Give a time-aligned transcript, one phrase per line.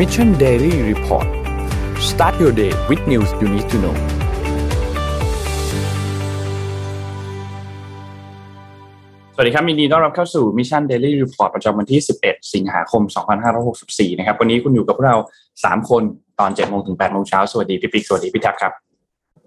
[0.00, 1.28] Mission Daily Report
[2.10, 3.96] start your day with news you need to know
[9.34, 13.02] สวัสดีครับยินดีต้อนรับเข้าสู่ Mission Daily Report ประจำวันที่ 11 สิงหาคม
[13.60, 15.18] 2564 นะครับ วันนี้คุณอยู่กับพวกเรา
[15.56, 16.02] 3 คน
[16.40, 18.72] ตอน 7 โมงถึง 8 โมงเช้า สวัสดีพี่ปิ๊กสวัสดีพี่แท็บครับ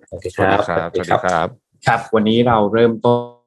[0.10, 1.48] สวัสดีสควัสรัดีบครับ สวัสดีครับ
[1.88, 3.43] ครับ วันนี้เราเริ่มต้น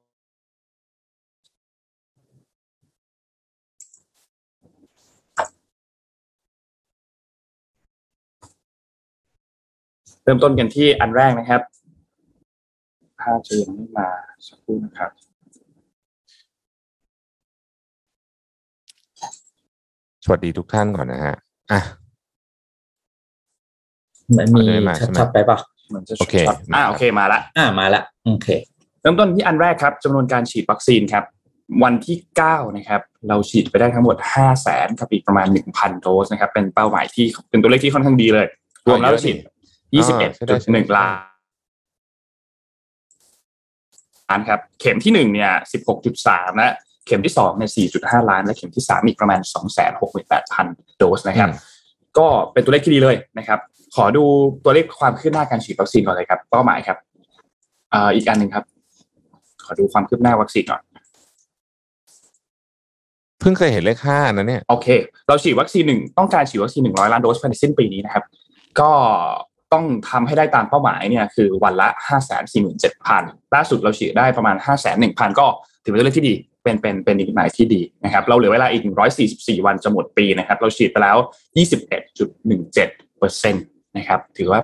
[10.27, 11.61] เริ่มต้นกันที่อันแรกนะครับ
[13.19, 14.09] ภาพจะยังไม่มา
[14.47, 15.11] สักครู่นะครับ
[20.23, 21.35] สวัสดีทุกท่านก่อนนะฮะ
[21.71, 21.81] อะ
[24.37, 25.57] มันมีเอาได้มาใช่ไหมชัดๆไปป่ะ
[25.89, 28.47] เหมือนจะโอเคช็อตอ่าโอเคมาละอ่ามาละโอเค
[29.01, 31.23] เริ่มต้นที่อันแรกครับจำนวนการฉีดวัคซีนครับ
[31.83, 38.47] วันที่9นะครับ เราฉีดไปได้ทั้งหมด5 0 0แสนกับอีกประมาณ1,000โดสนะครับ เป็นเป้าหมายที่เป็นตัวเลขที่ค่อนข้างดีเลย
[38.87, 39.37] รวมแล้วฉีด
[39.93, 41.27] 21.1ล้าน
[44.29, 45.51] ล้านครับ เข็มที่1เนี่ย
[46.03, 46.69] 16.3และ
[47.05, 49.39] เข็มที่2เนี่ย4.5ล้าน และเข็มที่3อีกประมาณ
[50.19, 51.49] 268,000โดสนะครับ
[52.17, 53.59] ก็เป็นตัวเลขที่ดีเลยนะครับ
[53.95, 54.23] ขอดู
[54.63, 56.97] ตัวเลขความคืบหน้าการฉีดวัคซีนก่อนเลยครับ เป้าหมายครับ
[57.93, 58.63] อ่าอีกอันหนึ่งครับ
[59.63, 60.81] ขอดูความคืบหน้าวัคซีนก่อน
[63.39, 64.87] เพิ่งเคยเห็นเลขห้านะเนี่ยโอเค
[65.27, 68.23] เราฉีดวัคซีนหนึ่งต้องการฉีดวัคซีนหนึ่งร้อยล้านโดสภายในสิ้นปีนี้นะครับ
[68.79, 68.91] ก็
[69.73, 73.23] ต้องทำให้ได้ตามเป้าหมายเนี่ยคือวันละห้าแสนสี่หมื่นเจ็ดพัน
[73.55, 75.47] ล่าสุดเราฉีดได้ประมาณห้าแสนหนึ่งพันก็
[75.83, 81.17] ถือเป็นตัวเลขที่ดี เป็นเป็นเป็นอีกหมายที่ดีนะครับ เราเหลือเวลาอีกหนึ่งร้อยสี่สิบสี่วันจะหมดปีนะครับ เราฉีดไปแล้ว
[81.57, 83.61] ยี่สิบเอ็ดจุดหนึ่งเจ็ดเปอร์เซ็นต
[83.97, 84.59] นะครับ ถือว่า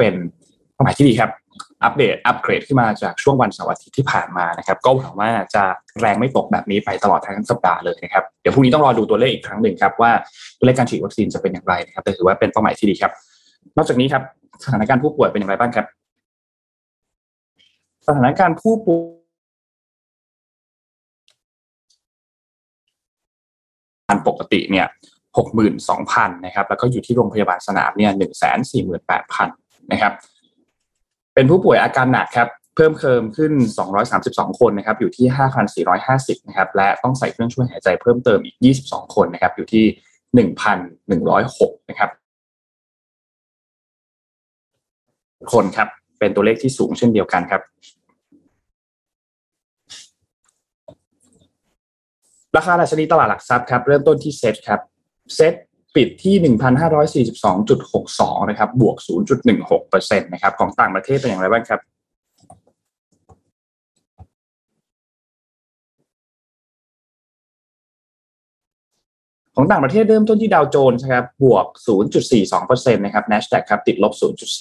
[0.00, 0.14] เป็น
[0.74, 1.30] เป้าหมายที่ดีครับ
[1.84, 5.62] อัปเดตอัปเกรดขึ้นมาจากช่วงวันเสาร์อาทิตย์ที่ผ่านมานะครับก็หวังว่าจะ
[6.00, 10.12] แรงไม่ตกแบบนี้ไปตลอดทั้งสัปดาห์เลยนะครับเดี๋ยวพรุ่งนี้ต้องรอดูตัวเลขอีกครั้งหนึ่งครับว่า
[10.58, 13.12] ตัวเลขการฉีดวัคซีนจะเป็นอย่างไรนะครับแต่ถือว่าเป็นเป้าหมายที่ดีครับ
[13.76, 14.22] นอกจากนี้ครับ
[14.64, 15.86] สถานการณ์ผู้ป่วยเป็นอย่างไรบ้างครับ
[18.06, 19.20] สถานการณ์ผู้ป่วย
[24.28, 24.86] ปกติเนี่ย
[25.38, 29.48] หกหมื่นสองพันนะครับ แล้วก็อยู่ที่โรงพยาบาลสนามเนี่ยหนึ่งแสนสี่หมื่นแปดพัน
[29.92, 30.12] นะครับ
[31.34, 33.52] เป็นผู้ป่วยอาการหนักครับเพิ่มเติมขึ้น
[34.06, 35.26] 232 คนนะครับอยู่ที่
[35.86, 39.84] 5,450นะครับและต้องใส่เครื่องช่วยหายใจเพิ่มเติมอีก 22 คนนะครับอยู่ที่
[40.56, 42.10] 1,106นะครับ
[45.52, 45.88] คนครับ
[46.18, 47.62] เป็นตัวเลขที่สูงเช่นเดียวกันครับ
[52.56, 54.80] ราคาดัชนีตลาดหลักทรัพย์ครับเริ่มต้นที่เซ็ตครับ
[55.36, 55.54] เซ็ต
[55.96, 56.34] ปิดที่
[57.22, 58.96] 1,542.62 นะครับ บวก
[59.58, 61.80] 0.16%นะครับ ของต่างประเทศเป็นอย่างไรบ้างครับ
[69.56, 71.66] ของต่างประเทศเริ่มต้นที่ดาวโจนส์ครับบวก
[72.30, 74.12] 0.42%นะครับ NASDAQ ครับติดลบ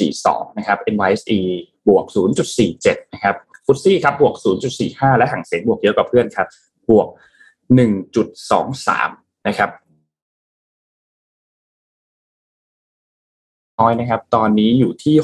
[0.06, 1.40] 0.42 นะครับ NYSE
[1.88, 2.06] บวก
[2.59, 3.35] 0.47 นะครับ
[3.66, 4.35] ฟุตซี่ครับบวก
[4.78, 6.47] 0.45 และห่างเสียงบวกเยอะกว่าเพื่อนครับ
[6.90, 7.07] บวก
[7.88, 9.69] 1.23 นะครับ
[13.79, 15.16] น้อยนะครับ ตอนนี้อยู่ที่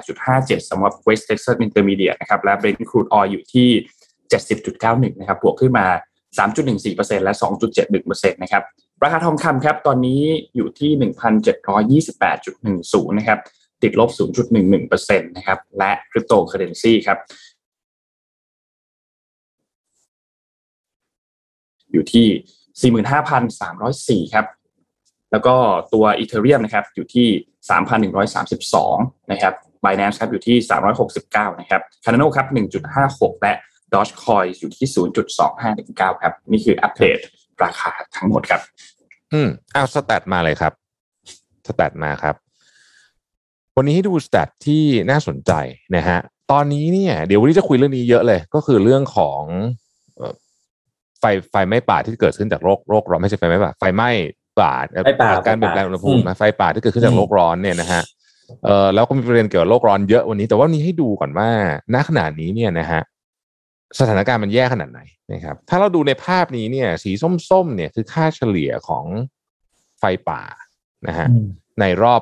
[0.00, 3.68] 68.57สำหรับ West Texas Intermediate นะครับ และ Brent Crude Oil อยู่ที่
[4.40, 5.86] 70.91 นะครับ บวกขึ้นมา
[6.38, 7.34] 3.14%และ
[7.82, 8.62] 2.71%นะครับ
[9.02, 10.22] ราคาทองคำครับ ตอนนี้
[10.56, 10.90] อยู่ที่
[12.10, 13.38] 1,728.10 นะครับ
[13.82, 14.10] ติดลบ
[14.58, 17.18] 0.11%นะครับ และคริปโตเคอเรนซีครับ
[21.92, 24.46] อยู่ที่ 45,304 ครับ
[25.36, 25.58] แล้วก็
[25.94, 27.28] ตัวอีเทเรียมนะครับอยู่ที่
[28.50, 29.54] 3,132 นะครับ
[29.84, 30.56] Binance ครับอยู่ที่
[31.08, 32.46] 369 นะครับ Cardano ครับ
[32.94, 33.52] 1.56 และ
[33.92, 34.86] Dogecoin อยู่ที่
[35.54, 37.18] 0.2519 ครับ นี่คืออัปเดต
[37.64, 38.60] ราคาทั้งหมดครับ
[39.32, 40.72] อืมเอาสแตทมาเลยครับ
[41.66, 42.34] สแตทมาครับ
[43.76, 45.52] วันนี้ให้ดูสแตทที่น่าสนใจ
[45.96, 46.18] นะฮะ
[46.52, 49.42] ตอนนี้เนี่ยเดี๋ยววันนี้จะคุยเรื่องนี้เยอะเลย ก็คือเรื่องของ
[51.20, 54.10] ไฟไฟไหม้ป่าที่เกิดขึ้นจากโรคโรคร้อนไม่ใช่ไฟไหม้ป่าไฟไหม้
[54.60, 54.72] ป่า
[55.04, 58.02] ไฟป่าการเปลี่ยนแปลงอุณหภูมินะไฟป่าที่เกิดขึ้นจากโลกร้อนเนี่ยนะฮะ
[58.64, 61.48] เออแล้วก็มีประเด็นเกี่ยวกับโลกร้อนเยอะวันนี้ แต่ว่าวันนี้ให้ดูก่อนว่า
[61.94, 63.00] ณขณะนี้เนี่ยนะฮะ
[63.98, 65.00] สถานการณ์มันแย่ขนาดไหน
[65.32, 67.10] นะครับ ถ้าเราดูในภาพนี้เนี่ย สี
[67.50, 69.04] ส้มๆเนี่ยคือค่าเฉลี่ยของ
[69.98, 70.42] ไฟป่า
[71.08, 71.46] นะฮะอืม
[71.80, 72.20] ในรอบ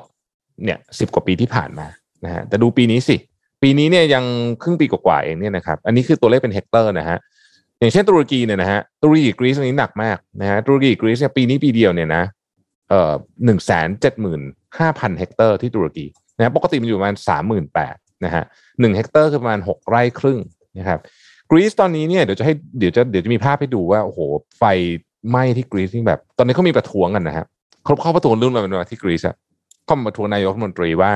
[0.63, 1.87] เนี่ยสิบกว่าปีที่ผ่านมา
[2.25, 3.17] นะฮะแต่ดูปีนี้สิ
[3.61, 4.23] ปีนี้เนี่ยยัง
[4.61, 7.17] ครึ่งปีกว่าๆเองเนี่ยนะครับ อันนี้คือตัวเลขเป็นเฮกเตอร์นะฮะ
[7.79, 12.23] อย่างเช่นตุรกีเนี่ยนะฮะตุรกีกรีซอันนี้หนักมากนะฮะตุรกีกรีซเนี่ยปีนี้ปีเดียวเนี่ยนะ
[12.89, 13.13] เอ่อ
[13.45, 14.41] หนึ่งแสนเจ็ดหมื่น
[14.79, 16.05] ห้าพันเฮกเตอร์ที่ตุรกี
[16.37, 17.95] นะฮะปกติมันอยู่ประมาณสามหมื่นแปด
[18.25, 18.43] นะฮะ
[18.79, 20.39] หนึ่งเฮกเตอร์คือประมาณหกไร่ครึ่ง
[20.79, 20.99] นะครับ
[21.51, 24.19] กรีซตอนนี้เนี่ยเดี๋ยวจะให้เดี๋ยวจะเดี๋ยวจะมีภาพให้ดูว่าโอ้โห
[24.59, 24.63] ไฟ
[25.29, 27.47] ไหม้ที่กรีซนี่แบบ ตอนนี้เขามีประท้วงกันนะครับ
[27.83, 29.35] เขาเข้าประท้วงเรื่องอะไรมาที่กรีซอะ
[29.85, 31.11] เขามาประท้วงนายกรัฐมนตรีว่า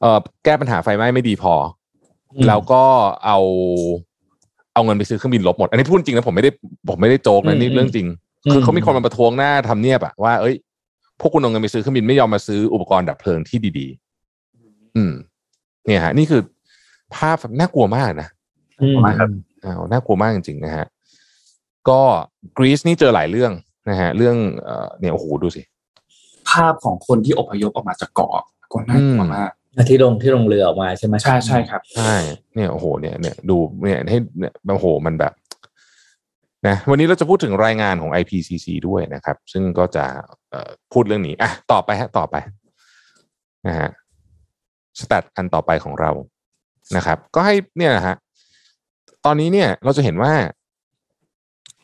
[0.00, 1.54] เอ่อแก้ปัญหาไฟไหม้ไม่ดีพอ
[2.34, 2.84] อืมแล้วก็
[3.24, 3.38] เอา
[4.74, 6.50] เอาเงินไปซื้อเครื่องบินรบหมด อันนี้พูดจริงนะผมไม่ได้
[6.90, 8.06] ผมไม่ได้โจกนะนี่เรื่องจริง
[8.52, 10.54] คือเขามีคนมาประท้วงหน้าทำเนียบอะว่าเอ้ย
[11.20, 13.86] พวกคุณเอาเงินไปซื้อเครื่องบินไม่ยอมมาซื้ออุปกรณ์ดับเพลิงที่ดี
[14.42, 15.12] ๆ อืม
[15.86, 16.42] เนี่ยฮะ นี่คือ
[17.16, 18.28] ภาพน่ากลัวมากนะ
[18.82, 19.28] อืมมาครับ
[19.64, 20.86] อ้าวน่ากลัวมากจริงๆนะฮะ
[21.88, 22.00] ก็
[22.58, 23.52] กรีซนี่เจอหลายเรื่อง
[23.90, 25.62] นะฮะ เรื่องเอ่อเนี่ยโอ้โหดูสิ
[26.50, 29.50] ภาพของคนที่อพยพออกมาจากเกาะก็น่ากลัวมาก
[29.88, 32.14] ที่ลงที่ลงเรือออกมาใช่ไหมใช่ใช่ครับใช่
[32.54, 35.32] เนี่ยโอ้โหเนี่ยเนี่ยดูเนี่ยให้เนี่ยโอ้โหมันแบบ
[36.68, 40.04] นะวันนี้เราจะพูดถึงรายงานของ IPCC ด้วยนะครับ ซึ่งก็จะ
[40.50, 42.36] เอ่อพูดเรื่องนี้อะต่อไปฮะต่อไป
[43.66, 43.88] นะฮะ
[45.00, 46.10] สแตทอันต่อไปของเรา
[46.96, 48.16] นะครับ ก็ให้เนี่ยนะฮะ
[49.26, 50.32] ตอนนี้เนี่ยเราจะเห็นว่า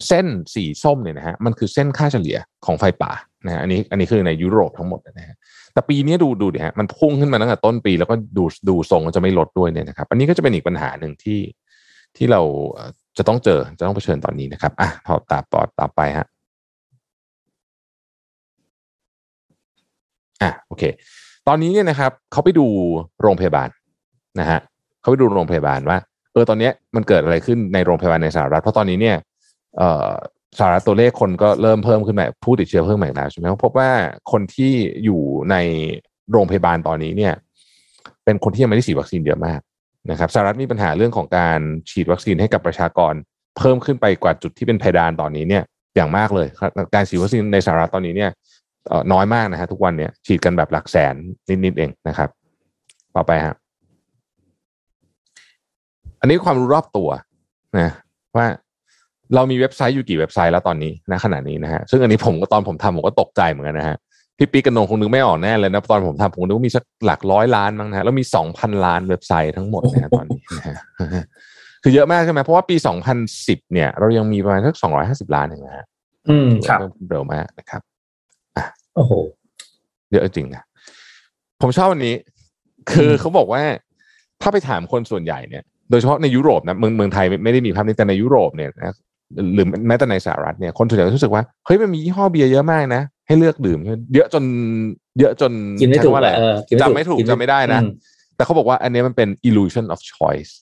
[0.06, 3.12] เส้นสีส้มเนี่ยนะฮะมันคือเส้นค่าเฉลี่ยของไฟป่า
[3.46, 5.36] นะฮะอันนี้อันนี้คือในยุโรปทั้งหมดนะฮะ
[5.78, 11.40] แต่ปีนี้ดูดูดิฮะมันพุ่งขึ้นมาตั้งแต่ต้นปี แล้วก็ดูดูทรงจะไม่ลดด้วยเนี่ยนะครับ อันนี้ก็จะเป็นอีกปัญหาหนึ่งที่
[12.16, 12.40] ที่เรา
[13.18, 16.26] จะต้องเจอจะต้องเผชิญตอนนี้นะครับอะต่อตาปอดต่อไปฮะ
[20.42, 20.82] อะโอเค
[21.48, 22.66] ตอนนี้เนี่ยนะครับเขาไปดู
[23.22, 23.68] โรงพยาบาล
[24.40, 24.60] นะฮะ
[25.00, 25.98] เขาไปดูโรงพยาบาลว่า
[26.32, 29.16] เออตอนนี้มันเกิดอะไรขึ้นในโรงพยาบาลในสหรัฐเพราะตอนนี้เนี่ย
[29.78, 30.10] เอ่อ
[30.58, 33.90] สหรัฐตัวเลขคนก็เริ่มเพิ่มขึ้นมาผู้ติดเชื้อเพิ่มใหม่แล้วใช่ไหมพบว่า
[34.32, 34.72] คนที่
[35.04, 35.56] อยู่ใน
[36.32, 37.34] โรงพยาบาลตอนนี้เนี่ย
[38.24, 39.60] เป็นคนที่ยังไม่ได้ฉีดวัคซีนเยอะมาก
[40.10, 41.60] นะครับสหรัฐมีปัญหาเรื่องของการ
[41.90, 43.14] ฉีดวัคซีนให้กับประชากร
[43.58, 45.64] เพิ่มขึ้นไปกว่าจุดที่เป็นเพดานตอนนี้เนี่ย
[45.96, 46.46] อย่างมากเลย
[46.94, 48.30] การฉีดวัคซีนในสหรัฐตอนนี้เนี่ย
[49.12, 51.14] น้อยมากนะฮะทุกวันเนี่ยฉีดกันแบบหลักแสน
[51.64, 52.28] นิดๆเองนะครับ
[53.16, 53.54] ต่อไปฮะ
[56.20, 57.08] อันนี้ความรู้รอบตัว
[57.78, 57.90] นะ
[58.36, 58.46] ว่า
[59.34, 63.96] เรามีเว็บไซต์อยู่กี่เว็บไซต์แล้วตอนนี้ณขณะนี้นะฮะซึ่งอันนี้ผมก็ตอนผมทำผมก็ตกใจเหมือนกันนะฮะ
[64.38, 71.24] พี่ปิ๊กกับนงคงนึกไม่ออกแน่เลยนะตอนผมทำผมนึกว่ามีสักหลักร้อยล้านมั้งนะฮะแล้วมีสองพันล้านเว็บไซต์ทั้งหมดนะฮะตอนนี้นะฮะ
[71.82, 75.86] คือเยอะมากใช่ไหมเพราะว่าปีสองพันสิบเนี่ย เรายังมีประมาณสักสองร้อยห้าสิบล้านเองนะฮะ
[76.28, 77.82] อืมครับเพิ่มขึ้นเร็วมากนะครับ
[78.94, 79.12] โอ้โห
[80.12, 80.62] เยอะจริงนะ
[81.62, 82.14] ผมชอบวันนี้
[82.92, 83.62] คือเขาบอกว่า
[84.42, 88.94] ถ้าไปถามคนส่วนใหญ่เนี่ยโดยเฉพาะในยุโรปนะเมืองเมืองไทยไม่ไม่ได้มีภาพนี้แต่ในยุโรปเนี่ยนะ
[89.54, 93.78] หรือแม้แต่ในสหรัฐเนี่ยคนส่วนใหญ่รู้สึกว่าเฮ้ยมันมียี่ห้อเบียร์เยอะมากนะ ให้เลือกดื่ม
[94.14, 94.44] เยอะจน
[95.20, 97.90] เยอะจนกินไม่ถูกใช้คำว่าอะไรเออกินจำไม่ถูกจำไม่ได้นะอืม
[98.36, 100.52] แต่เขาบอกว่าอันนี้มันเป็น illusion of choice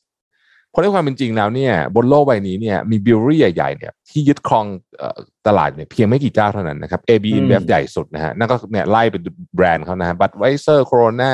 [0.70, 4.66] เพราะในความเป็นจริงแล้วเนี่ย บนโลกใบนี้เนี่ยมี brewery ใหญ่ๆเนี่ยที่ยึดครอง
[4.98, 9.22] เอ่อตลาดเนี่ยเพียงไม่กี่เจ้าเท่านั้นนะครับ AB อืม InBev ใหญ่สุดนะฮะนั่นก็เนี่ยไล่เป็น
[9.56, 11.32] แบรนด์เขานะฮะ Budweiser Corona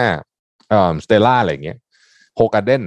[0.70, 1.78] เอ่อ Stella อะไรอย่างเงี้ย
[2.36, 2.82] Hoegaarden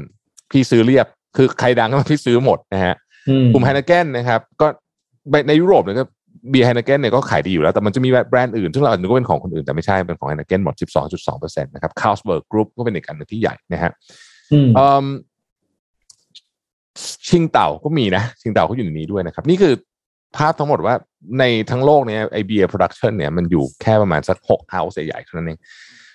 [0.51, 1.07] พี่ซื้อเรียบ
[1.37, 3.04] คือใครดังก็พี่ซื้อหมดนะฮะอืม
[3.53, 4.67] กลุ่มไฮน e เกนนะครับ ก็
[5.47, 6.05] ในยุโรปเนี่ยก็
[6.49, 10.75] เบียร์ไฮน e เกนเนี่ยก็ขายดีอยู่แล้ว แต่มันจะมีแบรนด์อื่น ซึ่งเราอาจจะนึกว่าเป็นของคนอื่นแต่ไม่ใช่เป็นของไฮน e เกนหมด
[11.19, 13.91] 12.2%นะครับ Carlsberg Group ก็เป็นอีกอันหนึ่งที่ใหญ่นะฮะ
[14.53, 15.05] อืมเอิ่ม
[17.27, 19.73] ชิงเต่าก็มีนะ ชิงเต่าเขาอยู่ในนี้ด้วยนะครับ นี่คือ
[20.37, 20.95] ภาพทั้งหมดว่า
[21.39, 25.59] ในทั้งโลกเนี่ยไอเบียร์ production เนี่ยมันอยู่แค่ประมาณสักหก house ใหญ่ๆเท่านั้นเอง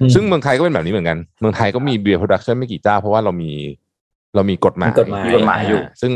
[0.00, 3.52] อืมซึ่งเมืองไทยก็เป็นแบบนี้เหมือนกัน เมืองไทยก็มีเบียร์ production ไม่กี่เจ้า เพราะว่าเรามี
[4.34, 6.12] เรามีกฎหมายมีกฎหมายมีกฎหมายอยู่ ซึ่ง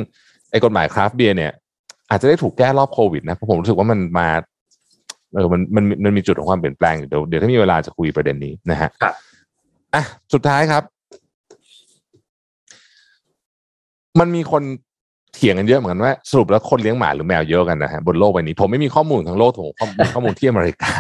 [0.55, 1.53] ไอ้กฎหมายคราฟต์เบียร์เนี่ย
[2.11, 4.29] อาจจะได้ถูกแก้รอบโควิดนะเพราะผมรู้สึกว่ามันมา
[5.35, 9.15] เออมันมันมันมีจุดของความเปลี่ยนแปลงอยู่เดี๋ยวเดี๋ยวถ้ามีเวลาจะคุยประเด็นนี้นะฮะครับ
[9.95, 10.03] อะ
[10.33, 10.83] สุดท้ายครับ
[14.21, 14.63] มันมีคน
[15.35, 20.93] เถียงกันเยอะเหมือนกันว่าสรุปแล้วคนเลี้ยงหมาหรือแมวเยอะกันนะฮะบนโลกใบนี้ ผมไม่มีข้อมูลทั้งโลกผมข้อมูลข้อมูลที่อเมริกา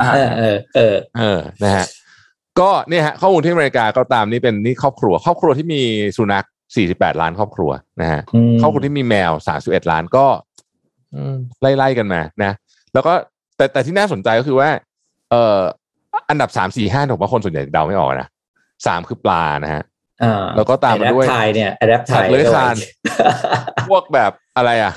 [0.00, 1.86] อ่าเออเออเออเออนะฮะ
[2.60, 5.82] ก็เนี่ยฮะข้อมูลที่อเมริกาก็ตามนี่เป็นนี่ครอบครัว ครอบครัวที่มี
[6.16, 10.26] สุนัข 48 ล้านครอบครัวนะฮะอืมครอบครัวที่มีแมว 31 ล้านก็
[11.14, 12.52] อืมไล่ๆกันมานะ
[12.94, 13.12] แล้วก็
[13.56, 14.70] แต่แต่ที่น่าสนใจก็คือว่า
[15.30, 15.60] เอ่อ
[16.30, 18.28] อันดับ3 4 5ผมว่าคนส่วนใหญ่เดาไม่ออกนะ
[18.86, 19.82] สามคือปลานะฮะ
[20.22, 22.76] อ่าแล้วก็ตามมาด้วยไทยเนี่ยแอดปไทสัตยว์เลื้อยคลาน
[23.88, 24.92] พวกแบบอะไรอะ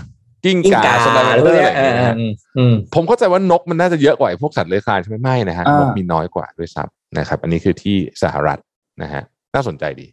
[0.45, 8.59] กิ้งกิ้งก่าก่าสไลอะไรเดพอวกร์อะเนี้ไรยอย่างเงี้ยนะฮะอืมอืมผมเข้าใจว่านกมันน่าจะเยอะกว่าไอ้พวกสัตว์เลื้อยคลานใช่ไหมไม่นะฮะอ่านกมีน้อยกว่าด้วยซ้ำนะครับ อันนี้คือที่สหรัฐ
[9.01, 10.07] นะฮะน่าสนใจดี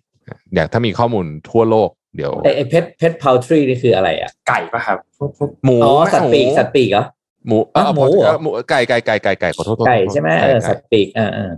[0.54, 7.04] อยากถ้ามีข้อมูลทั่วโลกเดี๋ยวไอไอเพชรเพชรพาวทรีนี่คืออะไรอะ ไก่ปะครับพวกพวกหมูอ๋อสัตว์ปีกหมูสัตว์ปีกเหรอ
[7.46, 11.50] หมูเอออะหมูเออเหรอหมูไก่ไก่ไก่ไก่ไก่ขอโทษขอโทษไก่ใช่ไหมก่เออก่สัตว์ปีกอ่าอ่า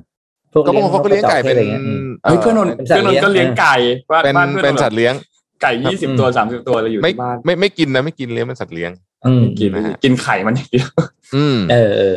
[0.53, 3.75] พวกก็บางคนเขาก็เลี้ยงไก่เป็นอะไรงี้ยอืมเฮ้ยเพื่อนนนท์เป็นสัตว์เพื่อนนนท์ก็เลี้เลี้ยยงงไก่
[4.11, 5.15] บ้านเป็นบ้านเพื่อนเป็นนท์สัตว์เลี้ยง
[5.63, 8.91] ไก่ยี่สิบอืมตัวสามสิบตัวเลยอยู่ไม่ที่บ้านไม่ไม่กินนะไม่กินเลี้ยงเป็นสัตว์เลี้ยง
[9.27, 10.89] อืมกินนะฮะกินไข่มันอย่างเดียว
[11.37, 12.17] อืมเออเออ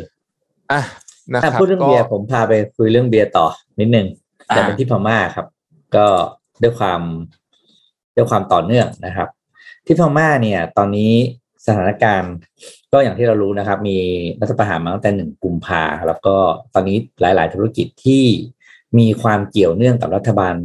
[0.71, 0.81] อะ
[1.33, 3.45] นะคอะรับพูดเรื่องก็เบียร์ผมพาไปคุยเรื่องเบียร์ต่อ
[3.79, 4.07] นิดนึง
[4.49, 5.45] อ่าแต่เป็นที่พม่าครับ
[5.95, 6.05] ก็
[6.63, 7.01] ด้วยความ
[8.15, 9.27] ด้วยความต่อเนื่องนะครับ
[9.85, 11.13] ที่พม่าเนี่ย ตอนนี้
[11.65, 12.33] สถานการณ์
[12.91, 13.97] ก็อย่างที่เรารู้นะครับ มี
[14.41, 16.35] รัฐประหารมาตั้งแต่หนึ่งกุมภาแล้วก็
[16.73, 18.23] ตอนนี้หลาย ๆ ธุรกิจที่
[18.99, 20.55] มีความเกี่ยวเนื่องกับรัฐบาล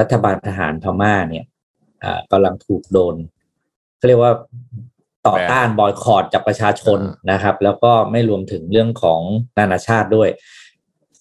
[0.00, 1.44] รัฐบาลทหารพม่าเนี่ย
[2.02, 3.16] อ่ากำลังถูกโดน
[3.96, 4.32] เขาเรียกว่า
[5.26, 9.20] ต่อต้านบอยคอรดจากประชาชนนะครับ แล้วก็ไม่รวมถึงเรื่องของ
[9.58, 10.28] นานาชาติด้วย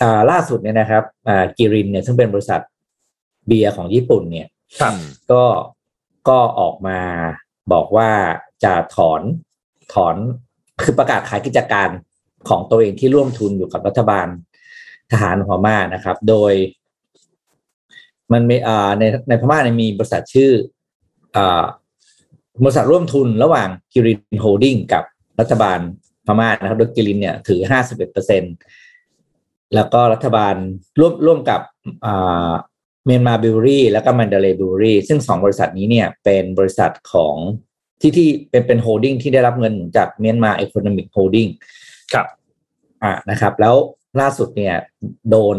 [0.02, 2.62] อ่าล่าสุดเนี่ยนะครับอ่ากิรินเนี่ยซึ่งเป็นบริษัท
[3.48, 4.48] เบียร์ของญี่ปุ่นเนี่ย
[4.82, 4.94] ครับ
[5.32, 5.44] ก็
[6.30, 7.00] ก็ออกมา
[7.74, 8.12] บอกว่า
[8.64, 9.22] จะถอน
[9.94, 10.16] ถอน
[10.82, 11.90] คือประกาศขายกิจการ
[12.50, 14.28] ของตัวเองที่ร่วมทุนอยู่กับรัฐบาล
[15.12, 16.54] ทหารพม่านะครับ โดย
[18.32, 20.52] มันมีอ่าในในพม่าเนี่ยมีบริษัทชื่อ
[21.36, 21.64] อ่า
[22.64, 25.04] บริษัทร่วมทุนระหว่าง Kirin Holdings กับ
[25.40, 25.80] รัฐบาล
[26.26, 28.44] พม่านะครับ โดย Kirin เนี่ยถือห้าสิบเอ็ดเปอร์เซ็นต์
[29.76, 30.56] แล้วก็รัฐบาล
[31.00, 31.62] ร่วมร่วมกับ
[32.06, 32.52] อ่า
[33.06, 37.36] Myanmar Brewery แล้วก็ Mandalay Brewery ซึ่งสองบริษัทนี้เนี่ยเป็นบริษัทของ
[38.02, 41.48] ที่ที่เป็นเป็น holding ที่ได้รับเงินจากเมียนมาเอ o อนมิกโฮลดิ้ง
[42.14, 42.28] ครับ
[43.04, 43.76] อะนะครับ แล้ว
[44.20, 44.76] ล่าสุดเนี่ย
[45.30, 45.58] โดน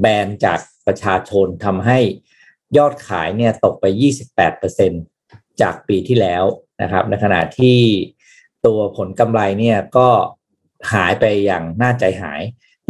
[0.00, 1.98] แบนจากประชาชนทำให้
[2.76, 3.84] ยอดขายเนี่ยตกไป
[4.68, 6.44] 28%จากปีที่แล้ว
[6.82, 7.78] นะครับ ในขณะที่
[8.66, 10.08] ตัวผลกำไรเนี่ยก็
[10.92, 12.40] หายไปอย่างน่าใจหาย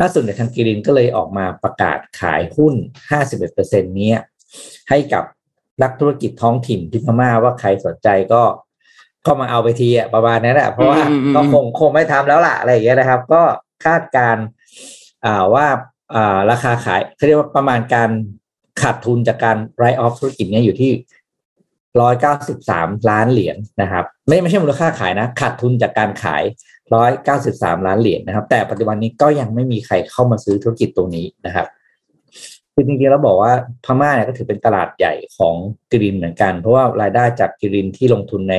[0.01, 2.75] ล่าสุดเนี่ยทาง Kirin ก็เลยออกมาประกาศขายหุ้น
[3.31, 4.19] 51%เนี้ย
[4.91, 5.25] ให้กับ
[5.83, 8.43] นักธุรกิจท้องถิ่นที่พม่าว่าใครสนใจก็
[9.27, 13.43] ก็มาเอาไปทีอะประมาณนั้นแหละเพราะว่าอืมอืมก็คงคงไม่ทำแล้วล่ะอะไรอย่างเงี้ยนะครับ ก็
[13.85, 14.45] คาดการณ์
[15.25, 15.67] อ่าว่า
[16.15, 18.11] อ่าราคาขายเขาเรียกว่าประมาณการ
[18.83, 20.91] ขาดทุนจากการ write off ธุรกิจเนี้ยอยู่ที่
[22.01, 26.43] ร้อยเก้าสิบสามล้านเหรียญนะครับ ไม่ไม่ใช่มูลค่าขายนะขาดทุนจากการขาย
[26.95, 31.67] ร้อยเก้าสิบสามล้านเหรียญนะครับ แต่ปัจจุบันนี้ก็ยังไม่มีใครเข้ามาซื้อธุรกิจตรงนี้นะครับ
[32.75, 33.53] คือจริงๆแล้วบอกว่า
[33.85, 35.55] พม่าเนี่ยก็ถือเป็นตลาดใหญ่ของ
[35.93, 38.57] กรีนเหมือนกัน เพราะว่ารายได้จากกรีนที่ลงทุนใน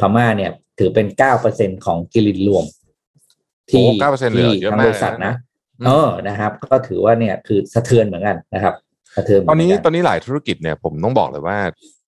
[0.00, 2.64] พม่าเนี่ย ถือเป็นเก้าเปอร์เซ็นของกรีนรวม
[3.70, 5.34] ที่โอ้9%เลยเหรอที่เยอะทางมากบริษัทนะ
[5.80, 8.74] อืมเออนะครับ ก็ถือว่าเนี่ยคือสะเทือนเหมือนกันนะครับ
[9.16, 11.58] สะเทือนเหมืตอนนี้กัตอนนี้หลายธุรกิจเนี่ยผมต้องบอกเลยว่า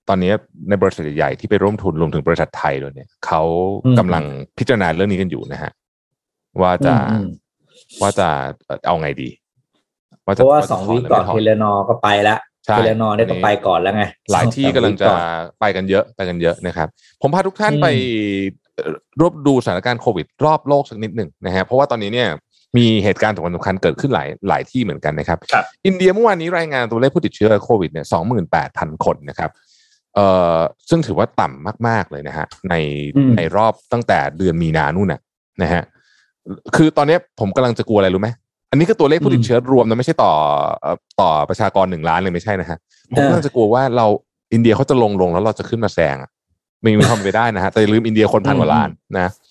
[0.08, 0.32] ตอนนี้
[0.68, 3.42] ในบริษัทใหญ่ๆที่ไปร่วมทุนรวมถึงบริษัทไทยด้วยเนี่ยเขา
[3.84, 4.24] อืมกำลัง
[4.58, 5.72] พิจารณาเรื่องนี้กันอยู่นะฮะ
[6.60, 7.26] ว่าจะอืม
[8.02, 8.28] ว่าจะ
[8.66, 9.28] เอ่อเอาไงดี
[10.22, 15.20] เพจะราะว่าจะสองถวีหรืก่อนไม่ถเทเลนอก็ไปแล้วใช่เทเลนอเนี่ยก็ไปก่อนแล้วไง หลายที่สองกำลังจะวีก่อน
[15.60, 16.88] ไปกันเยอะไปกันเยอะนะครับ
[17.22, 17.86] ผมพาทุกท่านอืมไป
[18.76, 22.28] เอ่อรวบดูสถานการณ์โควิด รอบโลกสักนิดหนึ่งนะฮะเพราะว่าตอนนี้เนี่ย
[22.76, 29.50] มีเหตุการณ์สำคัญสำคัญเกิดขึ้นหลายหลายที่เหมือนกันนะครับครับอินเดียเมื่อวานนี้รายงานตัวเลขผู้ติดเชื้อโควิดเนี่ยสองหมื่นแปดพันคนนะครับ
[30.14, 30.26] เอ่
[30.56, 32.74] อซึ่งถือว่าต่ำมาก ๆเลยนะฮะใน
[33.16, 35.20] อืมในรอบตั้งแต่เดือนมีนานู่นน่ะ
[35.62, 35.82] นะฮะ
[36.76, 38.28] คือตอนนี้ผมกำลังจะกลัวอะไรรู้ไหม
[38.70, 40.32] อันนี้คือตัวเลขผู้ติดเชื้อรวมนะไม่ใช่ต่อ
[40.80, 42.78] เอ่อต่อประชากรหนึ่งล้านเลยไม่ใช่นะฮะ
[43.14, 44.06] ผมก็จะกลัวว่าเรา
[44.52, 46.30] อินเดียเขาจะลงลงแล้วเราจะขึ้นมาแซงอะ
[46.84, 49.41] มีมีความเป็นไปได้นะฮะแต่อย่าลืมอินเดียคนพันกว่าล้านนะอืมอืม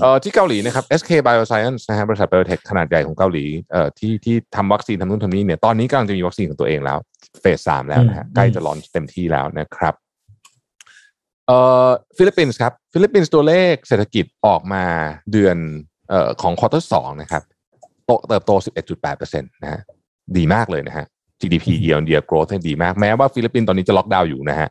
[0.00, 6.98] เอ่อที่เกาหลีนะครับ SK Bioscience นะฮะบริษัทไบโอเทคขนาดใหญ่ของเกาหลีเอ่อที่ที่ทำวัคซีนทำนู่นทำนี่เนี่ยตอนนี้กำลังจะมีวัคซีนของตัวเองแล้ว
[7.40, 9.94] เฟสสามแล้วนะฮะอืมใกล้จะลอนเต็มที่แล้วนะครับ
[11.46, 14.84] เอ่อฟิลิปปินส์ครับ ฟิลิปปินส์ตัวเลขเศรษฐกิจออกมา
[15.32, 15.56] เดือน
[16.08, 17.42] เอ่อของ quarter สองนะครับ
[18.06, 18.52] โตเติบโต
[19.02, 19.80] 11.8%นะฮะ
[20.36, 21.06] ดีมากเลยนะฮะ
[21.40, 24.68] GDP year on year growth เนี่ยดีมากแม้ว่าฟิลิปปินส์ตอนนี้จะล็อกดาวน์อยู่นะฮะ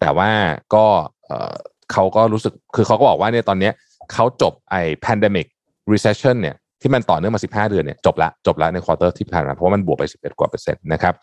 [0.00, 0.30] แต่ว่า
[0.74, 0.84] ก็
[1.26, 1.54] เอ่อ
[1.92, 3.72] เขาก็รู้สึกคือเขาก็บอกว่าเนี่ยตอนเนี้ย
[4.14, 5.46] เขาจบไอ้ pandemic
[5.92, 11.14] recession เนี่ยที่มันต่อเนื่องมา 15 เดือนเนี่ยจบละจบละใน quarter ที่ผ่านมาเพราะว่ามันบวกไป 11 กว่าเปอร์เซ็นต์นะครับ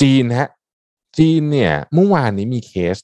[0.00, 0.48] จีนฮะ
[1.18, 2.96] จีนเนี่ยเมื่อวานนี้มีเคส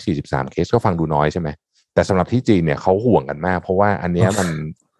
[0.00, 1.48] 143 เคสก็ฟังดูน้อยใช่ไหม
[1.94, 4.48] แต่สำหรับที่จีนเนี่ยเขาห่วงกันมาก เพราะว่าอันเนี้ยมัน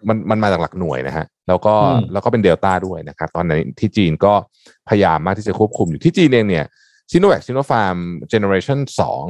[0.09, 4.33] มันมันมาจากหลักหน่วยนะฮะแล้วก็อืมแล้วก็เป็นเดลต้าด้วยนะครับ ตอนนี้ที่จีนก็
[4.89, 6.65] พยายามมากที่จะควบคุมอยู่ที่จีนเองเนี่ย
[7.11, 7.97] Sinovac Sinopharm
[8.31, 9.25] generation สอง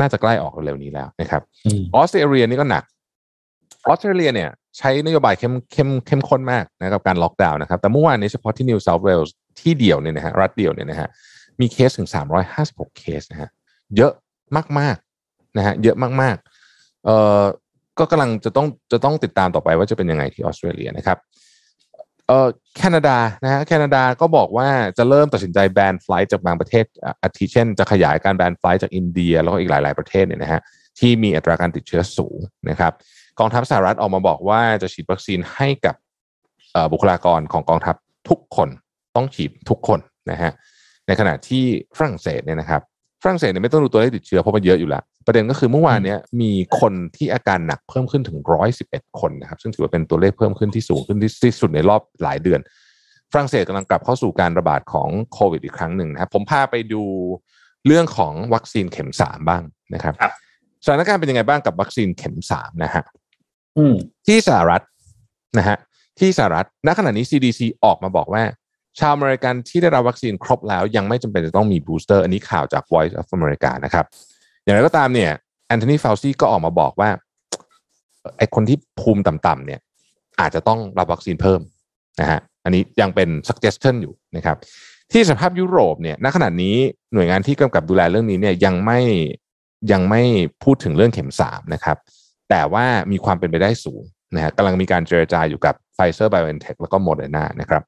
[0.00, 2.84] น่าจะใกล้ออกเร็วๆนี้แล้วนะครับอืมออสเตรเลียนี่ก็หนัก
[3.86, 11.08] ออสเตรเลียเนี่ยใช้นโยบายเข้มเข้มเข้มข้นมากนะกับการล็อกดาวน์นะครับ แต่เมื่อวานนี้เฉพาะที่นิวเซาท์เวลส์ที่เดียวเนี่ยนะฮะรัฐเดียวเนี่ยนะฮะ
[11.60, 12.08] มีเคสถึง
[12.52, 13.48] 356 เคสนะฮะ
[13.96, 14.12] เยอะ
[14.78, 17.42] มากๆนะฮะเยอะมากๆเอ่อ
[17.98, 21.18] ก็กำลังจะต้องจะต้องติดตามต่อไปว่าจะเป็นยังไงที่ออสเตรเลียนะครับ
[22.26, 30.60] เอ่อแคนาดานะฮะแคนาดาก็บอกว่าจะเริ่มตัดสินใจแบนไฟล์จากบางประเทศอะอาทิเช่น จะขยายการแบนไฟล์จากอินเดีย แล้วก็อีกหลาย ๆประเทศเนี่ยนะฮะ
[30.98, 32.38] ที่มีอัตราการติดเชื้อสูง
[32.70, 32.92] นะครับ
[33.38, 35.94] กองทัพสหรัฐออกมาบอกว่าจะฉีดวัคซีนให้กับ
[36.72, 37.96] เอ่อบุคลากรของกองทัพ
[38.28, 38.68] ทุกคน
[39.16, 40.52] ต้องฉีดทุกคนนะฮะ
[41.06, 41.64] ในขณะที่
[41.96, 42.82] ฝรั่งเศสเนี่ยนะครับ
[43.22, 52.60] ฝรั่งเศสเนี่ยไม่ต้องดูตัวเลขติดเชื้อเพราะมันเยอะอยู่แล้ว ประเด็นก็คือเมื่อวานเนี้ยมีคนที่อาการหนักเพิ่มขึ้นถึงร้อยสิบเอ็ดคนนะครับ ซึ่งถือว่าเป็นตัวเลขเพิ่มขึ้นที่สูงขึ้นที่ที่สุดในรอบหลายเดือน
[53.32, 57.02] ฝรั่งเศสกำลังกลับเข้าสู่การระบาดของโควิดอีกครั้งหนึ่งนะครับ ผมพาไปดู
[57.86, 59.62] เรื่องของวัคซีนเข็มสามบ้าง
[59.94, 60.32] นะครับครับ
[60.84, 63.21] สถานการณ์เป็นยังไงบ้างกับวัคซีนเข็มสามนะฮะอืม
[64.26, 64.82] ที่สหรัฐ
[65.58, 65.76] นะฮะ
[66.18, 68.42] ที่สหรัฐณขณะนี้ CDC ออกมาบอกว่า
[68.98, 74.04] ชาวอเมริกันที่ได้รับวัคซีนครบแล้ว ยังไม่จำเป็นจะต้องมี booster อันนี้ข่าวจาก Voice of America นะครับ
[74.62, 75.30] อย่างไรก็ตามเนี่ย
[75.66, 77.10] แอนโทนีฟาวซีก็ออกมาบอกว่า
[78.38, 79.80] ไอ้คนที่ภูมิต่ำๆเนี่ย
[80.40, 81.60] อาจจะต้องรับวัคซีนเพิ่ม
[82.20, 84.56] นะฮะอันนี้ยังเป็น suggestion อยู่นะครับ
[85.12, 86.76] ที่สหภาพยุโรปเนี่ยณขณะนี้
[87.14, 89.00] หน่วยงานที่กำกับดูแลเรื่องนี้เนี่ยยังไม่
[89.92, 90.22] ยังไม่
[90.64, 91.96] พูดถึงเรื่องเข็มสามนะครับ
[92.52, 94.02] แต่ว่ามีความเป็นไปได้สูง
[94.34, 97.82] นะฮะกำลังมีการเจรจาอยู่กับ Pfizer BioNTech แล้วก็ Moderna นะครับ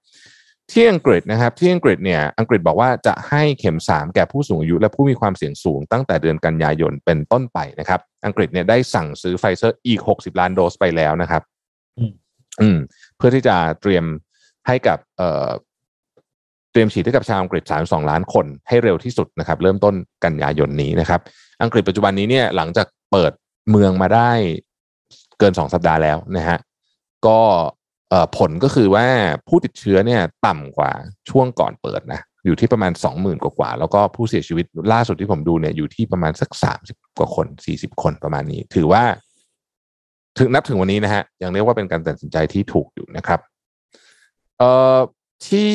[0.72, 11.42] ที่อังกฤษนะครับที่อังกฤษเนี่ยอังกฤษบอกว่าจะให้เข็ม 3 แก่ผู้สูงอายุ และผู้มีความเสี่ยงสูงตั้งแต่เดือนกันยายนเป็นต้นไปนะครับ อังกฤษเนี่ยได้สั่งซื้อไฟเซอร์อีก 60 ล้านโดสไปแล้วนะครับ
[11.98, 12.12] อืม
[12.60, 12.78] อืม
[13.16, 14.04] เพื่อที่จะเตรียม
[14.66, 15.48] ให้กับเอ่อ
[16.72, 19.94] เตรียมฉีดให้กับชาวอังกฤษ 32 ล้านคนให้เร็วที่สุดนะครับ เริ่มต้น
[20.24, 21.20] กันยายนนี้นะครับ
[21.62, 23.32] อังกฤษปัจจุบันนี้เนี่ยหลังจากเปิด
[23.70, 24.30] เมืองมาได้
[25.38, 26.58] เกิน2สัปดาห์แล้วนะฮะ
[27.26, 27.40] ก็
[28.36, 29.06] ผลก็คือว่า
[29.48, 30.90] ผู้ติดเชื้อเนี่ยต่ำกว่า
[31.30, 36.50] ช่วงก่อนเปิดนะอยู่ที่ประมาณ 20,000 กว่าๆแล้วก็ผู้เสียชีวิตล่าสุดที่ผมดูเนี่ยอยู่ที่ประมาณสัก
[36.84, 39.02] 30 กว่าคน 40 คนประมาณนี้ ถือว่า
[40.38, 43.40] ถึงนับถึงวันนี้นะฮะยังเรียกว่าเป็นการตัดสินใจที่ถูกอยู่นะครับ
[44.58, 44.98] เอ่อ
[45.48, 45.70] ที่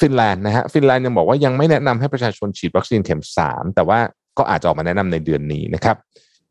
[0.00, 3.98] ฟินแลนด์นะฮะฟินแลนด์ยังบอกว่ายังไม่แนะนำให้ประชาชนฉีดวัคซีนเข็มสามแต่ว่า
[4.38, 5.96] ก็อาจจะออกมาแนะนำในเดือนนี้นะครับ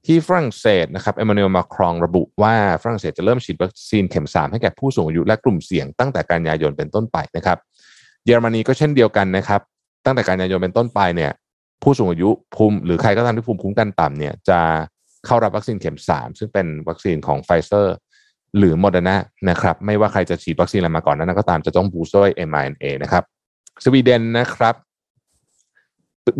[0.05, 7.57] ที่ฝรั่งเศสนะครับเอมมานูเอลมาครองระบุว่าฝรั่งเศสจะเริ่มฉีดวัคซีนเข็มสามให้แก่ผู้สูงอายุและกลุ่มเสี่ยงตั้งแต่กันยายนเป็นต้นไปนะครับ
[8.25, 9.61] เยอรมนีก็เช่นเดียวกันนะครับ
[10.05, 11.31] ตั้งแต่กันยายนเป็นต้นไปเนี่ย
[11.83, 14.59] ผู้สูงอายุภูมิหรือใครก็ตามที่ภูมิคุ้มกันต่ำเนี่ยจะ
[15.25, 17.95] เข้ารับวัคซีนเข็มสามซึ่งเป็นวัคซีนของไฟเซอร์
[18.57, 19.17] หรือโมเดอร์นา
[19.49, 23.23] นะครับ ไม่ว่าใครจะฉีดวัคซีนอะไรมาก่อนนั้นก็ตามจะต้อง boost ด้วย mRNA นะครับ
[23.83, 24.75] สวีเดนนะครับ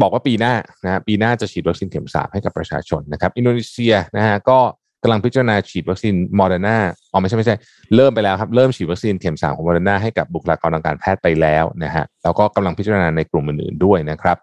[0.01, 4.59] บอกว่าปีหน้านะปีหน้าจะฉีดวัคซีนเข็มสามให้กับประชาชนนะครับ อินโดนีเซียนะฮะก็
[5.03, 6.77] กำลังพิจารณาฉีดวัคซีนโมเดอร์นา
[7.11, 7.55] อ๋อไม่ใช่ไม่ใช่
[7.95, 14.37] เริ่มไปแล้วครับ เริ่มฉีดวัคซีนเข็มสามของโมเดอร์นาให้กับบุคลากรทางการแพทย์ไปแล้วนะฮะแล้วก็กำลังพิจารณาในกลุ่มอื่นๆด้วยนะครับ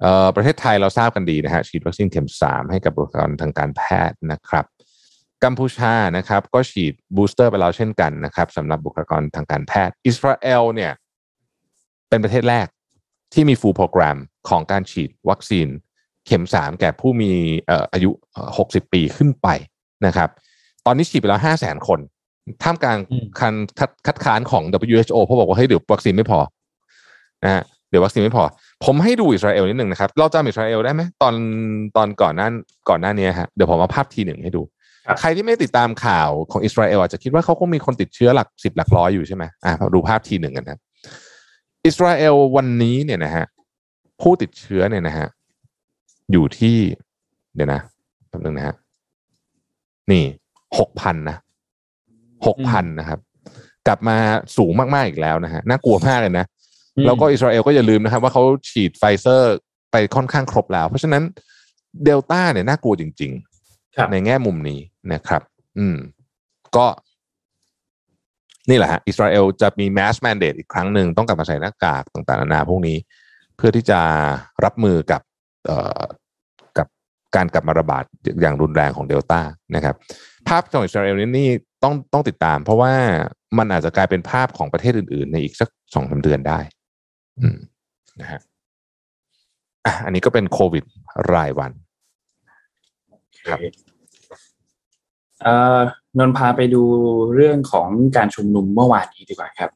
[0.00, 4.64] เอ่อประเทศไทยเราทราบกันดีนะฮะฉีดวัคซีนเข็มสามให้กับบุคลากรทางการแพทย์นะครับ
[5.44, 10.92] กัมพูชานะครับ ก็ฉีด booster ไปแล้วเช่นกันนะครับสำหรับบุคลากรทางการแพทย์ อิสราเอลเนี่ย
[12.08, 12.66] เป็นประเทศแรก
[13.34, 14.16] ที่มี full program
[14.48, 15.68] ของการฉีดวัคซีน
[16.26, 17.30] เข็มสามแก่ผู้มี
[17.66, 18.10] เอ่ออายุ
[18.52, 19.48] 60 ปีขึ้นไป
[20.06, 20.28] นะครับ
[20.86, 22.00] ตอนนี้ฉีดไปแล้ว 5 0 0 0 0 0 คน
[22.62, 26.38] ท่ามกลางอืมคันคัดคัดค้านของ WHO เพราะบอกว่าเฮ้ยเดี๋ยววัคซีนไม่พอ
[27.44, 28.44] นะฮะเดี๋ยววัคซีนไม่พอ
[28.84, 31.34] ผมให้ดูอิสราเอลนิดหนึ่งนะครับ เราจำอิสราเอลได้ไหมตอน
[31.96, 32.48] ตอนก่อนหน้า
[32.88, 34.62] ก่อนหน้านี้ฮะเดี๋ยวผมเอาภาพทีหนึ่งให้ดู
[35.06, 40.78] ครับใครที่ไม่ติดตามข่าวของอิสราเอลอาจจะคิดว่าเขาคงมีคนติดเชื้อหลักสิบหลักร้อยอยู่ใช่ไหมอ่าดูภาพทีหนึ่งกันนะ
[41.86, 43.44] อิสราเอลวันนี้เนี่ยนะฮะ
[44.20, 45.26] ผู้ติดเชื้อเนี่ยนะฮะ
[46.32, 46.76] อยู่ที่
[47.54, 47.80] เดี๋ยวนะ
[48.28, 48.74] แป๊บนึงนะฮะ
[50.10, 50.24] นี่
[50.78, 51.36] หกพันนะ
[52.46, 53.20] หกพันนะครับ
[53.86, 54.16] กลับมา
[54.56, 56.46] สูงมาก ๆ อีกแล้วนะฮะน่ากลัวมากเลยนะ
[57.06, 59.54] แล้วก็อิสราเอลก็อย่าลืมนะครับ ว่าเขาฉีดไฟเซอร์
[59.92, 61.22] ไปค่อนข้างครบแล้ว เพราะฉะนั้น
[62.04, 64.80] เดลต้าเนี่ยน่ากลัวจริงๆครับในแง่มุมนี้
[65.12, 65.42] นะครับ
[65.78, 65.96] อืม
[66.76, 66.86] ก็
[68.70, 72.96] นี่แหละฮะอิสราเอลจะมี mass mandate อีกครั้งหนึ่งต้องกลับมาใส่หน้ากากต่างๆนานาพวกนี้
[73.56, 74.00] เพื่อที่จะ
[74.64, 75.22] รับมือกับ
[75.66, 76.02] เอ่อ
[76.78, 76.86] กับ
[77.36, 78.04] การกลับมาระบาด
[78.40, 79.40] อย่างรุนแรงของเดลต้า
[79.74, 79.94] นะครับ
[80.48, 81.48] ภาพของอิสราเอลนี่นี่
[81.82, 82.92] ต้องต้องติดตาม เพราะว่า
[83.58, 86.58] มันอาจจะกลายเป็นภาพของประเทศอื่น ๆ ในอีกสักสองสามเดือนได้
[87.40, 87.56] อืม
[88.20, 88.40] นะฮะ
[89.86, 90.84] อะอันนี้ก็เป็นโควิด
[91.34, 91.72] รายวัน
[93.48, 93.58] ครับ
[96.18, 96.82] นนท์พาไปดู
[97.34, 99.70] เรื่องของการชุมนุมเมื่อวานนี้ดีกว่าครับ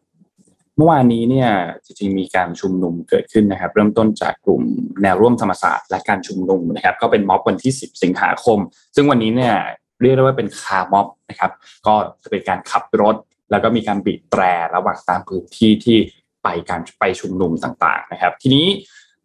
[0.77, 1.51] เมื่อวานนี้เนี่ย
[1.85, 4.63] จริงๆมีการชุมนุมเกิดขึ้นนะครับ เริ่มต้นจากกลุ่ม
[5.03, 8.59] แนวร่วมธรรมศาสตร์และการชุมนุมนะครับ ก็เป็นม็อบวันที่ 10 สิงหาคม
[8.95, 9.55] ซึ่งวันนี้เนี่ย
[10.03, 11.51] เรียกได้ว่าเป็นคาร์ม็อบนะครับ
[11.87, 13.17] ก็จะเป็นการขับรถ
[13.51, 14.43] แล้วก็มีการบีบแตร
[14.75, 15.99] ระหว่างตามพื้นที่ที่
[16.43, 18.67] ไปการไปชุมนุมต่างๆนะครับ ทีนี้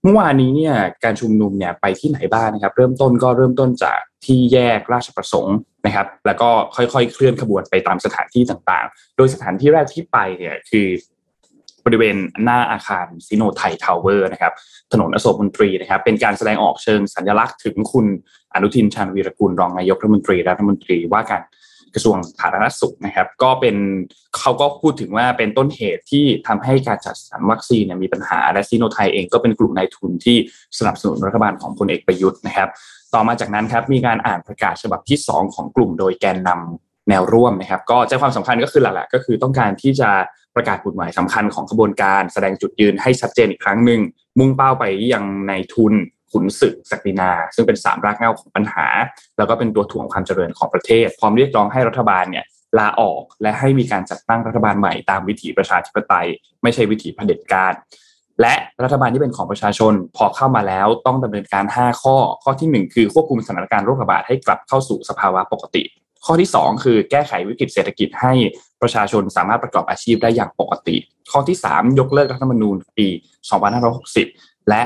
[0.04, 10.88] เมื่อวานนี้เนี่ยการชุมนุมเนี่ยไปที่ไหนบ้างนะครับ เริ่มต้นก็เริ่มต้นจากที่แยกราชประสงค์นะครับ แล้วก็ค่อยๆ เคลื่อนขบวนไปตามสถานที่ต่างๆ โดยสถานที่แรกที่ไปเนี่ยคือ
[11.86, 14.54] บริเวณหน้าอาคารซิโนไทยทาวเวอร์นะครับ
[14.92, 18.06] ถนนอโศกมนตรีนะครับ เป็นการแสดงออกเชิงสัญลักษณ์ถึงคุณ
[18.54, 21.42] อนุทินชาญวีรกุลรองนายกรัฐมนตรีรัฐมนตรีว่าการ
[21.96, 23.76] กระทรวงสาธารณสุขนะครับ ก็เป็น
[24.38, 30.38] เขาก็พูดถึงว่าเป็นต้นเหตุที่ทำให้การจัดสรรวัคซีนมีปัญหาและซีโนไทยเองก็เป็นกลุ่มนายทุนที่
[30.80, 32.70] สนับสนุนรัฐบาลของพลเอกประยุทธ์นะครับ
[33.14, 40.10] ต่อมาจากนั้นครับมีการอ่านประกาศฉบับที่ 2 ของกลุ่มโดยแกนนำแนวร่วมนะครับ ก็ใจความสำคัญก็คือหลักๆก็คือต้องการที่จะ
[40.56, 44.00] ประกาศกฎหมายสำคัญของขบวนการ แสดงจุดยืนให้ชัดเจนอีกครั้งหนึ่ง
[44.40, 45.94] มุ่งเป้าไปยังในทุน
[46.34, 48.88] ขุนศึกศักดินา ซึ่งเป็นสามรากเหง้าของปัญหา
[49.38, 52.46] แล้วก็เป็นตัวถ่วงความเจริญของประเทศ พร้อมเรียกร้องให้รัฐบาลเนี่ย
[52.80, 56.28] ลาออกและให้มีการจัดตั้งรัฐบาลใหม่ตามวิถีประชาธิปไตย
[56.64, 57.74] ไม่ใช่วิถีเผด็จการ
[58.42, 65.84] และรัฐบาลที่เป็นของประชาชนพอเข้ามาแล้วต้องดำเนินการ 5 ข้อ ข้อทีหนึ่1 คือควบคุมสถานการณ์โรคระบาดให้กลับเข้าสู่สภาวะปกติ
[66.26, 68.34] ข้อที่ 2 คือแก้ไขวิกฤตเศรษฐกิจให้
[68.82, 70.96] ประชาชนสามารถประกอบอาชีพได้อย่างปกติ
[71.32, 73.08] ข้อที่ 3 ยกเลิกรัฐธรรมนูญปี
[73.90, 74.84] 2560 และ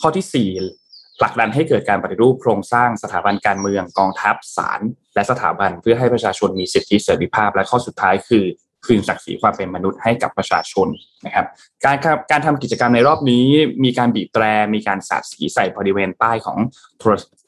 [0.00, 0.81] ข้อที่ 4
[1.22, 4.80] ผลักดันให้เกิดการปฏิรูปโครงสร้างสถาบันการเมืองกองทัพศาล
[5.14, 8.44] และสถาบันเพื่อให้ประชาชนมีสิทธิเสรีภาพ และข้อสุดท้ายคือ
[8.86, 10.88] คืนศักดิ์ศรีความเป็นมนุษย์ให้กับประชาชน
[11.26, 11.46] นะครับ
[11.84, 11.96] การ
[12.30, 13.46] การทำกิจกรรมในรอบนี้
[13.84, 16.58] มีการบีบแตรมีการสาดสีใส่บริเวณป้ายของ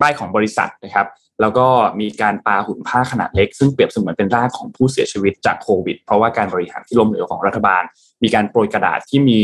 [0.00, 1.06] ป้ายของบริษัทนะครับ
[1.40, 1.66] แล้วก็
[2.00, 7.82] มีการปาหุ่นผ้าขนาดเล็ก ซึ่งเปรียบเสมือนเป็นร่างของผู้เสียชีวิตจากโควิด เพราะว่าการบริหารที่ล้มเหลวของรัฐบาล
[8.22, 9.40] มีการโปรยกระดาษที่มี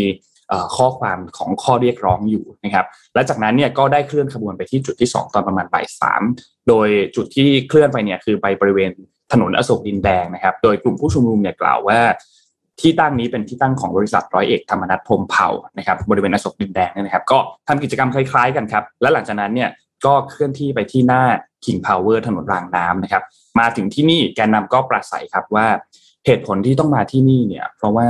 [0.77, 6.23] ข้อความของข้อเรียกร้องอยู่นะครับและจากนั้นเนี่ยก็ได้เคลื่อนขบวนไปที่จุดที่ 2 ตอนประมาณบ่ายสาม
[6.69, 8.91] โดยจุดที่เคลื่อนไปเนี่ยคือไปบริเวณ
[9.33, 12.01] ถนนอโศกดินแดงนะครับ โดยกลุ่มผู้ชุมนุมเนี่ยกล่าวว่า
[12.81, 19.71] ที่ตั้งนี้เป็นที่ตั้งของบริษัทร้อยเอกธรรมนัฐพรมเผ่านะครับบริเวณอโศกดินแดงนะครับ ก็ทำกิจกรรมคล้ายๆกันครับ และหลังจากนั้นเนี่ย
[20.07, 21.23] ก็เคลื่อนที่ไปที่หน้า
[21.65, 23.23] King Power ถนนรางน้ำนะครับ
[23.59, 25.67] มาถึงที่นี่แกนนำก็ปราศัยครับว่า
[26.27, 28.09] เหตุผลที่ต้องมาที่นี่เนี่ย เพราะว่า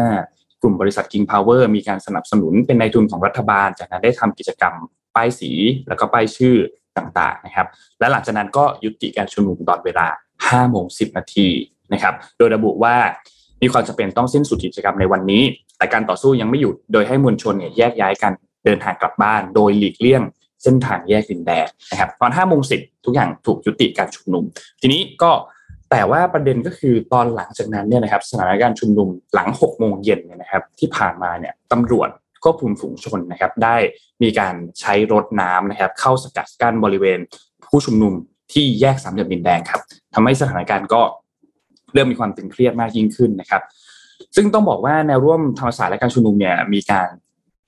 [0.62, 4.74] กลุ่มบริษัท King Power มีการสนับสนุนเป็นนายทุนของรัฐบาล จากนั้นได้ทำกิจกรรม
[5.14, 5.50] ป้ายสี
[5.88, 6.56] แล้วก็ป้ายชื่อ
[6.96, 7.66] ต่างๆนะครับ
[8.00, 10.06] และหลังจากนั้นก็ยุติการชุมนุมตอนเวลา
[10.42, 11.48] 5โมง10 นาที
[11.92, 12.96] นะครับ โดยระบุว่า
[13.62, 15.42] มีความจำเป็นต้องสิ้นสุดกิจกรรมในวันนี้
[15.78, 18.32] แต่การต่อสู้ยังไม่หยุด โดยให้มวลชนเนี่ยแยกย้ายกัน
[18.64, 20.22] เดินทางกลับบ้าน โดยหลีกเลี่ยง
[20.62, 24.44] เส้นทางแยกดินแดงนะครับ ตอน5โมง10 ทุกอย่างถูกยุติการชุมนุม
[24.80, 25.30] ทีนี้ก็
[25.90, 32.08] แต่ว่าประเด็นก็คือตอนหลังจากนั้นเนี่ยนะครับสถานการณ์ชุมนุมหลัง6โมงเย็นเนี่ยนะครับที่ผ่านมาเนี่ยตำรวจ
[32.42, 33.76] ควบคุมฝูงชนนะครับได้
[34.22, 37.18] มีการใช้รถน้ำนะครับเข้าสกัดกั้นบริเวณ
[37.70, 38.12] ผู้ชุมนุม
[38.52, 39.80] ที่แยกสามเหลี่ยมดินแดงครับ
[40.14, 41.00] ทำให้สถานการณ์ก็
[41.92, 43.62] เริ่มมีความตึงเครียดมากยิ่งขึ้นนะครับ
[44.36, 47.08] ซึ่งต้องบอกว่าแนวร่วมธรรมศาสตร์และการชุมนุมเนี่ยมีการ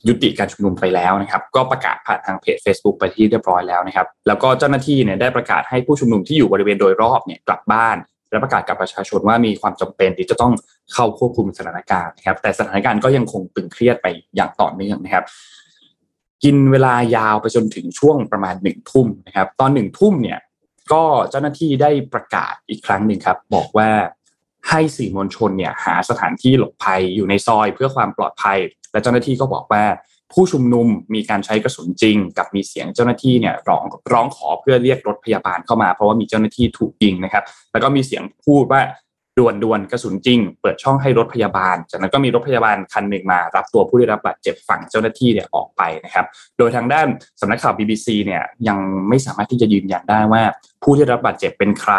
[0.08, 7.96] ยุติการชุมนุมไปแล้วนะครับ ก็ประกาศผ่านทางเพจ Facebook ไปที่เรียบร้อยแล้วนะครับ แล้วก็เจ้าหน้าที่เนี่ยได้ประกาศให้ผู้ชุมนุมที่อยู่บริเวณโดยรอบเนี่ยกลับบ้าน
[8.33, 10.53] และประกาศกับประชาชนว่ามีความจำเป็นที่จะต้อง
[10.92, 15.25] เข้าควบคุมสถานการณ์นะครับ แต่สถานการณ์ก็ยังคงตึงเครียดไปอย่างต่อเนื่องนะครับ
[16.45, 20.38] กินเวลายาวไปจนถึงช่วงประมาณหนึ่งทุ่มนะครับ ตอนหนึ่งทุ่มเนี่ย
[20.92, 23.90] ก็เจ้าหน้าที่ได้ประกาศอีกครั้งหนึ่งครับ บอกว่า
[24.68, 28.59] ให้สื่อมวลชนเนี่ยหาสถานที่หลบภัยอยู่ในซอยเพื่อความปลอดภัย
[28.92, 29.85] และเจ้าหน้าที่ก็บอกว่า
[30.35, 38.83] ผู้ชุมนุมมีการใช้กระสุนจริง กับมีเสียงเจ้าหน้าที่เนี่ยร้องร้องขอเพื่อเรียกรถพยาบาลเข้ามาเพราะว่ามีเจ้าหน้าที่ถูกยิงนะครับ แล้วก็มีเสียงพูดว่า
[39.38, 46.27] ด่วนด่วนกระสุนจริง เปิดช่องให้รถพยาบาล จากนั้นก็มีรถพยาบาลคันหนึ่งมา รับตัวผู้ได้รับบาดเจ็บฝั่งเจ้าหน้าที่เนี่ยออกไปนะครับ
[46.59, 47.07] โดยทางด้าน
[47.40, 50.42] สำนักข่าว BBC เนี่ยยังไม่สามารถที่จะยืนยันได้ว่า
[50.83, 51.95] ผู้ที่รับบาดเจ็บเป็นใคร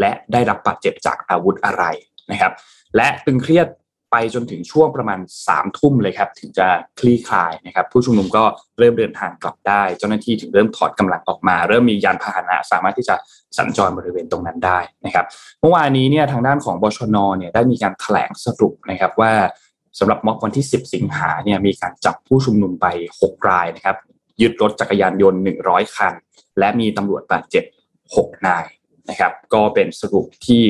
[0.00, 1.84] และได้รับบาดเจ็บจากอาวุธอะไร
[2.30, 2.52] นะครับ
[2.96, 3.66] และตึงเครียด
[4.12, 6.66] ไปจนถึงช่วงประมาณ3ามทุ่มเลยครับถึงจะ
[7.00, 8.44] คลี่คลายนะครับ ผู้ชุมนุมก็
[8.78, 13.14] เริ่มเดินทางกลับได้ เจ้าหน้าที่ถึงเริ่มถอดกำลังออกมา เริ่มมียานพาหนะสามารถที่จะ
[13.58, 15.24] สัญจรบริเวณตรงนั้นได้นะครับ
[15.60, 19.32] เมื่อวานนี้เนี่ยทางด้านของบชนเนี่ยได้มีการแถลงสรุปนะครับว่า
[19.98, 22.86] สำหรับม็อบวันที่ 10 สิงหาเนี่ยมีการจับผู้ชุมนุมไป
[23.20, 23.96] 6 รายนะครับ
[24.42, 26.14] ยึดรถจักรยานยนต์ 100 คัน
[26.58, 27.64] และมีตำรวจบาดเจ็บ
[28.04, 28.66] 6 นาย
[29.10, 30.62] นะครับ ก็เป็นสรุปที่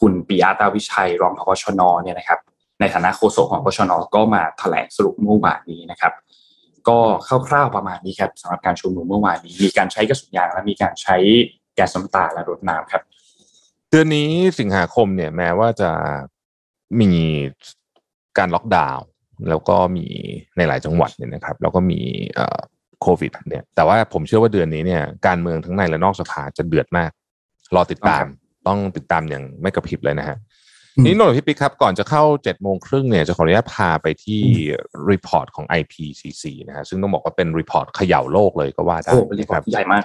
[0.00, 2.38] คุณปิยะตาวิชัยรองพบชนเนี่ยนะครับ
[2.80, 6.12] ในฐานะโฆษกของพชนก็มาแถลงสรุปเมื่อวานนี้นะครับ
[6.88, 6.98] ก็
[7.48, 11.16] คร่าวๆประมาณนี้ครับสำหรับการชุมนุมเมื่อวานนี้ มีการใช้กระสุนยางและมีการใช้
[11.74, 13.02] แก๊สน้ำตาและรถน้ำครับ
[13.90, 14.28] เดือนนี้
[14.58, 15.90] สิงหาคมเนี่ยแม้ว่าจะ
[17.00, 17.10] มี
[18.38, 19.06] การล็อกดาวน์
[19.48, 20.06] แล้วก็มี
[20.56, 22.00] ในหลายจังหวัดเนี่ยนะครับ แล้วก็มี
[23.02, 27.10] โควิดเนี่ยแต่ว่าผมเชื่อว่าเดือนนี้เนี่ยการเมืองทั้งในและนอกสภาจะเดือดมาก
[27.74, 28.24] รอติดตาม
[28.66, 30.36] ต้องติดตามอย่างไม่กระพริบเลยนะฮะ
[31.04, 34.42] นี่นนท์พี่ปิ๊กครับ ก่อนจะเข้าเจ็ดโมงครึ่งเนี่ยจะขออนุญาตพาไปที่
[35.10, 39.12] report ของ IPCC นะฮะซึ่งต้องบอกว่าเป็น report เขย่าโลกเลยก็ว่าได้
[39.52, 40.04] ครับใหญ่มาก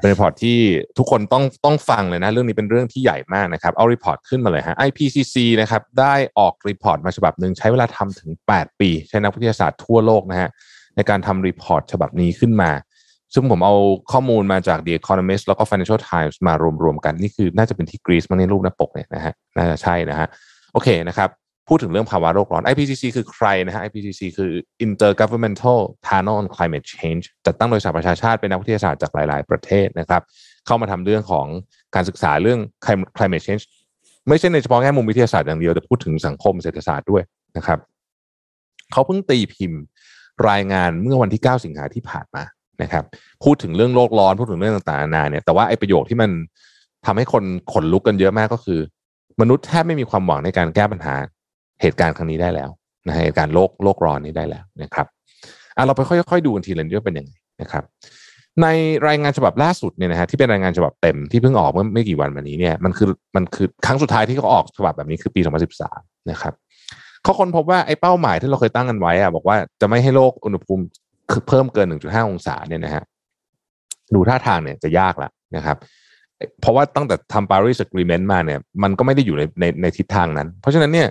[0.00, 0.58] เป็น report ที่
[0.98, 10.50] ทุกคนต้องต้องฟังเลยนะ เรื่องนี้เป็นเรื่องที่ใหญ่มากนะครับ เอา report ขึ้นมาเลยฮะ IPCC นะครับได้ออก report มาฉบับหนึ่งใช้เวลาทำถึง 8 ปี ใช้นักวิทยาศาสตร์ทั่วโลกนะฮะ
[10.96, 12.70] ในการทำ report ฉบับนี้ขึ้นมา
[13.34, 13.74] ซึ่งผมเอา
[14.12, 20.28] ข้อมูลมาจาก The Economist แล้วก็ Financial Times มารวมๆกัน นี่คือน่าจะเป็นที่กรีซมันในรูปหน้าปกเนี่ยนะฮะน่าจะใช่นะฮะ
[20.72, 21.30] โอเคนะครับ
[21.68, 24.52] พูดถึงเรื่องภาวะโลกร้อน IPCC คือใครนะฮะ IPCC คือ
[24.86, 30.22] Intergovernmental Panel on Climate Change จัดตั้งโดยสหประชาชาติเป็นนักวิทยาศาสตร์จากหลาย ๆ ประเทศนะครับ
[30.66, 31.46] เข้ามาทำเรื่องของ
[31.94, 32.60] การศึกษาเรื่อง
[33.16, 33.64] climate change
[34.28, 37.22] ไม่ใช่ในเฉพาะแง่มุมวิทยาศาสตร์อย่างเดียวแต่พูดถึงสังคมเศรษฐศาสตร์ด้วย
[37.56, 37.78] นะครับ
[38.92, 39.80] เขาเพิ่งตีพิมพ์
[40.50, 42.42] รายงานเมื่อวันที่ 9 สิงหาที่ผ่านมา
[42.82, 43.04] นะครับ
[43.44, 46.30] พูดถึงเรื่องโลกร้อนพูดถึงเรื่องต่างๆนานาเนี่ยแต่ว่าไอ้ประโยคที่มัน
[47.06, 48.80] ทำให้คนขนลุกกันเยอะมากก็คือ
[49.40, 51.14] มนุษย์แทบไม่มีความหวังในการแก้ปัญหา
[51.82, 52.70] เหตุการณ์ครั้งนี้ได้แล้ว
[53.06, 55.06] นะฮะเหตุการณ์โลกโลกร้อนนี้ได้แล้วนะครับ
[55.76, 57.84] อะเราไปค่อยๆดูกันทีละนิดว่าเป็นยังไงนะครับ
[58.62, 58.66] ใน
[59.08, 65.40] รายงานฉบับล่าสุดเนี่ยนะฮะที่เป็นรายงานฉบับเต็มที่เพิ่งออกเมื่อไม่กี่วันมานี้เนี่ยมันคือมันคือครั้งสุดท้ายที่เขาออกฉบับแบบนี้คือปี
[65.84, 66.54] 2013 นะครับ
[67.22, 70.82] เขาค้นพบว่าไอ้เป้าหมายที่เราเคยตั้งกันไว้อะบอกว่าจะไม่ให้โลกอุณหภูมิ
[71.48, 73.02] เพิ่มเกิน 1.5 องศาเนี่ยนะฮะ
[74.14, 75.76] ดูท่าทางเนี่ยจะยากแล้วนะครับ
[76.60, 81.08] เพราะว่าตั้งแต่ทำ Paris Agreement มาเนี่ย มันก็ไม่ได้อยู่ในในในทิศทางนั้น เพราะฉะนั้นเนี่ย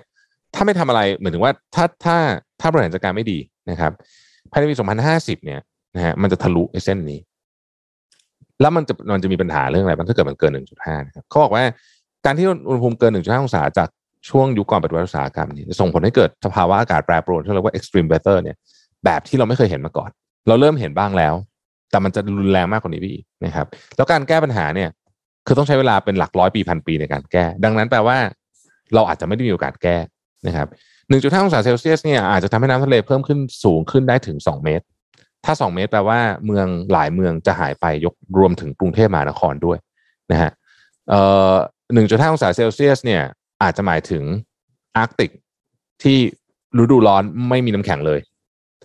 [0.53, 2.17] ถ้าไม่ทำอะไรเหมือนถึงว่าถ้าถ้า
[2.61, 3.37] ถ้าบริหารจัดการไม่ดี
[3.69, 3.91] นะครับ
[4.51, 4.75] ภายในปี
[5.09, 5.59] 2050 เนี่ย
[5.95, 7.19] นะฮะมันจะทะลุไอเส้นนี้
[8.61, 11.63] แล้วมันจะมันจะมีปัญหาเรื่องอะไรบ้างถ้าเกิดมันเกิน 1.5 นะครับเขาบอกว่า
[12.25, 13.89] การที่อุณหภูมิเกิน 1.5 องศาจาก
[14.29, 18.57] ช่วงยุคก่อนปฏิวัติอุตสาหกรรมนี่ส่งผลให้เกิดสภาวะอากาศแปรปรวนที่เรียกว่า extreme weather เนี่ย
[19.05, 20.09] แบบที่เราไม่เคยเห็นมาก่อน
[20.47, 21.33] เราเริ่มเห็นบ้างแล้ว
[21.91, 24.89] แต่มันจะรุนแรงมากกว่านี้ไปอีกนะครับ แล้วการแก้ปัญหาเนี่ย
[25.45, 28.17] คือต้องใช้เวลาเป็นหลักร้อยปีพันปีในการแก้ ดังนั้นแปลว่า
[28.93, 29.97] เราอาจจะไม่ได้มีโอกาสแก้
[30.47, 30.67] นะครับ
[31.09, 34.85] 1.5องศาเซลเซียสเนี่ยอาจจะทำให้น้ำทะเลเพิ่มขึ้นสูงขึ้นได้ถึง2เมตร
[35.45, 39.77] ถ้า2เมตรแปลว่าเมืองหลายเมืองจะหายไปยกรวมถึงกรุงเทพมหานครด้วย
[40.31, 40.51] นะฮะ
[41.09, 41.53] เอ่อ
[41.93, 43.21] 1.5องศาเซลเซียสเนี่ย
[43.63, 44.23] อาจจะหมายถึง
[44.97, 45.31] อาร์กติก
[46.03, 46.17] ที่
[46.77, 48.19] ฤดูร้อนไม่มีน้ำแข็งเลย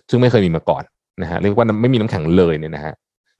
[0.09, 0.83] ซึ่งไม่เคยมีมาก่อน
[1.21, 2.93] นะฮะเรียกว่าไม่มีน้ำแข็งเลยเนี่ยนะฮะ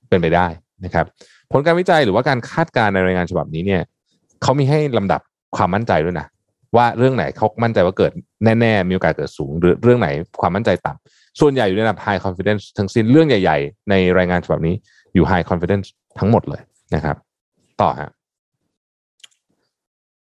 [0.10, 0.48] เป็นไปได้
[0.86, 1.06] นะครับ
[1.52, 3.82] ผลการวิจัยหรือว่าการคาดการณ์ในรายงานฉบับนี้เนี่ย
[4.42, 5.22] เขามีให้ลำดับ
[5.56, 6.28] ความมั่นใจด้วยนะ
[6.76, 8.12] ว่าเรื่องไหนเขามั่นใจว่าเกิด
[8.60, 10.08] แน่ๆมีโอกาสเกิดสูง หรือเรื่องไหน
[10.42, 14.76] ความมั่นใจต่ำส่วนใหญ่อยู่ในระดับ high confidence ทั้งสิ้นเรื่องใหญ่ ๆ ในรายงานฉบับนี้
[15.14, 15.88] อยู่ high confidence
[16.20, 16.62] ทั้งหมดเลย
[16.96, 17.16] นะครับ
[17.82, 18.10] ต่อฮะ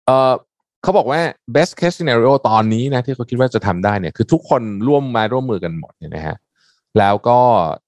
[0.06, 0.34] เอ่อ
[0.86, 1.22] เขาบอกว่า
[1.56, 6.36] best case scenario ตอนนี้นะที่เขาคิดว่าจะทำได้เนี่ยคือทุกคนร่วมมาร่วมมือกันหมดเนี่ยนะฮะ
[7.00, 7.40] แล้วก็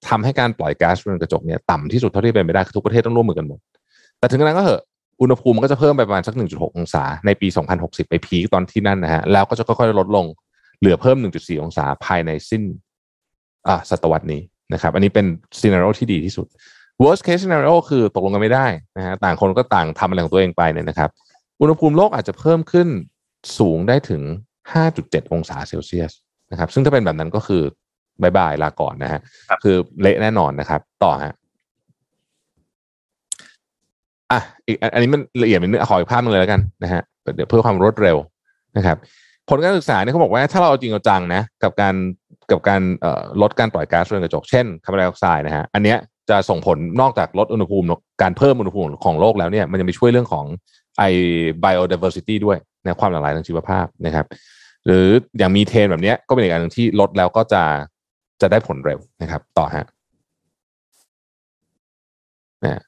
[0.08, 3.58] ทำให้การปล่อยก๊าซเรือนกระจกเนี่ยต่ำที่สุดเท่าที่เป็นไปได้คือทุกประเทศต้องร่วมมือกันหมด
[4.18, 4.82] แต่ถึงกระนั้นก็เหอะ
[5.20, 10.26] อุณหภูมิก็จะเพิ่มไปประมาณสัก 1.6 องศา ในปี 2060 ไป peak ตอนที่นั่นนะฮะแล้วก็จะค่อยๆลดลง
[10.78, 12.62] เหลือเพิ่ม 1.4 องศาภายในสิ้น
[13.68, 14.40] อ่าศตวรรษนี้
[14.72, 15.26] นะครับ อันนี้เป็น
[15.60, 16.46] scenario ที่ดีที่สุด
[17.02, 21.10] worst case scenario คือตกลงกันไม่ได้นะฮะต่างคนก็ต่างทำอะไรของตัวเองไปเนี่ยนะครับ
[21.60, 22.88] อุณหภูมิโลกอาจจะเพิ่มขึ้น
[23.58, 24.22] สูงได้ถึง
[24.78, 26.12] 5.7 องศาเซลเซียส
[26.50, 27.62] นะครับซึ่งถ้าเป็นแบบนั้นก็คือ
[28.22, 29.20] bye bye ลาก่อนนะฮะ
[29.62, 31.34] คือเละแน่นอนนะครับ ต่อฮะ
[34.32, 37.02] อะอีกอันนี้มันละเอียดเป็นเนื้อขออีกภาพนึงเลยแล้วกันนะฮะ
[37.34, 38.16] เดี๋ยวเพื่อความรวดเร็ว
[38.76, 38.96] นะครับ
[39.48, 41.94] ผลการศึกษาเนี่ยเขาบอกว่าถ้าเราเอาจริงเอาจังนะกับการ
[42.50, 42.80] กับการ
[43.42, 45.98] ลดการปล่อยก๊าซเรือนกระจกเช่นคาร์บอนไดออกไซด์นะฮะอันเนี้ย
[46.30, 47.86] จะส่งผลนอกจากลดอุณหภูมิ
[48.22, 50.44] การเพิ่มอุณหภูมิของโลกแล้วเนี่ยมันจะไปช่วยเรื่องของ
[50.98, 51.02] ไอ
[51.64, 54.26] biodiversity ด้วยนะความหลากหลายทางชีวภาพนะครับ
[54.86, 55.06] หรือ
[55.38, 57.62] อย่างมีเทนแบบนี้ก็เป็นอีกอันหนึ่งที่ลดแล้วก็จะ
[58.40, 59.86] จะได้ผลเร็วนะครับ ต่อฮะ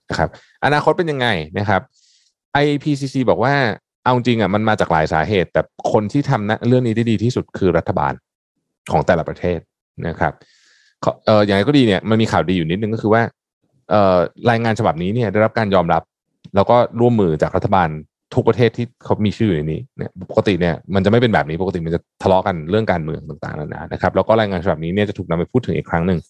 [0.09, 0.29] นะครับ
[0.65, 1.81] อนาคตเป็นยังไงนะครับ
[2.65, 3.55] IPCC บอกว่า
[4.05, 8.13] เอาจริงอะมันมาจากหลายสาเหตุ แต่คนที่ทำนะเรื่องนี้ได้ดีที่สุดคือรัฐบาล
[8.93, 9.59] ของแต่ละประเทศ
[10.09, 10.33] นะครับ
[11.27, 13.23] เอออย่างไรก็ดีเนี่ยมันมีข่าวดีอยู่นิดนึงก็คือว่า
[13.91, 14.19] เอ่อ
[14.51, 16.03] รายงานฉบับนี้เนี่ยได้รับการยอมรับ
[16.55, 17.89] แล้วก็ร่วมมือจากรัฐบาล
[18.35, 26.21] ทุกประเทศที่เขามีชื่อในนี้เนี่ยปกติเนี่ยมันจะไม่เป็นแบบนี้ปกติมันจะทะเลาะกันเรื่องการเมืองต่างๆนานานะครับแล้วก็รายงานฉบับนี้เนี่ยจะถูกนำไปพูดถึงอีกครั้งหนึ่ง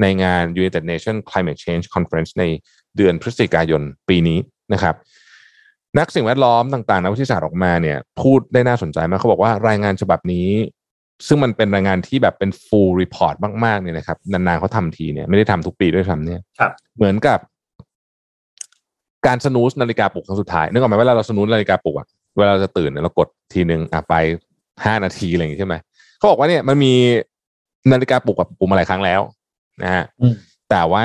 [0.00, 2.44] ในงาน United Nations Climate Change Conference ใน
[2.96, 4.38] เดือนพฤศจิกายนปีนี้
[4.72, 4.94] นะครับ
[5.98, 10.48] นักสิ่งแวดล้อมต่างๆนักวิทยาศาสตร์ออกมาเนี่ย พูดได้น่าสนใจมากเขาบอกว่ารายงานฉบับนี้
[11.26, 16.40] ซึ่งมันเป็นรายงานที่แบบเป็น full report มากๆเนี่ยนะครับนานๆเขาทำทีเนี่ยไม่ได้ทำทุกปีด้วยซ้ำเนี่ย
[16.96, 17.38] เหมือนกับ
[19.26, 22.06] การสนูสนาฬิกาปลุกครั้งสุดท้ายนึกออกไหมเวลาเราสนูสนาฬิกาปลุกอะ
[22.38, 24.14] เวลาเราจะตื่นเรากดทีหนึ่งอะไป
[24.84, 25.74] ห้านาทีอะไรอย่างนี้ใช่ไหม
[26.18, 26.94] เขาบอกว่าเนี่ยมันมี
[27.92, 29.20] นาฬิกาปลุกกับปลุกมาหลายครั้งแล้ว
[29.82, 30.04] นะฮะ
[30.70, 31.04] แต่ว่า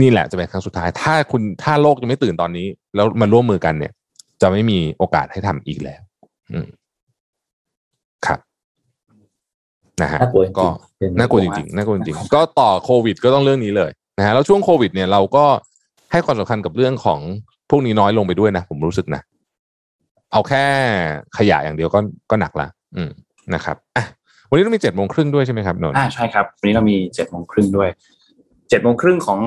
[0.00, 3.92] นี่แหละจะเป็นครั้งสุดท้าย ถ้าคุณถ้าโลกยังไม่ตื่นตอนนี้ แล้วมันร่วมมือกันเนี่ย
[4.42, 6.00] จะไม่มีโอกาสให้ทำอีกแล้ว
[6.52, 6.66] อืม
[8.26, 8.40] ครับ
[10.02, 10.20] นะฮะ
[10.58, 10.64] ก็
[11.18, 15.44] น่ากลัวจริงๆน่ากลัวจริงๆก็ต่อโควิดก็ต้องเรื่องนี้เลยนะฮะแล้วช่วงโควิด เนี่ยเราก็
[16.12, 17.20] ให้ความสำคัญกับเรื่องของ
[17.70, 19.22] พวกนี้น้อยลงไปด้วยนะผมรู้สึกนะ
[20.32, 20.64] เอาแค่
[21.38, 21.98] ขยะอย่างเดียวก็
[22.30, 23.10] ก็หนักละอืม
[23.54, 24.04] นะครับอะ
[24.48, 27.88] วันนี้เรามีเจ็ดโมงครึ่งด้วยใช่ไหมครับนนท์อ่าใช่ครับ วันนี้เรามีเจ็ดโมงครึ่งด้วย
[28.68, 29.40] เจ็ดโมงครึ่งของ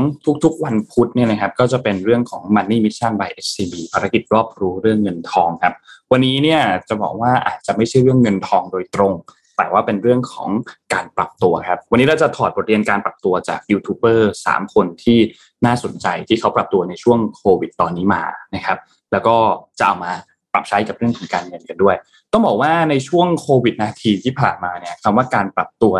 [0.43, 5.73] ทุกๆ วันพุธเนี่ยนะครับ ก็จะเป็นเรื่องของ Money Mission by SCB ภารกิจรอบรู้เรื่องเงินทองครับ
[6.12, 9.13] วันนี้เนี่ยจะบอกว่าอาจจะไม่ใช่เรื่องเงินทองโดยตรง
[9.58, 10.50] แต่ว่าเป็นเรื่องของ
[10.94, 15.18] การปรับตัวครับ วันนี้เราจะถอดบทเรียนการปรับตัวจากยูทูบเบอร์สามคนที่
[15.66, 18.24] น่าสนใจที่เขาปรับตัวในช่วงโควิดตอนนี้มา
[18.56, 18.78] นะครับ
[19.12, 19.36] แล้วก็
[19.80, 20.12] จะเอามา
[20.54, 21.96] ปรับใช้กับเรื่องของการเงินกันด้วย
[22.32, 25.94] ต้องบอกว่าในช่วงโควิดนาทีที่ผ่านมาเนี่ยคำว่าการปรับตัว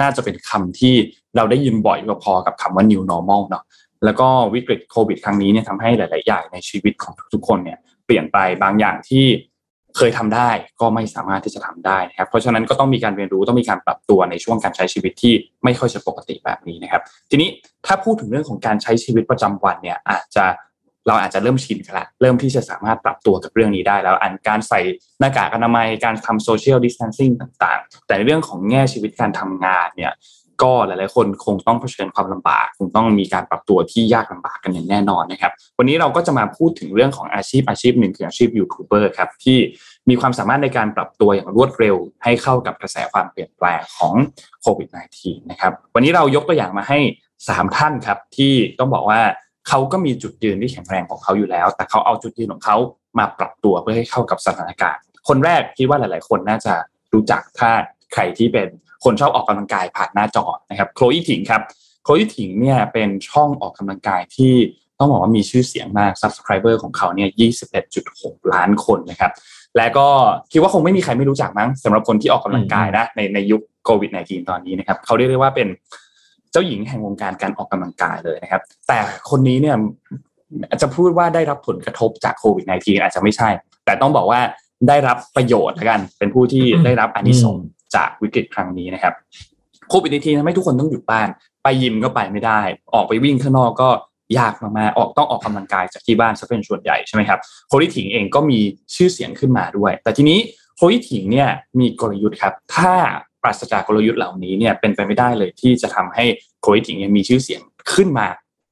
[0.00, 0.94] น่าจะเป็นคำที่
[1.36, 3.64] เราได้ยินบ่อยพอๆกับคำว่า new normal เนาะ
[4.04, 9.24] แล้วก็วิกฤตโควิดครั้งนี้เนี่ยทำให้หลาย ๆ อย่างในชีวิตของทุกๆคนเนี่ยเปลี่ยนไปบางอย่างที่
[9.96, 10.50] เคยทำได้
[10.80, 17.48] ก็ไม่สามารถที่จะทำได้นะครับ เพราะฉะนั้นก็ต้องมีการเรียนรู้ต้องมีการปรับตัวในช่วงการใช้ชีวิตที่ไม่ค่อยจะปกติแบบนี้นะครับ ทีนี้
[17.86, 20.44] ถ้าพูดถึงเรื่องของการใช้ชีวิตประจำวันเนี่ยอาจจะ
[21.06, 24.80] เราอาจจะเริ่มชินกันละเริ่มที่จะสามารถปรับตัวกับเรื่องนี้ได้แล้วอันการใส่
[25.20, 27.30] หน้ากากอนามัยการทำโซเชียลดิสทันซิ่ง
[27.64, 30.12] ต่างๆ แต่ในเรื่องของแง่ชีวิตการทำงานเนี่ย
[30.62, 39.58] ก็หลาย ๆ คนคงต้องเผชิญความลำบาก คงต้องมีการปรับตัวที่ยากลำบากกันอย่างแน่นอนนะครับ วันนี้เราก็จะมาพูดถึงเรื่องของอาชีพอาชีพหนึ่งคืออาชีพยูทูบเบอร์ครับที่
[40.08, 44.14] มีความสามารถในการปรับตัวอย่างรวดเร็ว ให้เข้ากับกระแสความเปลี่ยนแปลงของ
[44.62, 44.88] โควิด
[45.20, 46.98] -19 นะครับ วันนี้เรายกตัวอย่างมาให้
[47.38, 49.20] 3 ท่านครับที่ต้องบอกว่า
[49.68, 52.76] เขาก็มีจุดยืนที่แข็งแรงของเขาอยู่แล้ว แต่เขาเอาจุดยืนของเขา
[53.18, 56.74] มาปรับตัวเพื่อให้เข้ากับสถานการณ์ คนแรกคิดว่าหลาย ๆ คนน่าจะ
[57.14, 57.70] รู้จักถ้า
[58.12, 58.68] ใครที่เป็น
[59.04, 61.62] คนชอบออกกำลังกายผ่านหน้าจอนะครับโคลอีถิงครับ
[62.02, 64.54] โคลอีถิงเนี่ยเป็นช่องออกกำลังกายที่
[64.98, 67.28] ต้องบอกว่ามีชื่อเสียงมาก Subscriber ของเขาเนี่ย
[67.86, 69.32] 21.6 ล้านคนนะครับ
[69.76, 70.08] และก็
[70.52, 75.68] คิดว่าคงไม่มีใครไม่รู้จักมั้งสำหรับคนที่ออกกำลังกายนะในในยุคโควิด -19 ตอนนี้นะครับ เขาเรียกได้ว่าเป็น
[76.52, 78.98] เจ้าหญิงแห่งวงการการออกกำลังกายเลยนะครับ แต่
[79.30, 79.76] คนนี้เนี่ย
[80.82, 83.48] จะพูดว่าได้รับผลกระทบจากโควิด -19 อาจจะไม่ใช่
[83.84, 84.40] แต่ต้องบอกว่า
[84.88, 89.14] ได้รับประโยชน์ละกัน เป็นผู้ที่ได้รับอานิสงส์ จากวิกฤตครั้งนี้นะครับ
[89.88, 91.28] โควิดทีทำให้ทุกคนต้องหยุดบ้าน
[91.62, 92.60] ไปยิมก็ไปไม่ได้
[92.94, 93.90] ออกไปวิ่งข้างนอกก็
[94.38, 98.60] ยากมากๆออกต้องออกกำลังกายจากที่บ้านซะเป็นส่วนใหญ่ใช่ไหมครับโคลิถิงเองก็มี
[98.94, 100.38] ชื่อเสียงขึ้นมาด้วย แต่ทีนี้
[100.76, 101.48] โคลิถิงเนี่ย
[101.78, 102.92] มีกลยุทธ์ครับ ถ้า
[103.42, 106.24] ปราศจากกลยุทธ์เหล่านี้เนี่ยเป็นไปไม่ได้เลยที่จะทำให้
[106.60, 107.60] โคลิถิงมีชื่อเสียง
[107.94, 108.26] ขึ้นมา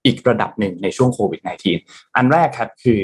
[0.04, 1.40] อีกระดับหนึ่งในช่วงโควิด
[1.78, 3.00] -19 อันแรกครับคือ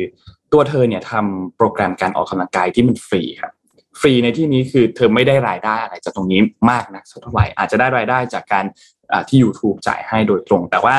[0.52, 3.52] ตัวเธอเนี่ยทำโปรแกรมการออกกำลังกายที่มันฟรีครับ
[4.00, 8.64] ฟรีในที่นี้คือเธอไม่ได้รายได้อะไรจากตรงนี้มากนะสักเท่าไหร่อาจจะได้รายได้จากการ
[9.28, 10.96] ที่ YouTube จ่ายให้โดยตรง แต่ว่า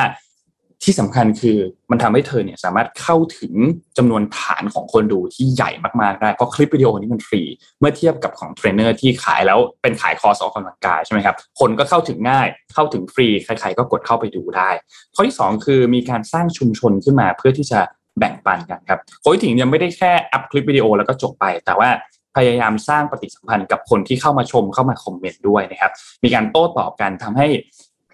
[0.84, 1.58] ที่สำคัญคือ
[1.90, 3.54] มันทำให้เธอเนี่ยสามารถเข้าถึง
[3.98, 5.70] จำนวนฐานของคนดูที่ใหญ่
[6.02, 7.42] มากๆได้เพราะคลิปวิดีโอนี้มันฟรี
[7.80, 14.70] เมื่อเทียบกับของเทรนเนอร์ที่ขายแล้วเป็นขายคอร์สออกกำลังกายใช่ไหมครับคนก็เข้าถึงง่ายเข้าถึงฟรีใครๆก็กดเข้าไปดูได้
[15.14, 17.80] ข้อที่ 2 คือมีการสร้างชุมชนขึ้นมาเพื่อที่จะ
[18.18, 21.88] แบ่งปันกันครับโค้ชถิงยังไม่ได้แค่อัพคลิปวิดีโอแล้วก็จบไป แต่ว่า
[22.36, 25.92] พยายามสร้างปฏิสัมพันธ์กับคนที่เข้ามาชมเข้ามาคอมเมนต์ด้วยนะครับ
[26.24, 27.46] มีการโต้ตอบกันทำให้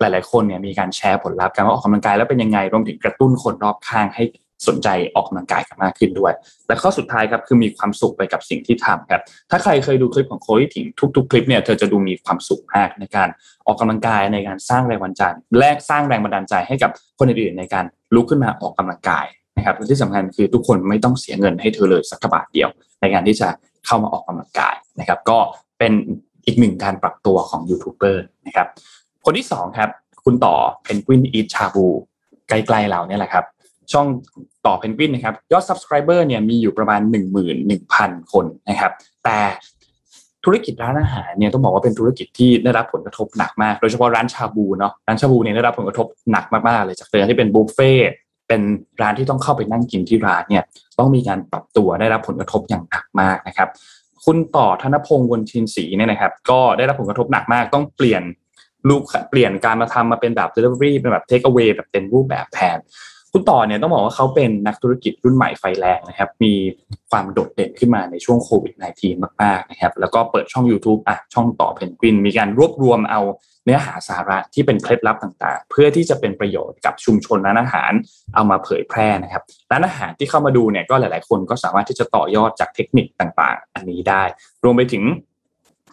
[0.01, 4.25] หลาย ๆ คนเนี่ยมีการแชร์ผลลัพธ์การว่าออกกำลังกายแล้วเป็นยังไงรวมถึงกระตุ้นคนรอบข้างให้
[4.69, 6.33] สนใจออกกำลังกายกันมากขึ้นด้วย
[6.69, 13.29] และข้อสุดท้ายครับคือมีความสุขไปกับสิ่งที่ทำครับถ้าใครเคยดูคลิปของโค้ชถิงทุก ๆ คลิปเนี่ยเธอจะดูมีความสุขมากในการ
[13.67, 22.69] ออกกำลังกายในการสร้างแรงบันดาลแลกสร้างแรงบันดาลใจให้กับคนอื่นๆในการลุกขึ้นมาออกกำลังกายนะครับที่สำคัญคือทุกคนไม่ต้องเสียเงินให้เธอเลยสักบาทเดียว
[23.01, 23.49] ในการที่จะ
[23.87, 25.39] เข้ามาออกกำลังกายนะครับ ก็
[25.79, 25.93] เป็น
[26.47, 28.67] อีกหนึ่งการปรับตัวของยูทูบเบอร์นะครับ
[29.25, 29.91] คนที่สองครับ
[30.25, 31.87] คุณต่อ Penguin Eat Shabu
[32.49, 33.45] ใกล้ๆเราเนี่ยแหละครับ
[33.93, 34.07] ช่อง
[34.67, 37.01] ต่อเพนกวินนะครับ ยอด subscriber เนี่ยมีอยู่ประมาณ
[37.67, 38.93] 11,000 คนนะครับ
[39.25, 39.39] แต่
[40.45, 47.93] ธุรกิจร้านอาหารเนี่ยต้องบอกว่าเป็นธุรกิจที่ได้รับผลกระทบหนักมาก โดยเฉพาะร้านชาบูเนาะร้านชาบูเนี่ยได้รับผลกระทบหนักมากๆเลยจากเดิมที่เป็นบุฟเฟ่
[48.49, 48.63] เป็น
[49.01, 50.65] ร้านที่ต้องเข้าไปนั่งกินที่ร้านเนี่ย
[50.99, 53.69] ต้องมีการปรับตัวได้รับผลกระทบอย่างหนักมากนะครับ
[54.25, 58.23] คุณต่อธนพงศ์วนชินศรีเนี่ยนะครับ ก็ได้รับผลกระทบหนักมากต้องเปลี่ยน
[58.89, 62.79] ลูกเปลี่ยนการมาทำมาเป็นแบบ delivery เป็นแบบ take away แบบเต็มรูปแบบแทน
[63.33, 66.53] คุณต่อเนี่ยต้องบอกว่าเขาเป็นนักธุรกิจรุ่นใหม่ไฟแรงนะครับ มี
[67.11, 73.21] ความโดดเด่นขึ้นมาในช่วงโควิด -19 มากๆนะครับ แล้วก็เปิดช่อง YouTube อะช่องต่อเพนกวิน มีการรวบรวมเอา
[73.65, 77.93] เนื้อหาสาระที่เป็นเคล็ดลับต่างๆ เพื่อที่จะเป็นประโยชน์กับชุมชนร้านอาหาร
[78.35, 84.23] เอามาเผยแพร่นะครับร้านอาหารที่เข้ามาดูเนี่ยก็หลายๆ คนก็สามารถที่จะต่อยอดจากเทคนิคต่างๆ อันนี้ได้
[84.65, 85.05] รวมไปถึง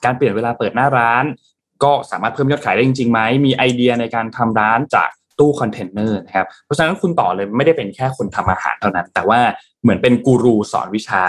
[0.06, 1.26] การเปลี่ยนเวลาเปิดหน้าร้าน
[1.84, 9.40] ก็สามารถเพิ่มยอดขายได้จริงๆไหมมีไอเดียในการทำร้านจากตู้คอนเทนเนอร์นะครับเพราะฉะนั้นคุณต่อเลยไม่ได้เป็นแค่คนทำอาหารเท่านั้น แต่ว่า
[9.82, 11.24] เหมือนเป็นกูรูสอนวิชา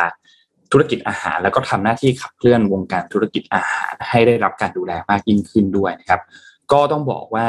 [0.73, 6.21] ธุรกิจอาหาร แล้วก็ทำหน้าที่ขับเคลื่อนวงการธุรกิจอาหารให้ได้รับการดูแลมากยิ่งขึ้นด้วยนะครับ
[6.73, 7.49] ก็ต้องบอกว่า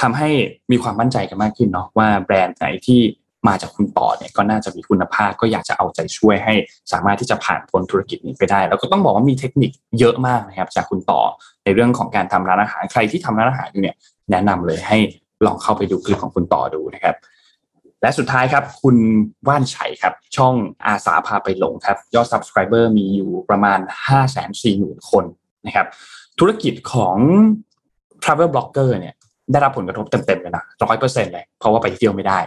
[0.00, 0.28] ทำให้
[0.70, 3.00] มีความมั่นใจกันมากขึ้นเนาะว่าแบรนด์ไหนที่
[3.48, 6.54] มาจากคุณต่อเนี่ยก็น่าจะมีคุณภาพก็อยากจะเอาใจช่วยให้
[6.92, 11.20] สามารถที่จะผ่านพ้นธุรกิจนี้ไปได้ แล้วก็ต้องบอกว่ามีเทคนิคเยอะมากนะครับ จากคุณต่อ
[11.64, 13.96] ในเรื่องของการทำร้านอาหารใครที่ทำร้านอาหารอยู่เนี่ย
[14.30, 14.98] แนะนำเลยให้
[15.46, 17.16] ลองเข้าไปดูคลิปของคุณต่อดูนะครับ
[18.04, 18.96] และสุดท้ายครับ คุณ
[19.48, 20.54] ว่านชัยครับ ช่อง
[20.86, 25.24] อาสาพาไปหลงครับ ยอด subscriber มีอยู่ประมาณ 5 4 0 0 0 0 คน
[25.66, 25.86] นะครับ
[26.38, 27.16] ธุรกิจของ
[28.22, 29.14] travel blogger เนี่ย
[29.52, 32.38] ได้รับผลกระทบเต็มๆเลยนะร้อยเปอร์เซ็นต์เลย เพราะว่าไปเที่ยวไม่ได้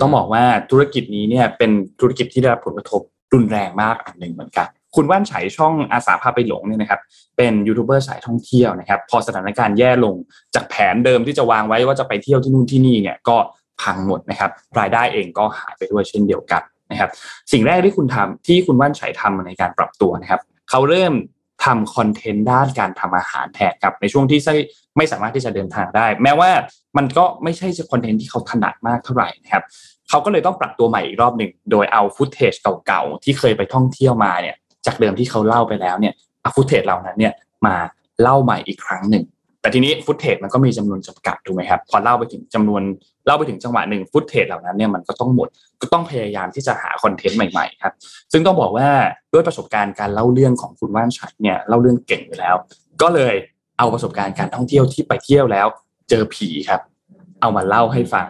[0.00, 1.70] ต้องบอกว่าธุรกิจนี้เนี่ยเป็น
[2.00, 3.00] ธุรกิจที่ได้รับผลกระทบ
[3.34, 7.00] รุนแรงมากอันหนึ่งเหมือนกัน คุณว่านไฉช่องอาสาพาไปหลงเนี่ยนะครับ
[7.36, 10.14] เป็นยูทูบเบอร์สายท่องเที่ยวนะครับ พอสถานการณ์แย่ลง
[10.54, 13.36] จากแผนเดิมที่จะวางไว้ว่าจะไปเที่ยวที่นู่นที่นี่เนี่ย ก็
[13.82, 17.10] พังหมดนะครับ รายได้เองก็หายไปด้วยเช่นเดียวกันนะครับ
[17.52, 21.12] สิ่งแรกที่คุณทำที่คุณว่านไฉทำในการปรับตัวนะครับเขาเริ่ม
[21.64, 24.40] ทำคอนเทนต์ด้านการทำอาหารแทนครับในช่วงที่
[24.96, 26.50] ไม่สามารถที่จะเดินทางได้ แม้ว่า
[26.96, 29.64] มันก็ไม่ใช่คอนเทนต์ที่เขาถนัดมากเท่าไหร่นะครับ
[30.08, 32.52] เขาก็เลยต้องปรับตัวใหม่อีกรอบหนึ่งโดยเอา footage
[32.86, 34.56] เก่าๆที่เคยไปท่องเที่ยวมาเนี่ย
[34.86, 37.34] จากเดิมที่เขาเล่าไปแล้วเนี่ยเอา footage เหล่านั้นเนี่ย
[37.66, 37.76] มา
[38.22, 39.24] เล่าใหม่อีกครั้งหนึ่ง
[39.62, 42.82] แต่ทีนี้ footage มันก็มีจำนวนจำกัดถูกไหมครับพอเล่าไปถึงจำนวน
[43.26, 45.48] เล่าไปถึงจังหวะหนึ่ง footage เหล่านั้นเนี่ยมันก็ต้องหมด
[45.82, 47.92] ก็ต้องพยายามที่จะหาคอนเทนต์ใหม่ๆครับ
[48.32, 48.88] ซึ่งต้องบอกว่า
[49.32, 52.54] ด้วยประสบการณ์การเล่าเรื่องของคุณว่านไฉเนี่ยเล่าเรื่องเก่งอยู่แล้ว
[53.02, 53.34] ก็เลย
[53.78, 55.66] เอาประสบการณ์การท่องเที่ยวที่ไปเที่ยวแล้ว
[56.10, 56.80] เจอผีครับ
[57.40, 58.26] เอามาเล่าให้ฟัง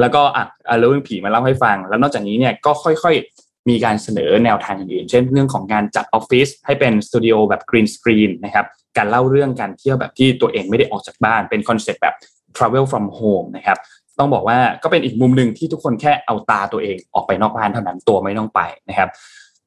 [0.00, 8.66] แล้วก็อะเอาเรื่องผีมาเล่าให้ฟัง แล้วนอกจากนี้เนี่ยก็ค่อยๆ มีการเสนอแนวทางอื่นๆเช่นเรื่องของการจัดออฟฟิศให้เป็นสตูดิโอแบบ green screen นะครับ
[8.96, 12.14] การเล่าเรื่องการเที่ยวแบบที่ตัวเองไม่ได้ออกจากบ้านเป็นคอนเซ็ปต์แบบ
[12.56, 13.78] travel from home นะครับ
[14.18, 19.08] ต้องบอกว่าก็เป็นอีกมุมหนึ่งที่ทุกคนแค่เอาตาตัวเองออกไปนอกบ้านเท่านั้นตัวไม่ต้องไปนะครับ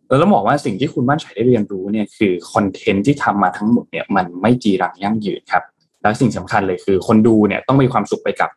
[0.08, 5.64] แล้วต้องบอกว่าสิ่งที่คุณบ้านชัยได้เรียนรู้เนี่ยคือคอนเทนต์ที่ทำมาทั้งหมดเนี่ยมันไม่จีรังยั่งยืนครับ
[6.02, 8.50] แล้วสิ่งสำคัญเลยคือคนดูเนี่ยต้องมีความสุขไปกับ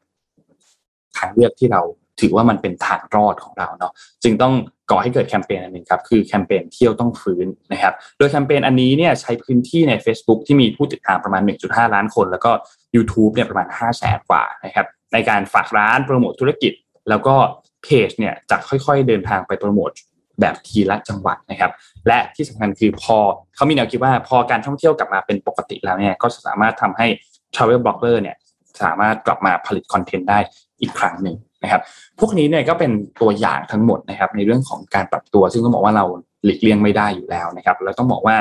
[1.18, 1.82] ทางเลือกที่เรา
[2.20, 3.92] ถือว่ามันเป็นทางรอดของเราเนาะ
[4.22, 4.54] จึงต้อง
[4.90, 12.50] ก่อให้เกิดแคมเปญอันหนึ่งครับคือแคมเปญเที่ยวต้องฟื้นนะครับโดยแคมเปญอันนี้เนี่ยใช้พื้นที่ใน Facebook ที่มีผู้ติดตามประมาณ 1.5 ล้านคน แล้วก็
[12.96, 16.72] YouTube เนี่ยประมาณ 5 0 0แสนกว่านะครับในการฝากร้านโปรโมทธุรกิจ
[17.08, 17.34] แล้วก็
[17.84, 19.90] เพจเนี่ยจะค่อยๆเดินทางไปโปรโมท
[20.40, 21.72] แบบทีละจังหวัดนะครับ
[22.08, 23.18] และที่สำคัญคือพอ
[23.54, 27.06] เขามีแนวคิดว่าพอการท่องเที่ยวกลับมาเป็นปกติแล้วเนี่ยก็สามารถทำให้
[27.54, 28.36] Travel Blogger เนี่ย
[28.82, 30.38] สามารถกลับมาผลิตคอนเทนต์ได้
[30.80, 31.82] อีกครั้งหนึ่ง นะครับ
[32.20, 32.90] พวกนี้เนี่ยก็เป็น
[33.22, 36.04] ตัวอย่างทั้งหมดนะครับในเรื่องของการปรับตัว ซึ่งต้องบอกว่าเรา
[36.44, 38.36] หลีกเลี่ยงไม่ได้อยู่แล้วนะครับแล้วต้องบอกว่า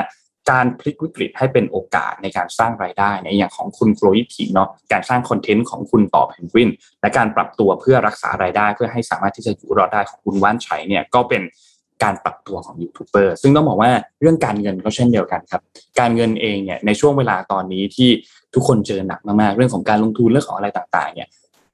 [0.50, 6.70] การพลิกวิกฤตให้เป็นโอกาสในการสร้างรายได้ในอย่างของคุณโกลยิทีเนาะการสร้างคอนเทนต์ของคุณต่อเพนกวิน
[7.00, 11.42] และการปรับตัวเพื่อรักษารายได้ เพื่อให้สามารถที่จะอยู่รอดได้ของคุณว่านไฉเนี่ยก็เป็น
[12.02, 15.62] การปรับตัวของยูทูบเบอร์ซึ่งต้องบอกว่าเรื่องการเงินก็เช่นเดียวกันครับ
[16.00, 18.10] การเงินเองเนี่ยในช่วงเวลาตอนนี้ที่
[18.54, 21.28] ทุกคนเจอหนักมากๆเรื่องของการลงทุนเรื่องของอะไรต่างๆเนี่ย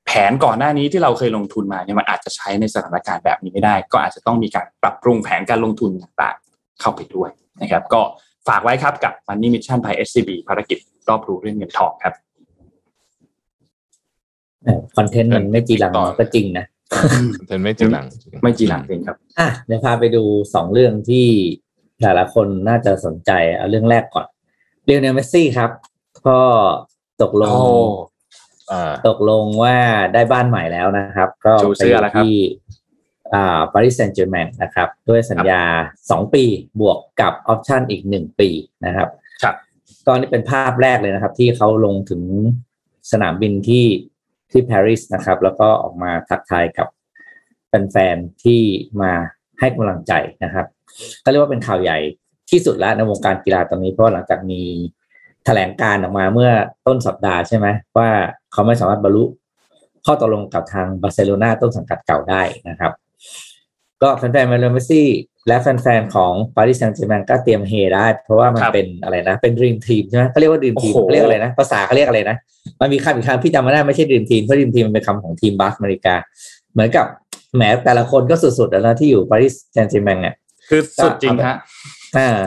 [0.09, 7.31] แผนก่อนหน้านี้ที่เราเคยลงทุนมาเนี่ยมันอาจจะใช้ในสถานการณ์แบบนี้ไม่ได้ ก็อาจจะต้องมีการปรับปรุงแผนการลงทุนต่างๆ เข้าไปด้วย
[7.63, 8.01] นะครับ ก็
[8.49, 10.79] ฝากไว้ครับกับ Money Mission by SCB ภารกิจ
[11.09, 12.15] รอบรู้เรื่องเงินทองครับ
[14.97, 16.67] คอนเทนต์มันไม่จีรังก็จริงนะ
[17.39, 18.07] คอนเทนต์ไม่จีรัง
[18.43, 20.23] ไม่จีรังจริงครับ อะเดี๋ยวพาไปดู
[20.55, 21.27] สองเรื่องที่
[22.01, 24.27] หลายๆคนน่าจะสนใจเอาเรื่องแรกก่อน
[24.85, 25.71] เรียวเนลเมสซี่ครับ
[26.27, 26.39] ก็
[27.23, 27.55] ตกลง
[29.09, 29.77] ตกลงว่า
[30.15, 31.83] ได้บ้านใหม่แล้วนะครับ ก็ไป
[32.17, 32.35] ที่
[33.35, 35.63] อ่าปารีสแซงต์แจร์แมงนะครับ ด้วยสัญญา
[36.11, 36.45] สองปี
[36.81, 38.51] บวกกับออปชั่นอีกหนึ่งปี
[38.87, 39.09] นะครับ
[39.43, 39.55] ครับ
[40.07, 42.23] ก็นี่เป็นภาพแรกเลยนะครับ ที่เขาลงถึง
[43.13, 43.85] สนามบินที่
[44.51, 46.89] ที่ปารีสนะครับ แล้วก็ออกมาทักทายกับ
[47.69, 48.61] แฟนๆที่
[49.03, 49.13] มา
[49.61, 50.13] ให้กำลังใจ
[50.45, 50.67] นะครับ
[51.25, 51.99] ก็เรียกว่าเป็นข่าวใหญ่
[52.51, 54.63] ที่สุดแล้วในวงการกีฬาตอนนี้เพราะหลังจากมี
[55.45, 56.51] แถลงการณ์ออกมาเมื่อ
[56.87, 57.67] ต้นสัปดาห์ใช่ไหม
[57.99, 58.11] ว่า
[58.53, 59.25] เขาไม่สามารถบรรลุ
[60.07, 62.93] ข้อตกลงกับทางบาร์เซโลนาต้นสังกัดเก่าได้นะครับ
[64.03, 65.09] ก็แฟนๆมาเลเมซี่
[65.49, 72.37] และแฟนๆของปารีสแซงต์แชร์กแมงก็เตรียมเฮได้ เพราะว่ามันเป็นอะไรนะ เป็น dream team ใช่ไหมเขาเรียกว่า dream team เรียกอะไรนะ ภาษาเขาเรียกอะไรนะ
[72.81, 76.15] มันมีคำอีกคำพี่จำไม่ได้ไม่ใช่ dream team เพราะ dream team มันเป็นคำของทีมบาสอเมริกา
[76.73, 77.07] เหมือนกับ
[77.57, 80.35] แหมแต่ละคนก็สุดๆแล้วที่อยู่ปารีสแซงต์แชร์แมงเนี่ย
[80.69, 81.57] คือสุดจริงฮะ
[82.19, 82.39] อ่า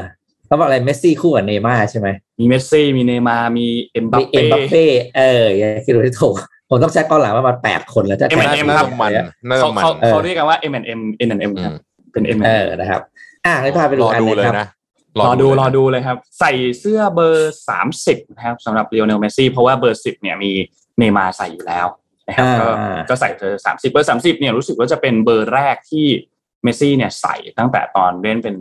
[0.52, 2.08] เขาบอกอะไรเมสซี่คู่กับเนย์มาร์ใช่ไหม
[2.40, 4.86] มีเมสซี่มีเนมามีเอ็มบัปเป้เอ็มบัปเป้
[5.18, 6.36] เอออย่าคิดดูที่ถูก
[6.70, 9.12] ผมต้องแช็กก้อนหลังว่ามาแปดคนแล้วจะเอ็มเอ็มครับมัน
[9.60, 11.74] เขาเขาเขาเรียกกันว่าเอ็มเอ็มเอ็มเอ็นเอ็มครับ
[12.12, 13.02] เป็นเอ็มเออนะครับ
[13.46, 14.68] อะให้พาไปดูอันเลยนะ
[15.20, 20.52] รอดูรอดูเลยครับ ใส่เสื้อเบอร์สามสิบนะครับสำหรับเรียวเนลเมสซี่เพราะว่าเบอร์สิบเนี่ยมี
[20.98, 21.88] เนมาใส่อยู่แล้ว
[22.28, 22.68] นะครับก็
[23.10, 26.06] ก็ใส่เบอร์สามสิบเบอร์สามสิบเนี่ยรู้สึกว่าจะเป็นเบอร์แรกที่
[26.64, 28.56] เมสซี่เนี่ยใส่ตั้งแต่ตอนเล่นเป็น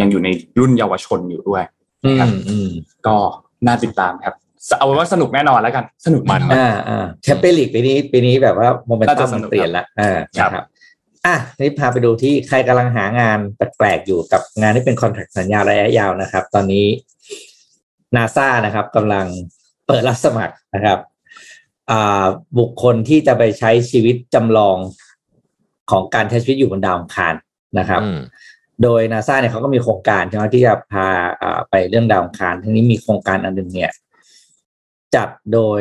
[0.00, 0.28] ยังอยู่ใน
[0.58, 1.62] รุ่นเยาวชนอยู่ด้วย
[2.20, 2.28] ครับ
[3.06, 3.16] ก็
[3.66, 4.34] น่าติดตามครับ
[4.78, 10.64] เอาไว้ว่าสนุกแน่นอนแล้วกัน สนุกมันอ่าอ่าแชมเปี้ยนลีกปีนี้ปีนี้แบบว่าโมเมนตัมมันเปลี่ยนละอ่าครับ
[11.26, 16.86] อะนี่พาไปดูที่ใครกำลังหางานแปลกๆอยู่กับงานที่เป็นคอนแทคสัญญาระยะยาวนะครับ ตอนนี้
[18.16, 19.26] นาซานะครับกำลัง
[19.86, 20.98] เปิดรับสมัครนะครับ
[21.90, 22.24] อ่า
[22.58, 24.76] บุคคลที่จะไปใช้ชีวิตจำลอง
[25.90, 27.34] ของการใช้ชีวิตอยู่บนดาวอังคาร
[27.78, 28.00] นะครับ
[28.82, 31.08] โดยนาซาเนี่ยเขาก็มีโครงการใช่ไหมที่จะพา
[31.70, 33.92] ไปเรื่องดาวอังคารทีนี้มีโครงการอันหนึ่งเนี่ย
[35.14, 35.80] จัดโดย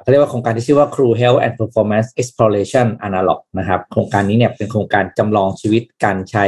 [0.00, 6.46] เขาเรียกว่าโครงการที่ชื่อว่า Crew Health and Performance Exploration Analog นะครับ โครงการนี้เนี่ยเป็นโครงการจำลองชีวิตการใช้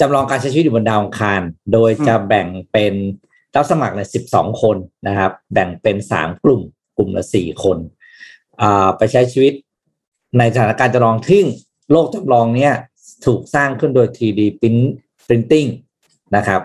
[0.00, 1.40] จำลองการใช้ชีวิตอยู่บนดาวอังคาร
[1.72, 2.94] โดยจะแบ่งเป็น
[3.56, 4.76] รับสมัครในสิบสองคน
[5.08, 6.60] นะครับ แบ่งเป็นสามกลุ่ม
[6.96, 7.78] กลุ่มละสี่คน
[8.62, 9.52] อ่าไปใช้ชีวิต
[10.38, 11.42] ในสถานการณ์จำลองที่
[11.90, 12.72] โลกจำลองเนี้ย
[13.26, 14.40] ถูกสร้างขึ้นโดย 3D
[15.26, 15.68] Printing
[16.36, 16.62] นะครับ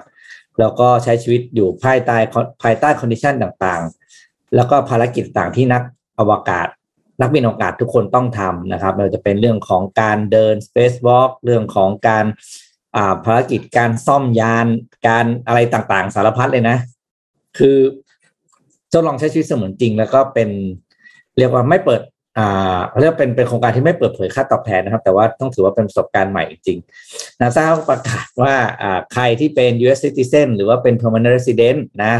[0.60, 2.18] แล้วก็ใช้ชีวิตอยู่ภายใต้
[2.64, 5.82] ภายใต้ condition ต่างๆ แล้วก็ภารกิจต่างที่นัก
[6.20, 6.68] อวกาศ
[7.22, 14.68] นักบินอวกาศทุกคนต้องทำนะครับไม่ว่าจะเป็นเรื่องของการเดิน spacewalk เรื่องของการาภารกิจการซ่อมยาน
[15.08, 16.78] การอะไรต่างๆ สารพัดเลยนะ
[17.58, 17.78] คือ
[18.92, 20.50] ทดลองใช้ชีวิตเสมือนจริง แล้วก็เป็น
[21.38, 22.02] เรียกว่าไม่เปิด
[23.00, 26.80] เรียกว่าเป็นเป็นโครงการที่ไม่เปิดเผยค่าตอบแทนนะครับ แต่ว่าต้องถือว่าเป็นประสบการณ์ใหม่จริง
[27.42, 30.00] นาซาประกาศว่าอ่าใครที่เป็น U.S.
[30.06, 32.14] citizen หรือว่าเป็น permanent resident นะ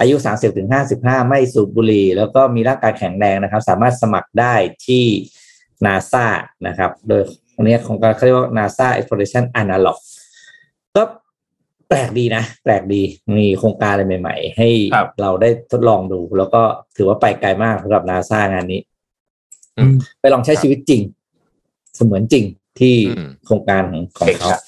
[0.00, 4.54] อายุ 30ถึง55 ไม่สูบบุหรี่แล้วก็มีร่างกายแข็งแรงนะครับ สามารถสมัครได้
[4.86, 5.04] ที่
[5.84, 6.26] นาซา
[6.66, 7.22] นะครับ โดย
[7.54, 9.96] ตรงนี้ของการเขาเรียกว่า NASA Exploration Analog
[10.96, 11.02] ก็
[11.88, 13.02] แปลกดีนะ แปลกดี
[13.38, 16.62] มีโครงการอะไรใหม่ ๆ ให้ครับเราได้ทดลองดู แล้วก็
[16.96, 18.95] ถือว่าไปไกลมากสำหรับนาซางานนี้อืม
[20.20, 21.02] ไปลองใช้ชีวิตจริง
[21.96, 22.44] เสมือนจริง
[22.78, 24.62] ที่อืมโครงการของของเก่งเขาครับ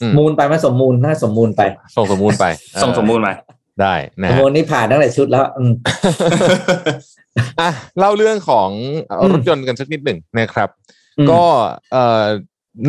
[0.00, 1.62] อืมมูลไปไหมสมมูลน่าสมมูลไป
[1.96, 2.44] ส่งสมมูลไป
[2.82, 3.34] ส่งสมมูลมา
[3.82, 5.72] ได้นะสมฮะมูลนี่ผ่านตั้งแต่ชุดแล้วอืม
[7.60, 8.70] อะเล่าเรื่องของ
[9.10, 10.68] อืมรถยนต์กันสักนิดหนึ่งนะครับ
[11.18, 11.42] อืมก็
[11.92, 12.24] เอ่อ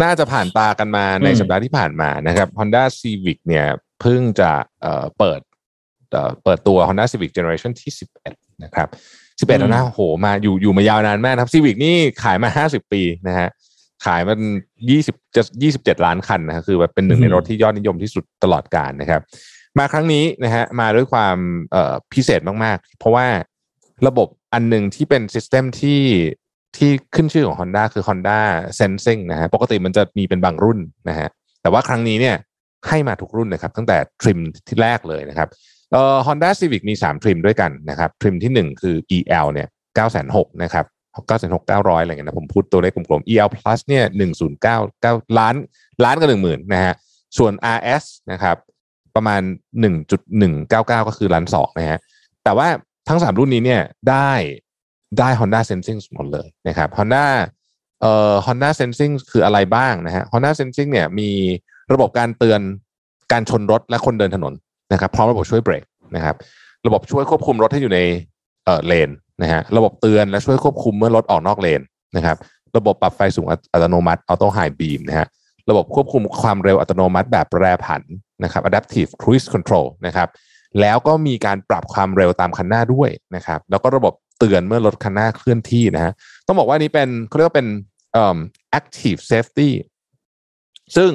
[0.04, 3.66] น่าจะผ่านตากันมาในอืมสัปดาห์ที่ผ่านมานะครับ Honda Civic เนี่ย
[4.02, 5.40] เพิ่งจะเอ่อเปิด
[6.12, 7.92] เอ่อเปิดตัว Honda Civic Generation ที่
[8.28, 8.88] 11 นะครับ
[9.42, 13.50] 11แล้วนะโอ้โหมาอยู่อยู่มายาวนานมากนะครับ Civic นี่ขายมา50ปีนะฮะ
[14.06, 14.40] ขายมัน
[14.90, 15.42] 20จะ
[15.74, 19.22] 27ล้านคันนะฮะคือแบบเป็นหนึ่งในรถที่ยอดนิยมที่สุดตลอดกาลนะครับ
[19.80, 21.38] มาครั้งนี้นะฮะมาด้วยความ
[21.72, 23.28] เอ่อพิเศษมากๆ เพราะว่า
[24.08, 26.02] ระบบอันหนึ่งที่เป็นซิสเต็มที่
[26.78, 28.40] ที่ขึ้นชื่อของ Honda คือ Honda
[28.80, 30.80] Sensing นะฮะปกติมันจะมีเป็นบางรุ่น
[31.10, 31.28] นะฮะ
[31.62, 32.36] แต่ว่าครั้งนี้เนี่ย
[32.88, 35.50] ให้มาทุกรุ่นนะครับ ตั้งแต่ทริมที่แรกเลยนะครับ
[35.92, 39.68] เอ่อ Honda Civic มี 3 ทริมด้วยกันนะครับ ทริมที่ 1 คือ EL เนี่ย
[40.16, 40.86] 9,600นะครับ
[41.30, 44.06] 9,600 900อะไรเงี้ยนะผมพูดตัวเลขกลมๆ EL Plus เนี่ย
[44.52, 45.56] 109 9ล้าน
[46.04, 46.94] ล้านกับ10,000นะฮะ
[47.38, 48.58] ส่วน RS นะครับ
[49.16, 49.42] ประมาณ
[50.20, 52.00] 1.199 ก็คือล้านสองนะฮะ
[52.44, 52.68] แต่ว่า
[53.10, 54.32] ทั้ง 3 รุ่นนี้เนี่ยได้
[55.20, 57.26] ได้ Honda Sensing หมดเลยนะครับ Honda
[58.02, 61.30] เอ่อ Honda Sensing คืออะไรบ้างนะฮะ Honda Sensing เนี่ยมี
[61.94, 62.62] ระบบการเตือน
[63.32, 64.54] การชนรถและคนเดินถนน
[64.92, 65.84] นะครับพร้อมระบบช่วยเบรก
[66.16, 66.36] นะครับ
[66.88, 68.00] ระบบช่วยควบคุมรถให้อยู่ใน
[68.66, 69.10] เอ่อเลน
[69.42, 71.82] นะฮะระบบเตือนและช่วยควบคุมเมื่อรถออกนอกเลน
[72.16, 72.38] นะครับ
[72.78, 75.28] ระบบปรับไฟสูงอัตโนมัติ Auto High Beam นะฮะ
[75.70, 78.02] ระบบควบคุมความเร็วอัตโนมัติแบบแปรผัน
[78.44, 80.30] นะครับ adaptive cruise control นะครับ
[80.82, 86.14] แล้วก็มีการปรับความเร็วตามคันหน้าด้วยนะครับ แล้วก็ระบบเตือนเมื่อรถคันหน้าเคลื่อนที่นะฮะ
[86.48, 87.68] ต้องบอกว่านี้เป็นเขาเรียกว่าเป็น
[88.14, 88.38] เอ่อ
[88.80, 89.70] active safety
[90.96, 91.12] ซึ่ง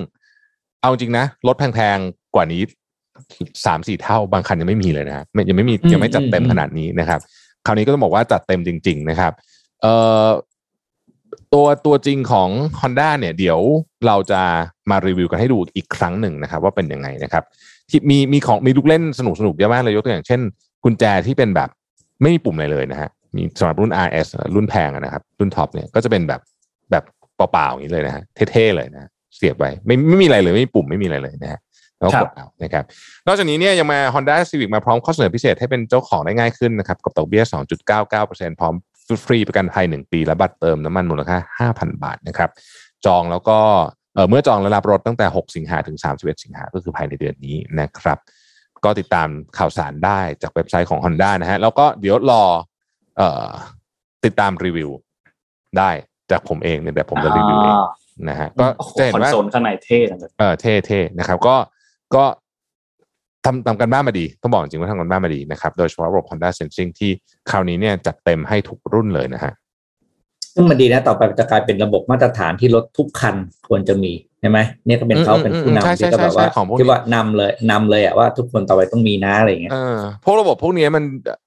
[0.80, 2.62] เอาจริงนะ รถแพงๆ กว่านี้
[3.66, 7.20] สามสี่เท่าบางคันยังไม่มีเลยนะฮะไม่ยังไม่มีอืมยังไม่จัดเต็มอืมขนาดนี้นะครับ
[7.66, 9.32] คราวนี้ก็ต้องบอกว่าจัดเต็มจริง ๆ นะครับ
[9.82, 9.94] เอ่
[10.24, 10.26] อ
[11.54, 12.48] ตัวตัวจริงของ
[12.80, 13.58] Honda เนี่ย เดี๋ยว
[14.06, 14.40] เราจะ
[14.90, 17.44] มารีวิวกันให้ดูอีกครั้งหนึ่งนะครับ ว่าเป็นยังไงนะครับ
[17.90, 20.40] ที่มีมีของมีลูกเล่นสนุกสนุกเยอะมากเลยยกตัวอย่างเช่น
[20.84, 21.68] กุญแจที่เป็นแบบ
[22.22, 26.40] ไม่มีปุ่มอะไรเลยนะฮะมีสำหรับรุ่น RS รุ่นแพงอะนะครับ รุ่นท็อปเนี่ยก็จะเป็นแบบ
[26.90, 27.04] แบบ
[27.36, 31.65] เปล่าๆอย่างนี้เลยนะฮะเท่ๆเลยนะฮะเสียบไว้ไม่ไม่มีอะไรเลยไม่มีปุ่มไม่มีอะไรเลยนะฮะแล้ว
[32.06, 32.84] ก็กดเอานะครับ
[33.26, 37.42] นอกจากนี้เนี่ยยังมา Honda Civic มาพร้อมข้อเสนอพิเศษให้เป็นเจ้าของได้ง่ายขึ้นนะครับกับดอกเบี้ย
[38.00, 38.74] 2.99%พร้อม
[39.24, 42.50] ฟรีประกันภัย1 ปี และบัตรเติมน้ำมันมูลค่า 5,000 บาทนะครับ
[43.06, 43.58] จองแล้วก็
[44.14, 48.18] เอ่อเมื่อจองและรับรถตั้งแต่ 6 สิงหาถึง 31 สิงหาก็คือภายในเดือนนี้นะครับ
[48.84, 49.28] ก็ติดตาม
[49.58, 52.42] ข่าวสารได้จากเว็บไซต์ของ Honda นะฮะแล้วก็เดี๋ยวรอ
[53.16, 53.48] เอ่อ
[54.24, 54.90] ติดตามรีวิว
[55.78, 55.90] ได้
[56.30, 57.76] จากผมเองเนี่ยแบบผมจะรีวิวเอง
[58.28, 61.56] นะฮะก็โอ้โหจะเห็นคอนว่าโซลข้างในเท่จังเลยเออเท่เท่นะครับ ก็
[62.14, 62.24] ก็
[63.44, 67.10] ทำทำกันบ้านมาดี ต้องบอกจริงว่าทำกันบ้านมาดีนะครับ โดยเฉพาะระบบ Honda Sensing ที่
[67.50, 69.52] คราวนี้เนี่ยจัดเต็มให้ทุกรุ่นเลยนะฮะ
[70.54, 73.36] ซึ่งมันดีนะ ต่อไปมันจะกลายเป็นระบบมาตรฐานที่รถทุกคัน
[73.68, 81.04] ควรจะมีใช่ไหมเนี่ยก็เป็นเขาอืมเป็นอืมผู้ใช่นำใช่ที่ก็แบบว่าใช่ของพวกนี้ที่ว่านำเลยนำเลยอะว่าทุกคนต่อไปต้องมีนะอะไรอย่างเงี้ยเออพวกระบบพวกนี้มัน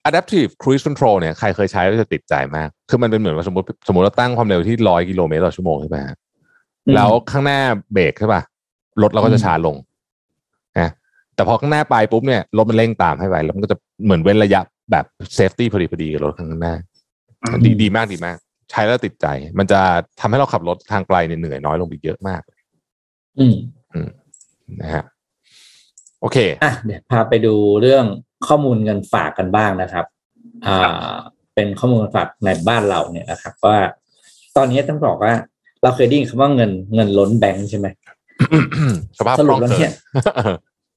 [0.09, 6.15] adaptive cruise control เนี่ยใครเคยใช้ก็จะติดใจมาก คือมันเป็นเหมือนว่าสมมติสมมติเราตั้งความเร็วที่ร้อยกิโลเมตรต่อชั่วโมงใช่ไหมฮะ
[6.87, 7.59] อืมแล้วข้างหน้า
[7.93, 8.41] เบรกใช่ป่ะ
[9.01, 9.88] รถเราก็จะอืมช้าลงนะ
[11.39, 14.61] แต่พอข้างหน้าไปปุ๊บเนี่ยรถมันเร่งตามให้ไปแล้วมันก็จะเหมือนเว้นระยะ
[14.91, 15.05] แบบ
[15.37, 16.75] safety พอดีพอดีกับรถข้างหน้า
[17.65, 18.37] ดีดีมากดีมาก
[18.71, 19.27] ใช้แล้วติดใจ
[19.59, 19.81] มันจะ
[20.19, 22.41] ทำให้เราขับรถทางไกลเนี่ยเหนื่อยน้อยลงไปเยอะมาก
[23.39, 23.55] อืม
[24.81, 25.03] นะฮะ
[26.21, 28.05] โอเคอะเดี๋ยวพาไปดูเรื่อง
[28.47, 30.05] ข้อมูลเงินฝากกันบ้างนะครับ
[30.67, 31.15] อ่า
[31.55, 33.79] เป็นข้อมูลเงินฝากในบ้านเราเนี่ยนะครับ ว่า
[34.57, 35.33] ตอนนี้ต้องบอกว่า
[35.83, 37.87] เราเคยได้ยินคำว่าเงินเงินล้นแบงค์ใช่ไหม
[39.19, 39.91] สภาพสครุล่ปองแล้วเกิเนี่นย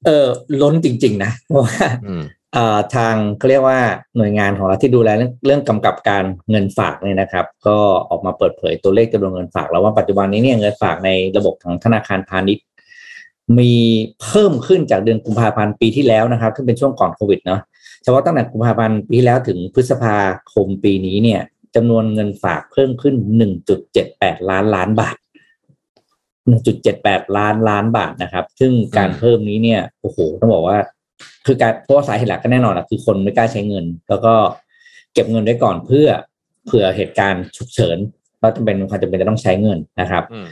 [0.05, 0.27] เออ
[0.61, 2.23] ล้นจริง ๆ นะเพราะว่าอืม
[2.53, 3.79] เอ่อทางเขาเรียกว่า
[4.17, 7.77] หน่วยงานของรัฐที่ดูแลเรื่องเรื่องกำกับการเงินฝากเนี่ยนะครับ ก็
[8.09, 12.65] ออกมาเปิดเผยตัวเลขจำนวนเงินฝาก แล้วว่าปัจจุบันนี้เนี่ยเงินฝากในระบบของธนาคารพาณิชย์
[13.59, 13.73] มี
[14.23, 17.61] เพิ่มขึ้นจากเดือนกุมภาพันธ์ปีที่แล้วนะครับซึ่งเป็นช่วงก่อนโควิดเนาะ
[18.03, 20.17] เฉพาะตั้งแต่กุมภาพันธ์ปีที่แล้วถึงพฤษภา
[20.53, 21.41] คมปีนี้เนี่ย
[21.75, 23.15] จำนวนเงินฝากเพิ่มขึ้น
[23.81, 25.15] 1.78 ล้านล้านบาท
[26.51, 30.77] 1.78 ล้านล้านบาทนะครับ ซึ่งการอืมเพิ่มนี้เนี่ยโอ้โหต้องบอกว่า
[31.45, 34.33] คือการเพราะว่าสาเหตุหลักก็แน่นอนอะคือคนไม่กล้าใช้เงิน แล้วก็
[35.13, 36.07] เก็บเงินไว้ก่อนเพื่อ
[36.65, 37.97] เผื่อเหตุการณ์ฉุกเฉิน
[38.41, 40.47] ว่าจำเป็นความจำเป็นจะต้องใช้เงินนะครับอืม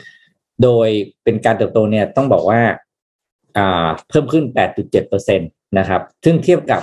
[0.64, 0.88] โดย
[1.24, 2.62] เป็นการเติบโตเนี่ยต้องบอกว่า
[3.58, 5.46] อ่าเพิ่มขึ้น 8.7เปอร์เซ็นต
[5.78, 6.82] นะครับ ซึ่งเทียบกับ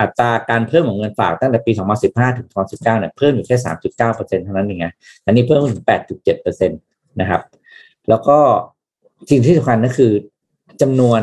[0.00, 1.72] อัตราการเพิ่มของเงินฝากตั้งแต่ปี
[2.04, 3.56] 2015 ถึง 2019 เนี่ยเพิ่มอยู่แค่
[3.86, 4.86] 3.9เปอร์เซ็นเท่านั้นเองไง
[5.26, 6.74] อันนี้เพิ่มถึง 8.7เปอร์เซ็นต
[7.20, 7.40] นะครับ
[8.08, 8.38] แล้วก็
[9.30, 10.12] สิ่งที่สำคัญก็คือ
[10.80, 11.20] จำนวน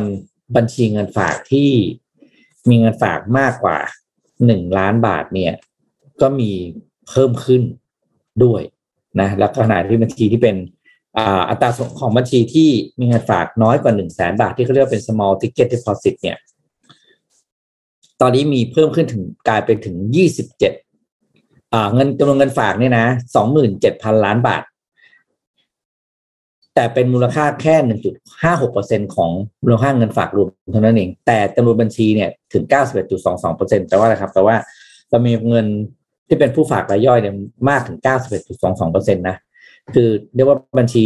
[0.56, 1.70] บัญชีเงินฝากที่
[2.68, 3.78] มีเงินฝากมากกว่า
[4.28, 5.52] 1ล้านบาทเนี่ย
[6.20, 6.50] ก็มี
[7.08, 7.62] เพิ่มขึ้น
[8.44, 8.62] ด้วย
[9.20, 10.56] นะแล้วก็ขณะที่บัญชีที่เป็น
[11.48, 16.38] อัตราส่วนของบัญชีที่มีเงินฝากน้อยกว่าหนึ่งแสนบาทที่เขาเรียกว่าเป็น small ticket deposit เนี่ย
[18.20, 20.72] ตอนนี้มีเพิ่มขึ้นถึงกลายเป็นถึงยี่สิบเจ็ด
[21.94, 24.62] เงินจำนวนเงินฝากเนี่ยนะสองหมื่นเจ็ดพันล้านบาท
[26.74, 29.30] แต่เป็นมูลค่าแค่หนึ่งจุดห้าหกเปอร์เซ็นของ
[29.64, 34.56] มูลค่าเงินฝากรวมเท่านั้นเอง แต่จำนวนบัญชีเนี่ยถึงเก้าสิบเอ็ดจุดสองสองเปอร์เซ็นต์แปลว่าอะไรครับแปลว่า
[35.10, 35.66] เรามีเงิน
[36.28, 37.34] ที่เป็นผู้ฝากรายย่อยเนี่ย
[37.68, 39.36] มากถึงเก้าสิบเอ็ดจุดสองสองเปอร์เซ็นต์นะ
[39.94, 41.04] คือเรียกว่าบัญชี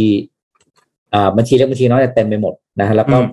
[1.13, 3.27] อ่าบัญชีเล็กบัญชีน้อยเนี่ยเต็มไปหมดนะฮะแล้วก็อืม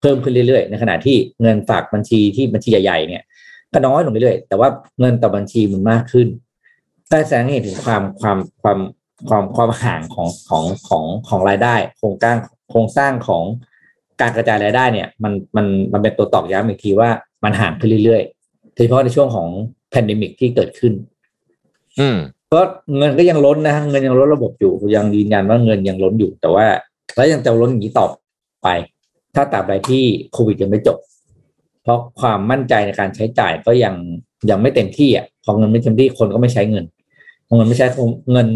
[0.00, 3.22] เพิ่มขึ้นเรื่อยๆ ในขณะที่เงินฝากบัญชีที่บัญชีใหญ่ๆเนี่ย
[3.72, 4.68] ก็น้อยลงเรื่อยๆแต่ว่า
[5.00, 6.28] เงินต่อบัญชีมันมากขึ้น
[7.10, 8.78] ได้แสดงให้เห็นถึงความความความ
[9.28, 12.36] ความความห่างของของของของรายได้ โครงสร้าง
[12.70, 13.42] โครงสร้างของ
[14.20, 17.08] การกระจายรายได้เนี่ย มันมันมันเป็นตัวตอกย้ำอีกทีว่า
[17.44, 19.48] มันห่างขึ้นเรื่อยๆโดยเฉพาะในช่วงของ
[19.90, 20.92] แพนดมิกที่เกิดขึ้น
[22.00, 22.16] อืม
[22.52, 22.60] ก็
[22.98, 26.66] เงินก็ยังล้นนะฮะเงินยังล้นระบบอยู่ยังยืนยันว่าเงินยังล้นอยู่ แต่ว่า
[27.16, 28.06] แล้วยังจะล้นอย่างนี้ต่อ
[28.62, 28.68] ไป
[29.34, 30.98] ถ้าตราบใดที่โควิดยังไม่จบ
[31.82, 33.94] เพราะความมั่นใจในการใช้จ่ายก็ยัง
[34.50, 36.84] ยังไม่เต็มที่อะพอเงินไม่เต็มที่คนก็ไม่ใช้เงิน
[37.46, 37.86] พอเงินไม่ใช้
[38.32, 38.48] เงิน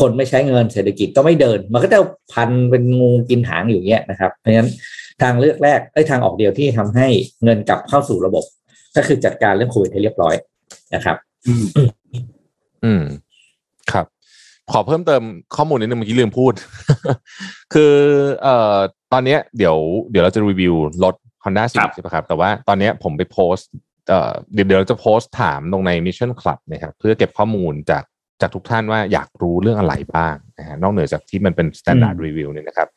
[0.00, 1.98] คนไม่ใช้เงินเศรษฐกิจก็ไม่เดิน มันก็จะ
[2.32, 4.70] พันเป็นงูกินหางอยู่อย่างเงี้ยนะครับ เพราะฉะนั้น
[5.22, 7.06] ทางเลือกแรกไอ้ยทางออกเดียวที่ทำให้
[7.44, 8.44] เงินกลับเข้าสู่ระบบ
[8.96, 10.34] ก็คือจัดการเรื่องโควิดให้เรียบร้อย
[10.94, 11.16] นะครับ
[11.46, 11.64] อืม
[12.84, 13.02] อืม
[13.92, 14.06] ครับ
[14.72, 15.22] ขอเพิ่มเติม
[15.56, 16.52] ข้อมูลนิดนึงเมื่อกี้ลืมพูด
[17.74, 17.94] คือ
[18.42, 18.76] เอ่อ
[19.12, 19.76] ตอนเนี้ยเดี๋ยว
[20.10, 20.74] เดี๋ยวเราจะรีวิว
[21.04, 21.14] รถ
[21.44, 23.68] Honda ครั Civic บใช่ไหมครับ แต่ว่าตอนเนี้ยผมไปโพสต์
[24.08, 28.02] เอ่อเดี๋ยวเดี๋ยวเราจะโพสต์ถามลงใน Mission Club นะครับ เพื่อเก็บข้อมูลจาก
[28.40, 32.88] จากทุกท่านว่าอยากรู้เรื่องอะไรบ้างนะฮะนอกเหนือจากที่มันเป็น standard อืม review เนี่ยนะครับ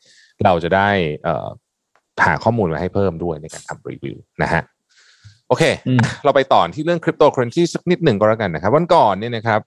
[0.44, 0.88] เราจะได้
[1.24, 1.48] เอ่อ
[2.24, 4.62] หาข้อมูลมาให้เพิ่มด้วยในการทำรีวิวนะฮะ
[5.48, 9.60] โอเคอืมเราไปต่อที่เรื่องคริปโตเคอเรนซีสักนิดหนึ่งก็แล้วกันนะครับ วันก่อนเนี่ยนะครับ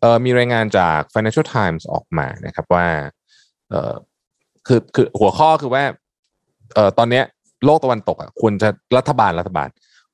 [0.00, 2.86] เอ่อมีรายงานจาก Financial Times ออกมานะครับว่า
[3.70, 3.94] เอ่อ
[4.66, 5.84] คือคือหัวข้อคือว่า
[6.74, 7.24] เอ่อตอนเนี้ย
[7.64, 9.68] โลกตะวันตกอะควรจะรัฐบาลรัฐบาล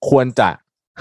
[0.08, 0.48] ควรจะ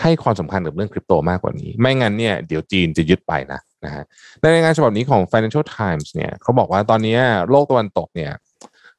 [0.01, 4.03] ให้ความสำคัญกับเรื่องคริปโตมากกว่านี้ ไม่งั้นเนี่ยเดี๋ยวจีนจะยึดไปนะ นะฮะ
[4.41, 7.17] ในรายงานฉบับนี้ของ Financial Times เนี่ยเขาบอกว่าตอนนี้
[7.49, 8.31] โลกตะวันตกเนี่ย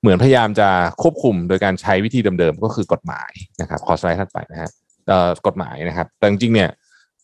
[0.00, 0.68] เหมือนพยายามจะ
[1.02, 4.70] ควบคุมโดยการใช้วิธีเดิมๆ ก็คือกฎหมายนะครับขอสไลด์ถัดไปนะฮะ
[5.08, 6.70] เอ่อกฎหมายนะครับ แต่จริงๆเนี่ย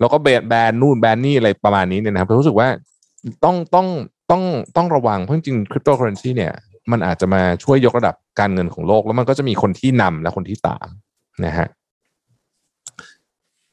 [0.01, 2.69] เราก็แบนแบนนู่นแบนนี่อะไรประมาณนี้เนี่ยนะครับรู้สึกว่า
[3.45, 3.87] ต้องต้อง
[4.31, 4.43] ต้อง
[4.77, 6.53] ต้องระวังเพราะจริงๆคริปโตเคอเรนซีเนี่ย
[6.93, 10.89] มันอาจจะมาช่วยยกระดับการเงินของโลก แล้วมันก็จะมีคนที่นำและคนที่ตาม
[11.47, 11.67] นะฮะ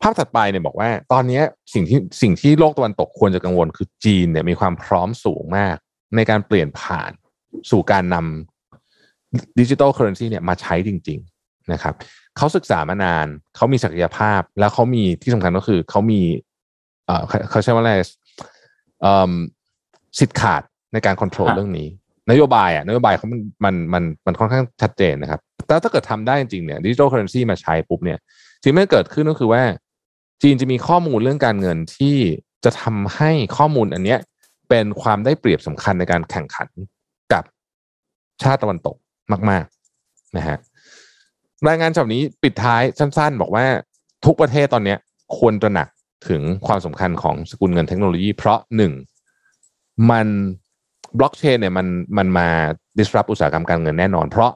[0.03, 1.41] ภาพถัดไปเนี่ยบอกว่า ตอนนี้
[1.73, 5.75] สิ่งที่สิ่งที่โลกตะวันตกควรจะกังวลคือจีนเนี่ยมีความพร้อมสูงมาก
[6.15, 7.11] ในการเปลี่ยนผ่าน
[7.71, 11.93] สู่การนำดิจิ t a ลเคอร์เรนซีเนี่ยมาใช้จริง ๆนะครับ
[12.37, 16.21] เขาศึกษามานานเขามีศักยภาพ แล้วเขามีที่สำคัญก็คือเขามี
[17.05, 17.93] เอ่อเขาเขาใช้ว่าอะไร
[19.01, 19.33] เอ่อ
[20.19, 20.61] สิทธิ์ขาด
[20.93, 21.87] ในการควบคุมฮะเรื่องนี้
[22.29, 28.19] นโยบายอะนโยบายเขามันมันมันมันค่อนข้างชัดเจนนะครับแต่ถ้าเกิดทำได้จริงๆเนี่ยดิจิ t a ลเคอร์เรนซีมาใช้ปุ๊บเนี่ย
[28.63, 29.61] สิ่งที่เกิดขึ้นก็คือว่า
[30.41, 32.17] จีนจะมีข้อมูลเรื่องการเงินที่
[32.65, 34.19] จะทำให้ข้อมูลอันเนี้ย
[34.69, 36.69] เป็นความได้เปรียบสำคัญในการแข่งขัน
[37.33, 37.43] กับ
[38.43, 38.95] ชาติตะวันตก
[39.49, 39.65] มาก
[40.01, 40.57] ๆนะฮะ
[41.67, 43.65] รายงานฉบับนี้ปิดท้ายสั้น ๆ บอกว่า
[44.25, 44.97] ทุกประเทศตอนเนี้ย
[45.37, 45.87] ควรตระหนัก
[46.27, 48.91] ถึงความสำคัญของสกุลเงินเทคโนโลยี เพราะหนึ่ง
[50.11, 50.27] มัน
[51.17, 52.47] บล็อกเชนเนี่ยมันมันมา
[52.97, 54.51] disrupt อุตสาหกรรมการเงินแน่นอน เพราะ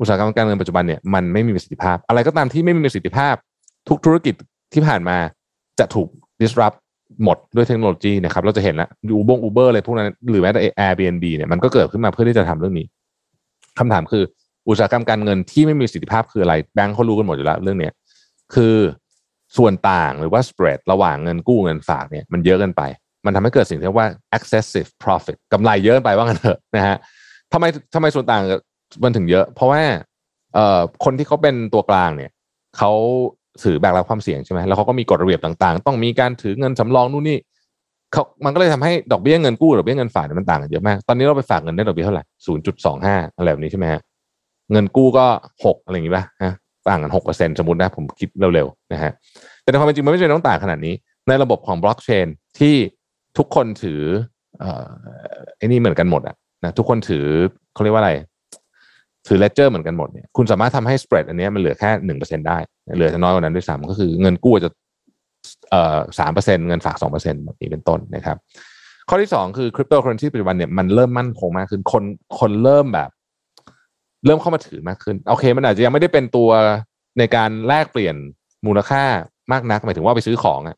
[0.00, 3.34] อุตสาหกรรมการเงินปัจจุบันเนี่ยมันไม่มีประสิทธิภาพ อะไรก็ตามที่ไม่มีประสิทธิภาพ
[3.88, 4.34] ทุกธุรกิจ
[4.74, 5.16] ที่ผ่านมา
[5.78, 6.08] จะถูก
[6.40, 6.76] disrupt
[7.24, 12.86] หมดด้วยเทคโนโลยีนะครับ เราจะเห็นแล้วอูบงอูเบอร์อะไรพวกนั้นหรือแม้แต่ Airbnb เนี่ยมันก็เกิดขึ้นมาเพื่อที่จะทำเรื่องนี้
[13.78, 14.24] คำถามคือ
[14.68, 17.92] อุตสาหกรรมการเงินที่ไม่มีประสิทธิภาพคืออะไรแบงค์เขารู้กันหมดอยู่แล้วเรื่องเนี้ย
[18.54, 18.76] คือ
[19.56, 22.82] ส่วนต่างหรือว่า spread ระหว่างเงินกู้เงินฝากเนี่ยมันเยอะเกินไป
[23.24, 26.96] มันทำให้เกิดสิ่งที่เรียกว่า excessive profit กำไรเยอะไปว่างันเถอะนะฮะ
[27.52, 27.64] ทำไม
[27.94, 28.42] ทำไมส่วนต่าง
[29.04, 29.82] มันถึงเยอะ เพราะว่า
[30.54, 32.30] เอ่อคนที่เขาเป็นตัวกลางเนี่ย
[32.76, 32.92] เขา
[33.64, 37.38] ถือแบกรับความเสี่ยงใช่ไหมแล้วเขาก็มีกฎระเบียบต่างๆ ต้องมีการถือเงินสำรองนู่นนี่
[38.12, 44.00] เขามันก็เลยทำให้ดอกเบี้ยเงินกู้ดอกเบี้ยเงินฝากมันต่างกันเยอะมาก ตอนนี้เราไปฝากเงินได้ดอกเบี้ยเท่าไหร่ศูนย์จุดสองห้าอะไรแบบนี้ใช่ไหมฮะ
[44.72, 45.26] เงินกู้ก็
[45.64, 46.52] หกอะไรอย่างนี้ป่ะฮะ
[46.88, 49.12] ต่างกันหกเปอร์เซ็นสมมตินะผมคิดเร็วๆนะฮะ
[49.62, 50.94] แต่ในความเป็นจริงมันไม่ใช่ต้องต่างขนาดนี้
[51.28, 52.26] ในระบบของบล็อกเชน
[52.58, 52.74] ที่
[53.38, 54.00] ทุกคนถือ
[54.60, 54.88] เอ่อ
[55.56, 56.34] ไอ้นี่เหมือนกันหมดอะ
[56.64, 57.26] นะทุกคนถือ
[57.74, 58.12] เขาเรียกว่าอะไร
[59.26, 62.58] ถือ ledger เหมือนกันหมดเนี่ยคุณสามารถทำให้ spread อันนี้มันเหลือแค่หนึ่งเปอร์เซ็นได้
[62.96, 64.70] เหลือจะน้อยกว่านั้นด้วยซ้ำก็คือเงินกู้จะ
[65.70, 68.36] เอ่อสามเปอร์เซ็นเงินฝากสองเปอร์เซ็นแบบนี้เป็นต้นนะครับ
[69.08, 72.04] ข้อที่สองคือคริปโตเคอเรนซีปัจจุบันเนี่ยมันเริ่มมั่นคงมากขึ้นคน
[72.38, 73.10] คนเริ่มแบบ
[74.26, 76.50] เริ่มเข้ามาถือมากขึ้น โอเค มันอาจจะยังไม่ได้เป็นตัว
[77.18, 78.16] ในการแลกเปลี่ยน
[78.66, 79.02] มูลค่า
[79.52, 80.76] มากนักหมายถึงว่าไปซื้อของอะ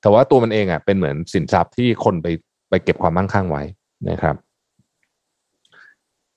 [0.00, 2.26] แต่ว่าตัวมันเองอะเป็นเหมือนสินทรัพย์ที่คนไป
[2.70, 3.62] ไปเก็บความมั่งคั่งไว้
[4.10, 4.36] นะครับ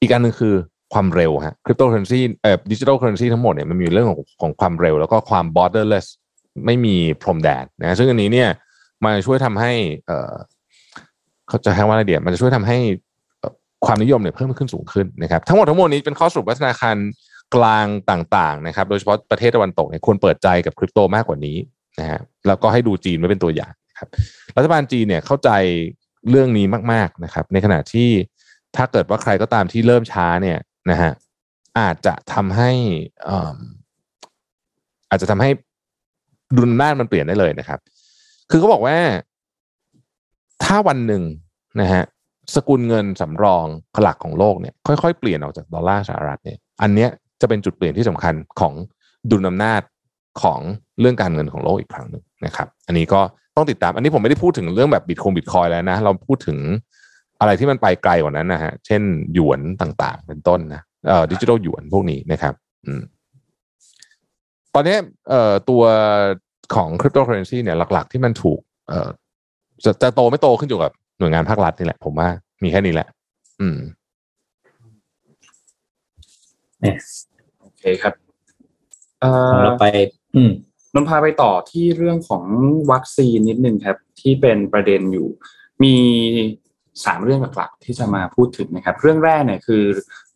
[0.01, 0.55] อีกอันหนึ่งคือ
[0.93, 6.07] ความเร็วฮะคริปโตเคอเรนซีเอ่อ digital currency ทั้งหมดเนี่ยมันมีเรื่องของของความเร็ว แล้วก็ความ borderless
[6.65, 8.49] ไม่มีพรมแดนนะซึ่งอันนี้เนี่ย
[9.03, 9.71] มันช่วยทำให้
[10.07, 10.33] เอ่อ
[11.47, 12.77] เขาจะใช้ว่าอะไรเดี๋ยวมันจะช่วยทำให้
[13.85, 16.95] ความนิยมเนี่ยเพิ่มขึ้นสูงขึ้นนะครับ ทั้งหมดทั้งมวลนี้เป็นข้อสรุปว่าธนาคาร
[17.55, 21.57] กลางต่างๆนะครับ โดยเฉพาะประเทศตะวันตกเนี่ยควรเปิดใจกับคริปโตมากกว่านี้
[21.99, 24.09] นะฮะแล้วก็ให้ดูจีนไว้เป็นตัวอย่างครับ
[24.57, 25.49] รัฐบาลจีนเนี่ยเข้าใจ
[26.29, 28.09] เรื่องนี้มาก ๆนะครับ ในขณะที่
[28.75, 30.57] ถ้าเกิดว่าใครก็ตามที่เริ่มช้าเนี่ย
[30.89, 31.11] นะฮะ
[31.79, 32.71] อาจจะทำให้
[35.09, 35.49] อาจจะทำให้
[36.57, 37.79] ดุลอำนาจมันเปลี่ยนได้เลยนะครับ
[38.49, 38.97] คือเขาบอกว่า
[40.63, 41.23] ถ้าวันหนึ่ง
[41.81, 42.03] นะฮะ
[42.55, 43.65] สกุลเงินสำรอง
[44.01, 47.09] หลักของโลกเนี่ยค่อยๆเปลี่ยนออกจากดอลลาร์สหรัฐเนี่ยอันเนี้ย
[47.41, 48.73] จะเป็นจุดเปลี่ยนที่สำคัญของ
[49.31, 49.81] ดุลอำนาจ
[50.41, 50.59] ของ
[50.99, 53.21] เรื่องการเงินของโลกอีกครั้งหนึ่งนะครับ อันนี้ก็
[53.55, 56.57] ต้องติดตาม อันนี้ผมไม่ได้พูดถึงเรื่องแบบบิตคงบิตคอยแล้วนะ เราพูดถึง
[57.39, 59.01] อะไรที่มันไปไกลกว่านั้นนะฮะ เช่น
[59.33, 62.53] หยวนต่างๆ เป็นต้นนะเอ่อดิจิทัลหยวนพวกนี้นะครับ
[62.85, 63.01] อืม
[64.73, 64.95] ตอนนี้
[65.29, 65.83] เอ่อตัว
[66.75, 69.09] ของคริปโตเคอเรนซีเนี่ยหลัก ๆ ที่มันถูก เอ่อ
[69.85, 72.29] จะจะโตไม่โตขึ้นอยู่กับหน่วยงานภาครัฐนี่แหละ ผมว่า
[72.63, 73.07] มีแค่นี้แหละ
[73.61, 73.77] อืม
[77.61, 78.13] โอเคครับ
[79.21, 79.85] เอ่อเราไป
[80.35, 80.51] อืม
[80.93, 82.43] นนพาไปต่อที่เรื่องของ
[82.91, 85.27] วัคซีนนิดนึงครับ ที่เป็นประเด็นอยู่
[85.83, 85.95] มี
[87.05, 89.83] สามเรื่องหลักๆที่จะมาพูดถึงนะครับ เรื่องแรกเนี่ยคือ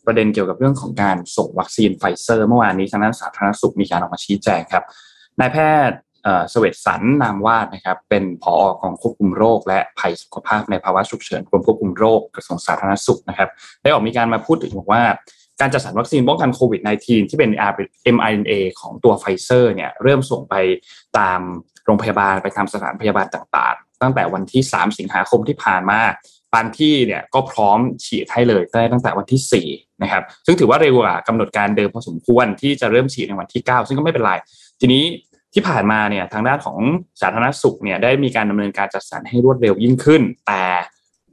[0.06, 4.84] ประเด็นเกี่ยวกับเรื่องของการส่งวัคซีนไฟเซอร์ เมื่อวานนี้ทางด้านสาธารณสุขมีการออกมาชี้แจงครับ
[5.40, 5.58] นายแพ
[5.90, 5.98] ทย์
[6.54, 13.50] สเวตสันนามวาดนะครับ เป็นผอของควบคุมโรค และภัยสุขภาพในภาวะฉุกเฉินกรมควบคุมโรคกระทรวงสาธารณสุขนะครับ
[13.82, 15.04] ได้ออกมีการมาพูดถึงบอกว่า
[15.62, 17.52] การจัดสรรวัคซีนป้องกันโควิด -19 ที่เป็น
[18.16, 20.56] mRNA ของตัวไฟเซอร์เนี่ยเริ่มส่งไป
[21.18, 21.40] ตาม
[21.86, 26.02] โรงพยาบาลไปตามสถานพยาบาลต่างๆ ตั้งแต่วันที่ 3 สิงหาคมที่ผ่านมา
[26.56, 34.34] บางที่เนี่ยก็พร้อมฉีดให้เลยได้ตั้งแต่วันที่4นะครับซึ่งถือว่าเร็วกว่ากำหนดการเดิมพอสมควรที่จะเริ่มฉีดในวันที่ 9 ซึ่งก็ไม่เป็นไร
[34.80, 35.04] ทีนี้
[35.54, 36.78] ที่ผ่านมาเนี่ยทางด้านของ
[37.22, 40.64] สาธารณสุขเนี่ยได้มีการดำเนินการจัดสรรให้รวดเร็วยิ่งขึ้น แต่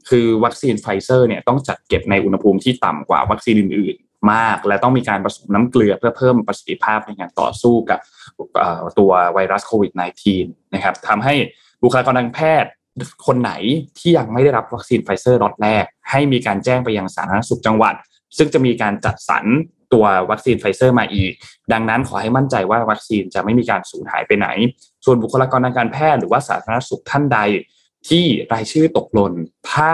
[0.09, 7.99] คือวัคซีนไฟเซอร์เนี่ยต้องจัดเก็บในอุณหภูมิที่ต่ำกว่าวัคซีนอื่นๆ มาก และต้องมีการผสมน้ำเกลือเพื่อเพิ่มประสิทธิภาพในการต่อสู้กับ
[8.99, 9.93] ตัวไวรัสโควิด
[10.33, 11.35] -19 นะครับทำให้
[11.83, 12.71] บุคลากรทางแพทย์
[13.27, 13.53] คนไหน
[13.99, 17.95] ที่ยังไม่ได้รับวัคซีนไฟเซอร์ล็อตแรก ให้มีการแจ้งไปยังสาธารณสุขจังหวัด
[18.37, 19.45] ซึ่งจะมีการจัดสรร
[19.93, 21.33] ตัววัคซีนไฟเซอร์มาอีก
[21.73, 24.49] ดังนั้นขอให้มั่นใจว่าวัคซีนจะไม่มีการสูญหายไปไหน
[25.05, 27.39] ส่วนบุคลากรทางการแพทย์หรือว่าสาธารณสุขท่านใด
[28.09, 29.33] ที่รายชื่อตกหล่น
[29.73, 29.91] ถ้า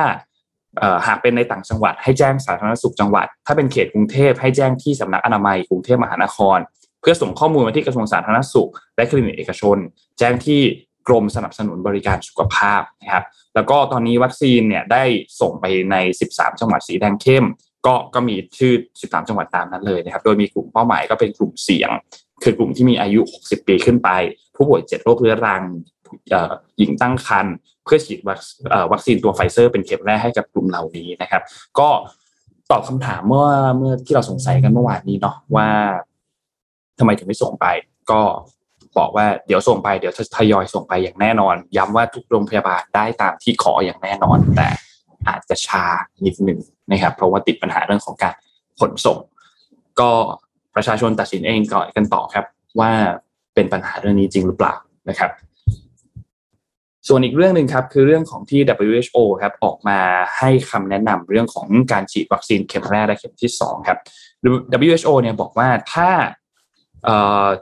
[1.07, 6.59] หากเป็นในต่างจังหวัด ให้แจ้งสาธารณสุขจังหวัด ถ้าเป็นเขตกรุงเทพให้แจ้งที่สำนักอนามัยกรุงเทพมหานคร
[7.01, 9.77] เพื่อส่งข้อมูลมาที่กระทรวงสาธารณสุข และคลินิกเอกชน
[10.19, 10.61] แจ้งที่
[11.09, 13.25] กรมสนับสนุนบริการสุขภาพนะครับ
[13.55, 15.05] แล้วก็ตอนนี้วัคซีนเนี่ยได้
[15.41, 15.97] ส่งไปใน
[16.31, 17.45] 13 จังหวัดสีแดงเข้ม
[17.87, 21.91] ก็ก็มีชื่อ 13 จังหวัดตามนั้นเลยนะครับ โดยมีกลุ่มเป้าหมายก็เป็นกลุ่มเสี่ยง
[22.43, 24.09] คือกลุ่มที่มีอายุ 60 ปีขึ้นไป
[24.57, 25.63] ผู้ป่วย 7 โรคเรื้อรัง
[26.79, 28.21] หญิงตั้งครรภ์เพื่อฉีด
[28.93, 31.43] วัคซีนตัวไฟเซอร์เป็นเข็มแรกให้กับกลุ่มเหล่านี้นะครับ
[31.79, 31.89] ก็
[32.71, 33.47] ตอบคำถามเมื่อ
[33.79, 35.69] เมื่อที่เราสงสัยกันเมื่อวานนี้เนาะว่า
[36.99, 37.67] ทำไมถึงไม่ส่งไป
[38.11, 38.21] ก็
[38.99, 44.69] บอกว่าเดี๋ยวส่งไปเดี๋ยวทยอยส่งไปอย่างแน่นอน ย้ำว่าทุกโรงพยาบาลได้ตามที่ขออย่างแน่นอน แต่
[45.29, 45.85] อาจจะช้า
[46.25, 46.59] นิดหนึ่ง
[46.91, 48.35] นะครับ เพราะว่าติดปัญหาเรื่องของการ
[48.81, 49.19] ขนส่ง
[50.01, 50.11] ก็
[50.75, 52.45] ประชาชนตัดสินเองก่อนกันต่อครับ
[52.81, 52.91] ว่า
[53.55, 54.75] เป็นปัญหาเรื่องนี้จริงหรือเปล่า
[55.09, 55.31] นะครับ
[57.09, 59.99] ส่วนอีกเรื่องหนึ่งครับคือเรื่องของที่ WHO ครับออกมา
[60.39, 63.99] ให้คำแนะนำเรื่องของการฉีดวัคซีนเข็มแรกและเข็มที่2ครับ
[64.89, 66.11] WHO เนี่ยบอกว่าถ้า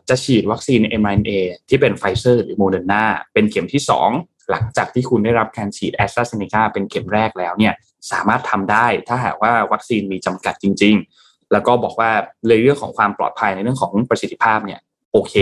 [0.08, 1.30] จะฉีดวัคซีน mRNA
[1.68, 3.82] ที่เป็นไฟเซอร์หรือโมเดอร์นาเป็นเข็มที่
[4.14, 7.74] 2 หลังจากที่คุณได้รับการฉีดแอสตราเซเนกาเป็นเข็มแรกแล้วเนี่ย
[8.12, 12.10] สามารถทำได้ถ้าหากว่าวัคซีนมีจำกัดจริง ๆ แล้วก็บอกว่า
[12.46, 14.80] เลยเรื่องของความปลอดภัยในเรื่องของประสิทธิภาพเนี่ย
[15.12, 15.34] โอเค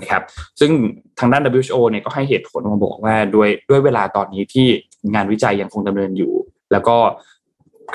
[0.00, 0.22] นะครับ
[0.60, 0.70] ซึ่ง
[1.18, 4.66] ทางด้าน WHO เนี่ยก็ให้เหตุผลมาบอกว่าด้วยด้วยเวลาตอนนี้ที่
[5.14, 6.32] งานวิจัยยังคงดำเนินอยู่
[6.72, 6.96] แล้วก็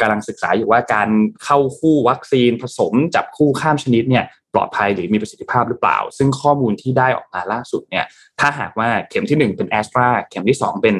[0.02, 1.10] กำลังศึกษาอยู่ว่าการ
[1.44, 8.06] เข้าคู่วัคซีนผสมจับคู่ข้ามชนิดเนี่ย ปลอดภัยหรือมีประสิทธิภาพหรือเปล่า ซึ่งข้อมูลที่ได้ออกมาล่าสุดเนี่ย
[8.40, 10.96] ถ้าหากว่าเข็มที่ 1 เป็นแอสตราเข็มที่ 2 เป็น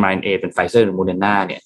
[0.00, 1.62] mRNA เป็นไฟเซอร์หรือโมเดอร์นาเนี่ย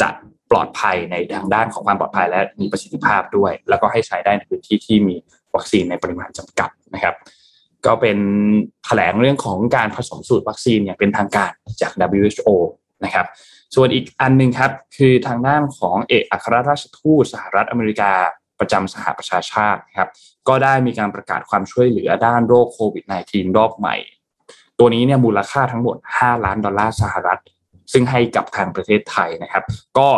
[0.00, 0.08] จะ
[0.50, 5.16] ปลอดภัยในทางด้านของความปลอดภัยและมีประสิทธิภาพด้วย แล้วก็ให้ใช้ได้ในพื้นที่ที่มี
[5.54, 7.14] วัคซีนในปริมาณจำกัดนะครับ
[7.86, 8.18] ก็เป็น
[8.84, 11.52] แถลงเรื่องของการผสมสูตรวัคซีนเนี่ยเป็นทางการ
[11.82, 12.48] จาก WHO
[13.04, 13.26] นะครับ
[13.74, 18.12] ส่วนอีกอันหนึ่งครับคือทางด้านของเอกอัครราชทูตสหรัฐอเมริกา
[18.60, 20.10] ประจำสหประชาชาติครับ
[20.48, 23.96] ก็ได้มีการประกาศความช่วยเหลือด้านโรคโควิด -19 รอบใหม่
[24.78, 27.40] ตัวนี้เนี่ยมูลค่าทั้งหมด 5 ล้านดอลลาร์สหรัฐ
[27.92, 29.64] ซึ่งให้กับทางประเทศไทยนะครับ
[29.98, 30.10] ก็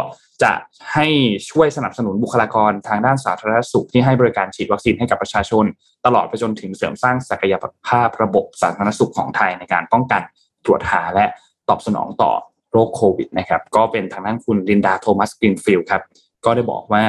[0.42, 0.52] จะ
[0.94, 1.08] ให้
[1.50, 5.64] ช่วยสนับสนุนบุคลากรทางด้านสาธารณสุขที่ให้บริการฉีดวัคซีนให้กับประชาชน
[6.06, 7.54] ตลอดไปจนถึงเสริมสร้างศักย
[7.88, 10.22] ภาพระบบสาธารณสุขของไทยในการป้องกัน
[10.64, 11.26] ตรวจหาและ
[11.68, 12.32] ตอบสนองต่อ
[12.72, 16.02] โรคโควิดนะครับ ก็เป็นทางด้านคุณลินดาโทมัสกรีนฟิลด์ครับ
[16.44, 17.02] ก็ได้บอกว่า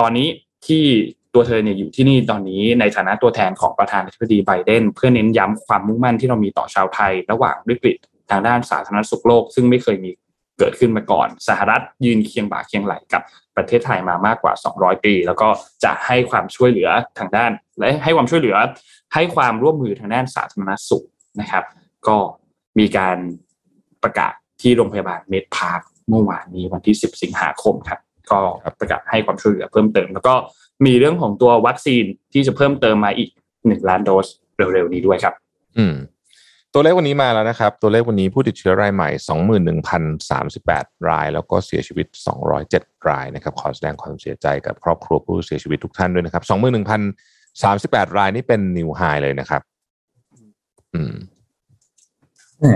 [0.00, 0.28] ตอนนี้
[0.66, 0.84] ที่
[1.34, 7.96] ตัวเธอเนี่ยอยู่ที่นี่ตอนนี้ในฐานะตัวแทนของประธานาธิบดีไบเดนเพื่อเน้นย้ำความมุ่งมั่นที่เรามีต่อชาวไทย ระหว่างวิกฤต
[8.30, 10.10] ทางด้านสาธารณสุขโลก ซึ่งไม่เคยมี
[10.58, 13.22] เกิดขึ้นมาก่อน สหรัฐยืนเคียงบ่าเคียงไหลกับ
[13.56, 15.48] ประเทศไทยมามากกว่า 200 ปี แล้วก็
[15.84, 18.56] จะให้ความช่วยเหลือทางด้าน และให้ความช่วยเหลือ
[19.14, 21.04] ให้ความร่วมมือทางด้านสาธารณสุข
[21.40, 21.64] นะครับ
[22.08, 22.16] ก็
[22.78, 23.16] มีการ
[24.02, 28.00] ประกาศที่โรงพยาบาลเมดพาร์คเมื่อวานนี้วันที่ 10 สิงหาคมครับ
[28.30, 28.38] ก็
[28.78, 30.34] ประกาศให้ความช่วยเหลือเพิ่มเติม แล้วก็
[30.86, 35.34] มีเรื่องของตัววัคซีนที่จะเพิ่มเติมมาอีก1ล้านโดสเร็วๆนี้ด้วยครับ
[35.78, 35.94] อืม
[36.76, 39.08] ตัวเลขวันนี้มาแล้วนะครับ ตัวเลขวันนี้ผู้ติดเชื้อรายใหม่
[39.88, 42.06] 21,038 ราย แล้วก็เสียชีวิต
[42.62, 46.44] 207 รายนะครับ ขอแสดงความเสียใจกับครอบครัวผู้เสียชีวิตทุกท่านด้วยนะครับ
[47.30, 49.62] 21,038 รายนี่เป็น new high เลยนะครับ
[50.94, 51.14] อืม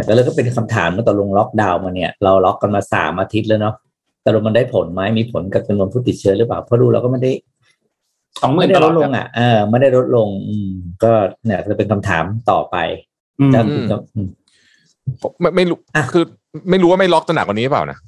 [0.05, 3.75] แต่แล้วก็เป็นคำถามเมื่อตอนลงล็อกดาวน์มาเนี่ย เราล็อกกันมาสามอาทิตย์แล้วเนาะ
[4.29, 7.33] แต่ลงมันได้ผลไหมมีผลกับจำนวนผู้ติดเชื้อหรือเปล่าเพราะดูเราก็ไม่ได้
[8.41, 10.71] สองหมื่ไม่นได้ตลลอดดลครังบอะเออไม่ได้ลดลง อืม
[11.03, 11.13] ก็
[11.45, 12.77] เนี่ยจะเป็นคำถามต่อไป
[13.41, 14.29] อืมจะอืมจะอืม
[15.41, 16.25] ไม่ไม่รู้อะคือ
[16.71, 17.99] ไม่รู้ว่าไม่ล็อกจะหนักกว่านี้หรือเปล่านะ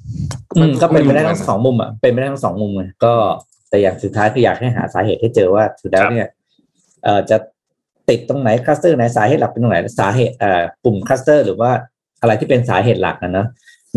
[0.55, 3.13] อืมก็เป็นไปได้ม่รู้ทั้งหมืกัสองมุมอะเป็นไปได้ทั้งสองมุมเลยก็
[3.69, 6.27] แต่อย่างสุดท้ายคืออยากให้หาสาเหตุให้เจอว่าสุดแล้วเนี่ย
[7.03, 7.37] เอ่อจะ
[8.09, 11.71] ติดตรงไหนคลัสเตอร์ไหนสาเหตุหลักเป็นตรงไหนสาเหตุเอ่อกลุ่มคลัสเตอร์หรือว่า
[12.21, 13.47] อะไรที่เป็นสาเหตุหลักนะเนอะ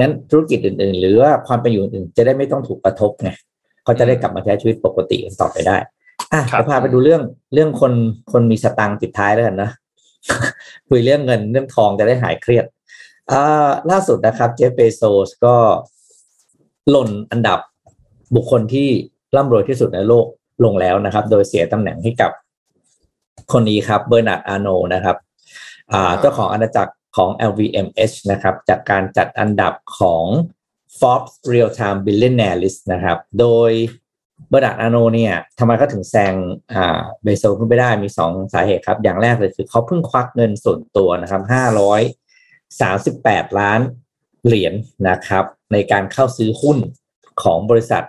[0.01, 3.31] นั้นธุรกิจอื่น ๆ หรือว่าความเป็นอยู่อื่นๆจะได้ไม่ต้องถูกกระทบไง
[3.85, 5.77] เขาจะได้กลับมาใช้ชีวิตปกติกันต่อไปได้
[6.33, 7.23] อะครับจะพาไปดูเรื่อง
[7.55, 7.93] เรื่องคน
[8.33, 9.71] คนมีสตังค์ติดท้ายแล้วกันนะ
[10.89, 12.65] คุยเรื่องเงินเรื่องทองจะได้หายเครียด
[13.33, 15.55] อ่าล่าสุดนะครับ เจฟเบโซสก็
[16.91, 17.59] หล่นอันดับ
[18.35, 18.89] บุคคลที่
[19.37, 20.27] ร่ำรวยที่สุดในโลก
[20.65, 22.31] ลงแล้วนะครับ โดยเสียตำแหน่งให้กับ
[23.53, 25.17] คนนี้ครับเบอร์นาร์ดอาโนนะครับ
[25.93, 30.25] อ่าเจ้าของอาณาจักร ของ LVMH นะครับจากการจัดอันดับของ
[30.99, 33.71] Forbes Real Time Billionaire List นะครับ โดย
[34.49, 36.35] เบอร์นาร์ดอาโนเนี่ยทำไมเขาถึงแซง
[36.73, 42.01] อ่าเบโซขึ้นไปได้มีสองสาเหตุครับ อย่างแรกเลยคือเขาเพิ่งควักเงินส่วนตัวนะครับห้าร้อย
[42.81, 43.81] 38 ล้าน
[44.45, 44.75] เหรียญ
[45.09, 46.79] นะครับ ในการเข้าซื้อหุ้น
[47.43, 48.05] ของบริษัท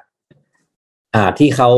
[1.15, 1.69] อ่าที่เขา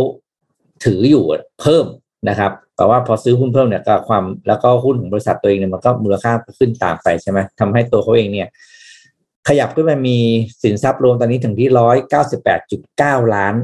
[0.85, 1.23] ถืออยู่
[1.61, 1.85] เพิ่ม
[2.29, 8.47] นะครับ แต่ว่าพอซื้อหุ้นเพิ่มเนี่ยก็ความแล้วก็หุ้นของบริษัทตัวเองเนี่ยมันก็มูลค่าขึ้นตามไปใช่ไหมทำให้ตัวเขาเองเนี่ย
[9.47, 10.17] ขยับขึ้นมามี
[10.63, 13.55] สินทรัพย์รวมตอนนี้ถึงที่ร้อยเก้าสิบแปดจุดเก้าล้าน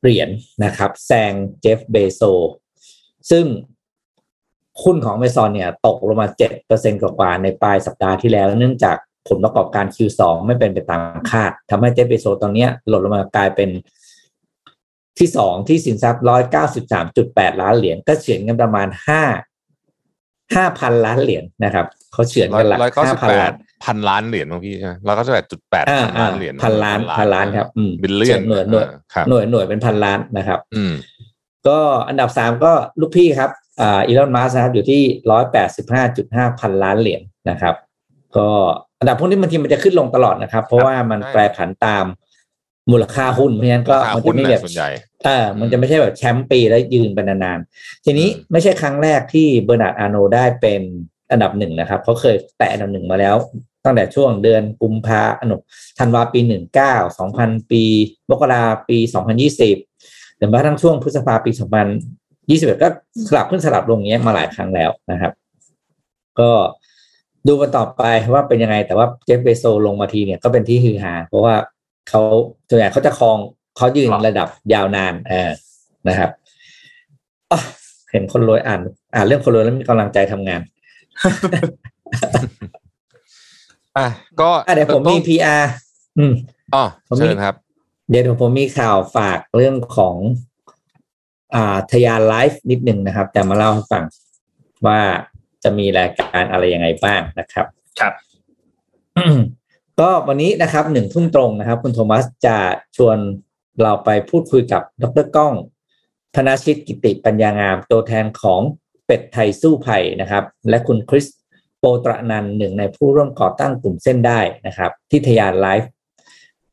[0.00, 0.28] เหรียญ
[0.64, 2.22] นะครับแซงเจฟเบโซ
[3.30, 3.44] ซึ่ง
[4.82, 6.28] หุ้นของ Amazon เนี่ย ตกลงมา
[6.68, 8.96] 7%กว่าในปลายสัปดาห์ที่แล้ว เนื่องจาก
[9.28, 13.70] ผลประกอบการ Q2 ไม่เป็นไปตามคาดทำให้เจฟเบโซตอนนี้หล่นลงมากลายเป็น
[15.20, 16.22] ที่สองที่สินทรัพย์
[16.86, 18.98] 193.8ล้านเหรียญก็เฉือนกันประมาณ5
[20.54, 30.92] 5,000ล้านเหรียญนะครับเขาเฉือนร้อกัยนหลักร้อยเก้าสิบแป5,000ล้าดนพันล้านเหรียญบางพี่ใช่ไหมร้อยเก้าสิบแปดจุดแปดอ่าพันอ่าล้านเหรียญพันล้านพันล้านครับอืมบิลเลียนหน่วยหน่วยครับหน่วยหน่วยเป็นพันล้านนะครับ อืม
[31.68, 33.50] ก็อันดับสามก็ลูกพี่ครับ
[33.80, 35.00] อ่าอีลอนมัสนะครับอยู่ที่
[35.30, 37.74] ร้อยแปดสิบห้าจุดห้าพันล้านเหรียญนะครับ
[38.36, 38.48] ก็
[39.00, 42.04] อันดับพวกนี้บางทีมันจะขึ้นลงตลอดนะครับ เพราะว่ามันใช่แปรผันตาม
[42.90, 44.88] มูลค่าหุ้นเพราะฉะนั้นก็ราคามันหุ้จะนไม่เนี่แบยบส่วนใหญ่
[45.24, 50.80] เออมันจะไม่ใช่แบบแชมป์ปีแล้วยืนไปนานๆ ทีนี้อืมไม่ใช่ครั้งแรกที่เบอร์นาร์ดอาร์โนได้เป็น
[51.30, 53.36] อันดับหนึ่งนะครับเขาเคยแตะอันดับหนึ่งมาแล้ว
[53.84, 55.52] ตั้งแต่ช่วงเดือนกุมภาอัน
[55.98, 57.82] ธันวาปีหนึ่งเก้าสองพันปี
[58.30, 59.76] มกราปีสองพันยี่สิบ
[60.36, 61.86] หรือแม้กระทั่งช่วงพฤษภาปีสองพัน
[62.50, 62.88] ยี่สิบเอ็ดก็
[63.28, 65.32] สลับขึ้นสลับลงอย่างเงี้ยมาหลายครั้งแล้วนะครับ
[66.40, 66.50] ก็
[67.48, 68.02] ดูกันต่อไป
[68.32, 71.54] ว่าเป็นยังไงแต่ว่าเจฟเบโซลงมาทีเนี่ยก็เป็นที่ฮือฮาเพราะว่า
[72.10, 72.22] เขา
[72.68, 73.38] ส่วนใหญ่เขาจะครอง
[73.76, 75.50] เขายืนระดับยาวนานเออ
[76.08, 76.30] นะครับ
[77.50, 77.60] อะ
[78.10, 78.80] เห็นคนรวยอ่าน
[79.14, 80.60] อ่านเรื่องคนรวยแล้วมีกำลังใจทำงาน
[83.98, 84.06] อะ
[84.40, 85.64] ก็อะเดี๋ยวผมมีต้อง PR
[86.18, 86.32] อืม
[86.74, 87.54] อ๋อผมมีเชิญครับ
[88.10, 90.16] เดี๋ยวผมมีข่าวฝากเรื่องของ
[91.54, 94.04] อ่าทยานไลฟ์นิดหนึ่งนะครับจะมาเล่าให้ฟัง
[94.86, 95.00] ว่า
[95.64, 97.66] จะมีรายการอะไรยังไงบ้างนะครับ
[98.00, 98.12] ครับ
[100.00, 102.58] ก็วันนี้นะครับหนึ่งทุ่มตรงนะครับ คุณโทมัสจะ
[102.96, 103.16] ชวน
[103.82, 105.54] เราไปพูดคุยกับดรก้อง
[106.36, 108.60] ธนชิตกิติปัญญางาม ตัวแทนของ
[109.06, 111.26] เป็ดไทยสู้ภัยนะครับ และคุณคริส
[111.78, 115.90] โปตระนันหนึ่งในผู้ร่วมก่อตั้งกลุ่มเส้นได้นะครับ ที่ทยานไลฟ์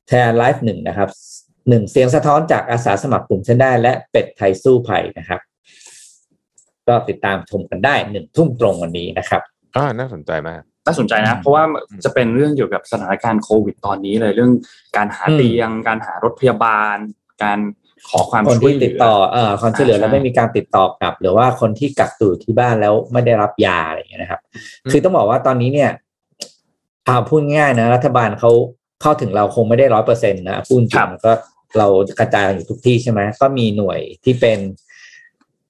[0.09, 1.09] ทยานไลฟ์หนึ่งนะครับ
[1.69, 5.39] หนึ่งเสียงสะท้อนจากอาสาสมัครกลุ่มเส้นได้ และเป็ดไทยสู้ภัยนะครับ
[6.88, 9.41] ก็ติดตามชมกันได้หนึ่งทุ่มตรงวันนี้นะครับ
[9.75, 11.64] อ่าน่าสนใจมาก น่าสนใจนะ เพราะว่า
[12.04, 14.52] จะเป็นเรื่องเกี่ยวกับสถานการณ์โควิดตอนนี้เลยเรื่อง
[14.98, 16.98] การหาอืมเตียง การหารถพยาบาล
[17.44, 17.60] การ
[18.10, 24.60] ขอความคนช่วยที่เหลืติดต่อเอ่อความช่วยเหลือแล้วใช่ไม่มีการติดต่อกลับ หรือว่าคนที่กักตัวอยู่ที่บ้านแล้วไม่ได้รับยาอะไรอย่างเงี้ยนะครับอื
[24.90, 25.92] มคือต้องบอกว่าตอนนี้เนี่ย
[27.06, 28.52] เอาพูดง่ายๆนะ รัฐบาลเขา
[29.02, 31.32] เข้าถึงเราคงไม่ได้ร้อยเปอร์เซ็นต์นะพูดจริงๆก็
[31.78, 31.88] เรา
[32.20, 34.60] กระจายอยู่ทุกที่ใช่ไหมก็มีหน่วยที่เป็น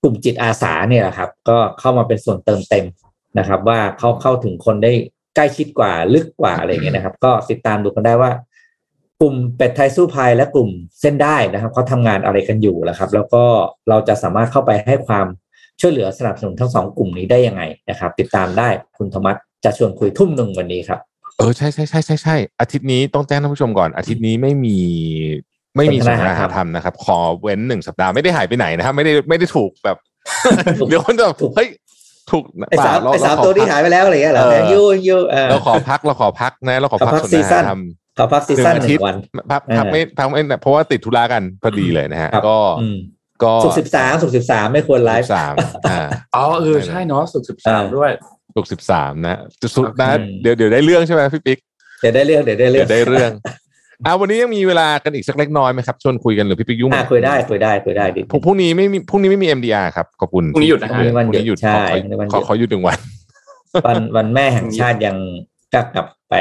[0.01, 2.86] กลุ่มจิตอาสาเนี่ยแหละครับ ก็เข้ามาเป็นส่วนเติมเต็ม
[3.39, 4.93] นะครับว่าเขาเข้าถึงคนได้
[5.35, 8.31] ใกล้ชิดกว่าลึกกว่าอะไรอย่างเงี้ยนะครับ ก็ติดตามดูกันได้ว่า
[9.21, 10.69] กลุ่มเป็ดไทยสู้ภัยและกลุ่ม
[11.01, 13.43] เส้นได้นะครับเขาทำงานอะไรกันอยู่แล้วครับ แล้วก็
[13.89, 15.25] เราจะสามารถเข้าไปให้ความ
[15.81, 19.35] ช่วยเหลือสนับสนุนทั้งสองกลุ่มนี้ได้ยังไงนะครับ ติดตามได้คุณธรรมัส
[19.65, 20.99] จะชวนคุยทุ่มหนึ่งวันนี้ครับ
[21.38, 24.77] เออใช่ใช่ใช่ใช่ใช่อาทิตย์นี้ต้องแจ้งท่านผู้ชมก่อน อาทิตย์นี้ไม่มี
[25.75, 29.97] ไม่มีสสนนททนานาหาหาธธรรรรมมนะครับ ขอเว้นหนึ่งสัปดาห์ไม่ได้หายไปไหนนะครับไม่ได้ไม่ได้ถูกแบบ
[30.79, 31.69] ถูกเดี๋ยวคนจะแบบถูกเฮ้ย
[32.32, 37.80] ถูกไอ้สามเปล่ไอ้สามเรขอตัวที่พักหายไปแล้วอะไรอย่างเงี้ยเหรอเออยูยูเออเราขอพักเราขอพักนะเราขอพักขอพักสนซีทซั่นนาธรรม
[38.17, 39.17] ขอพักซีซั่นหนึ่งอาหทินึ่ตย์งวัน
[39.51, 42.97] พักพักเออไม่พักไม่เพราะว่าติดธุระกันพอดีเลยนะฮะครับก็อืม
[43.43, 45.53] ก็สุกสิบสามสุกสิบสามไม่ควรไลฟ์สาม
[45.89, 45.99] อ่า
[46.36, 48.11] อ๋อเออใช่เนาะสุกสิบสามอ่าด้วย
[48.55, 51.59] สุกสิบสามนะจะสุดนะอืมเดี๋ยวเดี๋ยวได้เรื่องใช่ไหมพี่ปิ๊ก
[52.01, 53.32] เดี๋ยวได้เรื่องเดี๋ยวได้เรื่เดี๋อยงวได้เรื่อง
[54.05, 62.99] อ่าวันนี้ยังมีเวลากันอีกสักเล็กน้อยไหมครับชวนคุยกันหรือพี่ปิ๊กยุ่งไหมอะคุยได้คุยได้คุยได้ดิพรุ่งพรุ่งนี้ไม่มีพรุ่งนี้ไม่มี MDR ครับขอบคุณพรุ่งนี้หยุดนะฮะพรุ่งนี้วันหยุดพรุ่งนี้หยุดใช่ขอพรุ่งนี้วันหยุดขอขอหยุดหนึ่งวัน
[63.87, 65.17] วันวันแม่แห่งชาติยัง
[65.73, 66.35] ก็กลับไป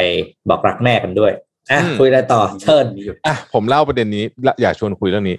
[0.49, 1.33] บอกรักแม่กันด้วย
[1.71, 2.85] อะอืมคุยอะไรต่อเชิญ
[3.27, 5.37] อะผมเล่าประเด็นนี้และอยากชวนคุยเรื่องนี้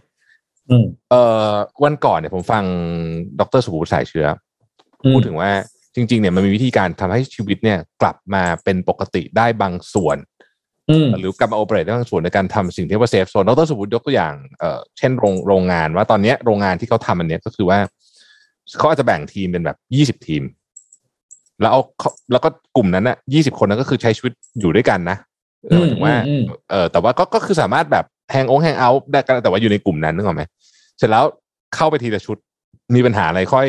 [0.70, 1.54] อืมเอ่อ
[1.84, 2.64] วันก่อนเนี่ยผมฟัง
[3.40, 4.28] ดรสุภูมิสายเชื้อ
[5.04, 5.52] อพูดถึงว่า
[5.96, 10.47] จริง ๆ เนี่ยมันมีวิธีการทำให้ชีวิตเนี่ย กลับมาเป็นปกติได้บางส่วนอืม
[11.20, 17.80] หรือกลับมา operate ได้บางส่วนในการทำสิ่งที่เรียกว่า safe zone ดรสุภูมิยกตัวอย่างเอ่อเช่นโรงโรงงานว่าตอนเนี้ยโรงงานที่เขาทำอันเนี้ยก็คือว่า
[18.78, 20.44] เขาอาจจะแบ่งทีมเป็นแบบยี่สิบทีม
[21.62, 25.18] แล้วเอาเขาแล้วก็กลุ่มนั้นน่ะยี่สิบคนนั้นก็คือใช้ชีวิตอยู่ด้วยกันนะ
[25.70, 30.44] เออหมายถึงว่าอืมเออแต่ว่าก็ก็คือสามารถแบบแฮงองแฮงเอาท์ได้กันแต่ว่าอยู่ในกลุ่มนั้นนึกออกไหม
[30.98, 31.24] เสร็จแล้ว
[31.76, 32.38] เข้าไปทีละชุด
[32.96, 33.68] มีปัญหาอะไรค่อย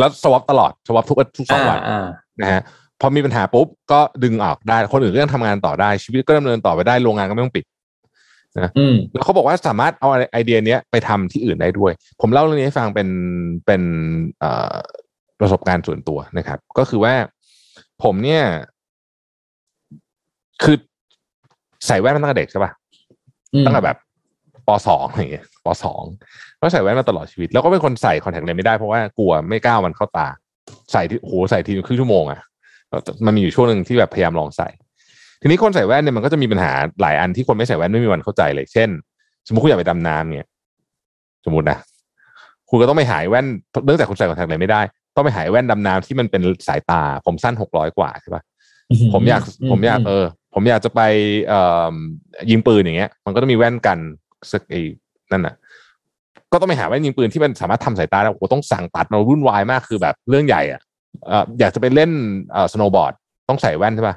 [0.00, 2.06] แล้วสวอปตลอดสวอปทุกทุกสองวันอ่า
[2.40, 2.62] นะฮะ
[3.00, 7.64] พอมีปัญหาปุ๊บก็ดึงออกได้คนอื่นก็ยังทำงานต่อได้ ชีวิตก็ดำเนินต่อไปได้โรงงานก็ไม่ต้องปิด
[8.78, 13.08] อืมแล้วเขาบอกว่าสามารถเอาไอเดียเนี้ยไปทำที่อื่นได้ด้วย ผมเล่าเรื่องนี้ให้ฟังเป็น
[13.66, 13.82] เป็น
[14.40, 14.74] เอ่อ
[15.40, 17.14] ประสบการณ์ส่วนตัวนะครับ ก็คือว่า
[18.02, 18.42] ผมเนี่ย
[20.62, 20.76] คือ
[21.86, 22.72] ใส่แว่นมาตั้งแต่เด็กใช่ปะ
[23.54, 23.98] อืมตั้งแต่แบบ
[24.66, 26.02] ปสองอะไรอย่างเงี้ยปสอง
[26.60, 30.28] ก็ใส่แว่นมาตลอดชีวิต แล้วก็เป็นคนใส่คอนแทคเลนส์ไม่ได้เพราะว่ากลัวไม่กล้ามันเข้าตา
[30.92, 32.40] ใส่ที่โหใส่ทีครึ่งชั่วโมงอะ
[33.26, 34.68] มันมีอยู่ช่วงหนึ่งที่แบบพยายามลองใส่
[35.40, 36.72] ทีนี้คนใส่แว่นเนี่ยมันก็จะมีปัญหา
[37.02, 38.88] หลายอันที่คนไม่ใส่แว่นไม่มีวันเข้าใจเลย เช่น
[39.46, 40.48] สมมติคุณอยากไปดำน้ำเนี่ย
[41.44, 41.78] สมมตินะ
[42.70, 43.46] คุณก็ต้องไปหายแว่น
[43.86, 44.80] เนื่องจากคุณใส่คอนแทคเลนส์ไม่ได้
[45.14, 48.42] ต้องไปหายแว่นดำน้ำที่มันเป็นสายตา ผมสั้นหกร้อยกว่าใช่ปะ
[49.12, 50.24] ผมอยากผมอยากเออ
[50.54, 51.00] ผมอยากจะไป
[51.48, 51.60] เอ่
[51.92, 51.94] อ
[52.50, 53.98] ยิงปืนอย่างเงี้ย มันก็ต้องมีแว่นกัน
[54.52, 54.80] สักไอ้
[55.32, 55.54] นั่นน่ะ
[56.52, 62.10] ก็ต้องไปหาแว่นยิงปืนที่มันสามารถทำสายตาได้โอ้โหต้องสั่งตัดมาวุ่นวายมากคือแบบเรื่องใหญ่อะเอ่ออยากจะไปเล่น
[62.52, 63.12] เอ่อสโนว์บอร์ด
[63.48, 64.16] ต้องใส่แว่นใช่ป่ะ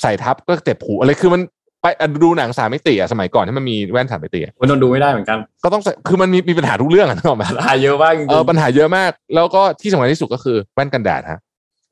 [0.00, 1.42] ใส่ทับก็เจ็บหูอะไรคือมัน
[1.82, 11.40] ไปอะดูหนังสามมิติอะสมัยก่อนที่มันมีแว่นสามมิติอะวันนนดูไม่ได้เหมือนกัน ก็ต้องใส่คือมันมีมีปัญหาทุกเรื่องอะนึกออกไหมปัญหาเยอะมากจริงเออปัญหาเยอะมาก แล้วก็ที่สำคัญที่สุดก็คือแว่นกันแดดฮะ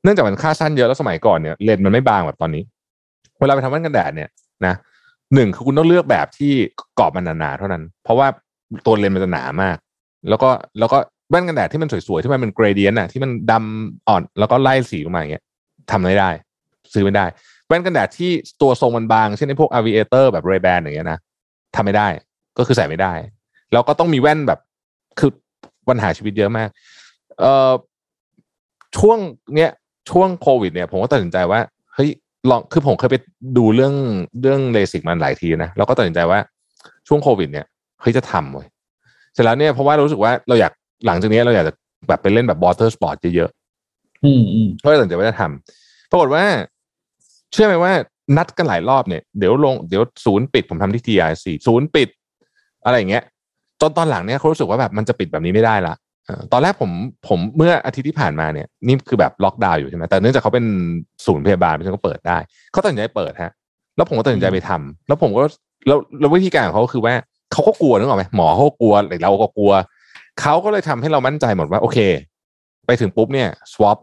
[0.03, 2.63] เนื่องจากมันค่าสั้นเยอะแล้วสมัยก่อนเนี่ยเลนส์มันไม่บางแบบตอนนี้
[3.39, 4.29] เวลาไปทำแว่นกันแดดเนี่ย
[4.65, 4.73] นะ
[5.33, 6.53] หนึ่งคือคุณต้องเลือกแบบที่
[6.99, 8.27] กรอบมันหนาๆเท่านั้น เพราะว่า
[8.85, 9.77] ตัวเลนส์มันจะหนามาก
[10.29, 10.49] แล้วก็
[10.79, 10.97] แล้วก็
[11.29, 15.43] แว่นกันแดดที่มันสวยๆที่มันเป็นเกรเดียนน่ะที่มันดำอ่อนแล้วก็ไล่สีลงมาอย่างเงี้ย
[15.91, 16.29] ทำไม่ได้
[16.93, 17.25] ซื้อไม่ได้
[17.67, 21.19] แว่นกันแดดที่ตัวทรงมันบางเช่นไอ้พวกอ v ิเอเตอร์แบบเรแบนอย่างเงี้ยนะ
[21.75, 22.07] ทำไม่ได้
[22.57, 23.13] ก็คือใส่ไม่ได้
[23.71, 24.59] แล้วก็ต้องมีแว่นแบบ
[25.19, 25.31] คือ
[25.89, 26.69] ปัญหาชีวิตเยอะมาก
[27.39, 27.71] เอ่อ
[28.97, 29.17] ช่วง
[29.55, 29.71] เนี้ย
[30.09, 31.59] ช่วงโควิด เนี่ย ผมก็ตัดสินใจว่า
[31.93, 32.09] เฮ้ย
[32.49, 33.15] ลองคือผมเคยไป
[33.57, 33.93] ดูเรื่อง
[34.41, 36.39] เรื่องเลสิกมันหลายทีนะแล้วก็ตัดสินใจว่า
[37.07, 37.65] ช่วงโควิด เนี่ย
[38.01, 38.67] เฮ้ยจะทำเว้ย
[39.33, 40.73] เสร็จแล้วเนี่ยเพราะว่ารู้สึกว่าเราอยาก
[41.05, 41.73] หลังจากนี้เราอยากจะ
[42.07, 43.49] แบบไปเล่นแบบ water sport เยอะ
[44.25, 46.43] อืมอืมๆก็เลยตัดสินใจว่าจะทำปรากฏว่า
[47.53, 47.91] เชื่อไหมว่า
[48.37, 52.09] นัดกันหลายรอบเนี่ยเดี๋ยวลงเดี๋ยวศูนย์ปิดผมทำที่ TRC ศูนย์ปิด
[52.85, 53.23] อะไรอย่างเงี้ย
[53.81, 55.93] จนตอนหลังเนี่ยเขารู้สึกว่าแบบมันจะปิดแบบนี้ไม่ได้ละ
[56.25, 56.91] เออตอนแรกผม
[57.27, 60.65] ผมเมื่ออาทิตย์ที่ผ่านมาเนี่ยนี่คือแบบล็อกดาวน์อยู่ใช่ไหมแต่เนื่องจากเขาเป็น
[61.25, 62.37] ศูนย์พยาบาลเพราะฉะนั้นก็เปิดได้
[62.71, 63.51] เขาตัดสินใจเปิดฮะ
[63.97, 65.41] แล้วผมก็ตัดสินใจไปทำแล้วผมก็
[65.87, 67.13] แล้วแล้ววิธีการของเขาก็คือว่า
[67.51, 69.71] เขาก็กลัวนึกออกไหมหมอเขาก็กลัวหรือเราก็กลัว
[70.41, 71.99] เขาก็เลยทำให้เรามั่นใจหมดว่า โอเค
[72.85, 73.97] ไปถึงปุ๊บเนี่ย swap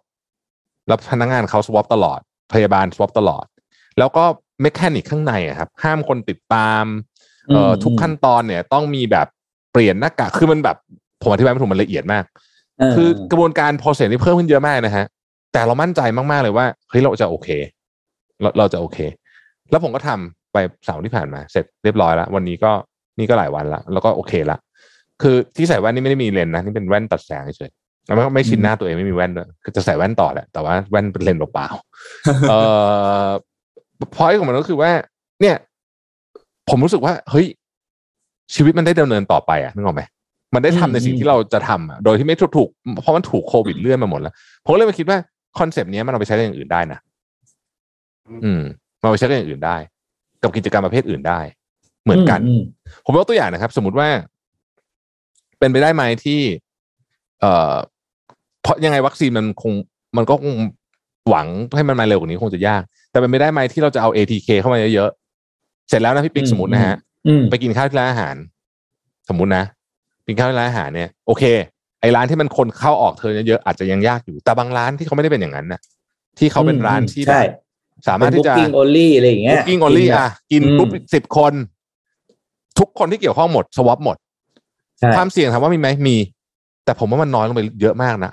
[0.88, 2.20] แล้วพนักงานเขา swap ตลอด
[2.52, 3.44] พยาบาล swap ตลอด
[3.98, 4.24] แล้วก็
[4.60, 6.84] เมคานิกข้างในอะครับ ห้ามคนติดตาม
[7.48, 9.26] เอ่ออมทุกขั้นตอนเนี่ย ต้องมีแบบ
[9.72, 10.76] เปลี่ยนหน้ากากคือมันแบบ
[11.22, 12.24] ผมอธิบายไม่ถูกมันละเอียดมาก
[12.78, 15.06] เออคือกระบวนการ process นี่เพิ่มขึ้นเยอะมากนะฮะ
[15.52, 17.48] แต่เรามั่นใจมาก ๆ เลยว่าเฮ้ยเราจะโอเค
[18.40, 18.98] เราเราจะโอเค
[19.70, 22.72] แล้วผมก็ทำไปเสาร์ที่ผ่านมา เสร็จเรียบร้อยแล้ว วันนี้ก็
[23.18, 24.58] นี่ก็หลายวันละแล้วก็โอเคละ
[25.22, 32.58] คือที่ใส่แว่นนี่ไม่ได้มีเลนส์นะนี่เป็นแว่นตัดแสงเฉยๆแล้วไม่ไม่ชินหน้าตัวเองไม่มีแว่นด้วยคือจะใส่แว่นต่อแหละแต่ว่าแว่นเป็นเลนส์เปล่าๆเอ่
[33.26, 33.28] อ
[34.14, 34.90] พอยของมันก็คือว่า
[35.40, 35.56] เนี่ย
[36.70, 37.46] ผมรู้สึกว่า เฮ้ย
[38.54, 40.02] ชีวิตมันได้ดำเนินต่อไปอะนึกออกไหม
[40.54, 42.68] มันได้ทำในสิ่งที่เราจะทำอะโดยที่ไม่ถูกถูก
[43.02, 44.34] เพราะมันถูกโควิดเลื่อนมาหมดแล้ว
[44.64, 45.18] ผมก็เลยมาคิดว่า
[45.58, 46.98] concept นี้มันเอาไปใช้กับอย่างอื่นได้นะ
[48.44, 48.62] อืม
[49.00, 49.76] มันเอาไปใช้กับอย่างอื่นได้
[50.42, 51.40] กับกิจกรรมประเภทอื่นได้
[52.04, 52.62] เหมือนกันอืม
[53.04, 54.08] ผมยกตัวอย่างนะครับ สมมติว่า
[55.64, 56.40] เป็นไปได้ไหมที่
[57.40, 57.74] เอ่อ
[58.62, 59.72] เพราะยังไงวัคซีนมันคง
[60.16, 60.56] มันก็คง
[61.28, 61.46] หวัง
[61.76, 66.96] ให้มันมาเร็วกว่านี้คงจะยาก แต่เป็นไปได้ไหมที่เราจะเอา ATK เข้ามาเยอะๆเสร็จแล้วนะพี่ปิ๊กอืมสมมตินะฮะ
[67.26, 68.36] อืมไปกินข้าวที่ร้านอาหาร
[69.28, 69.64] สมมุตินะ
[70.26, 71.44] กินข้าวที่ร้านอาหารเนี่ยโอเค
[72.00, 75.80] ไอ้ร้านที่มันคนเข้าออกเธอเยอะๆอาจจะยังยากอยู่แต่บางร้านที่เขาไม่ได้เป็นอย่างนั้นนะ
[76.38, 77.44] ที่เขาเป็นร้านที่แบใช่บ
[78.08, 81.52] สามารถที่จะเป็น booking only อะไรอย่างเงี้ย booking only อะ กินอืมปุ๊บสิบคน
[82.78, 84.23] ทุกคนที่เกี่ยวข้องหมดสวอปหมดใช่
[85.16, 86.16] ความเสี่ยงถามว่ามีไหมมี
[86.84, 88.32] แต่ผมว่ามันน้อยลงไปเยอะมากนะ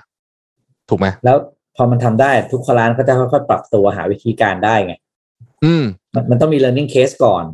[0.88, 1.36] ถูกไหมแล้ว
[1.76, 4.94] พอมันทำได้ทุกร้านก็จะค่อยๆปรับตัวหาวิธีการได้ไง
[5.64, 5.84] อืม
[6.14, 7.44] มันมันต้องมี learning case ก่อน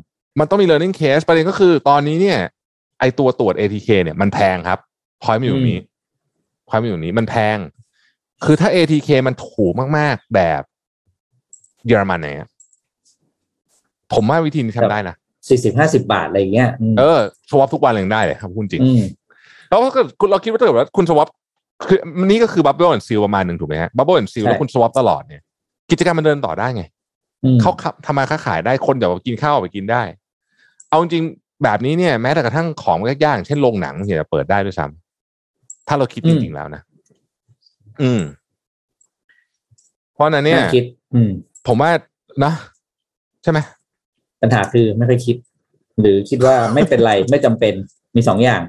[0.40, 2.38] มันต้องมี learning case ประเด็นก็คือตอนนี้เนี่ย
[3.00, 4.78] ไอตัวตรวจ ATK เนี่ยมันแพงครับ
[5.22, 5.80] พอยมันอยู่ตรงนี้
[6.68, 7.58] พอยมันอยู่ตรงนี้มันแพง
[8.44, 10.62] คือถ้า ATK มันถูกมาก ๆ แบบ
[11.86, 12.48] เยอรมันเนี่ย
[14.14, 15.16] ผมว่าวิธีนี้ทำได้นะ
[15.48, 17.18] สี่สิบห้าสิบาทอะไรอย่างเงี้ยอืมเออ
[17.50, 19.02] swab ทุกวันเลยยังได้เลยครับพูดจริงอืม
[19.68, 19.88] แล้วก็
[20.20, 21.28] คุณเราคิดว่าถ้าเกิดว่าคุณ swab
[21.88, 25.42] คือมันนี่ก็คือ bubble and seal ประมาณหนึ่งถูกไหมฮะ bubble and seal ใช่แล้วคุณ swab ตลอดเนี่ย
[25.90, 26.82] กิจกรรมมันเดินต่อได้ไง
[27.44, 30.02] อืมเขาขับทำมาค้าขายได้คนอยากไปกินข้าวออกไปกินได้
[30.88, 36.82] เอาจริงๆแบบนี้เนี่ยแม้แต่กระทั่งของยากๆอย่างเช่นโรงหนังเนี่ยเปิดได้ด้วยซ้ำถ้าเราคิดจริงๆแล้วนะ
[38.02, 38.22] อืม
[40.14, 40.84] เพราะฉะนั้นเนี่ยาคิด
[41.14, 41.30] อืม
[41.66, 41.90] ผมว่า
[42.44, 42.52] นะ
[43.42, 43.58] ใช่ไหม
[44.42, 45.36] ปัญหาคือไม่ค่อยคิด
[46.00, 47.74] หรือคิดว่าไม่เป็นไรไม่จำเป็น
[48.16, 48.60] มีสองอย่าง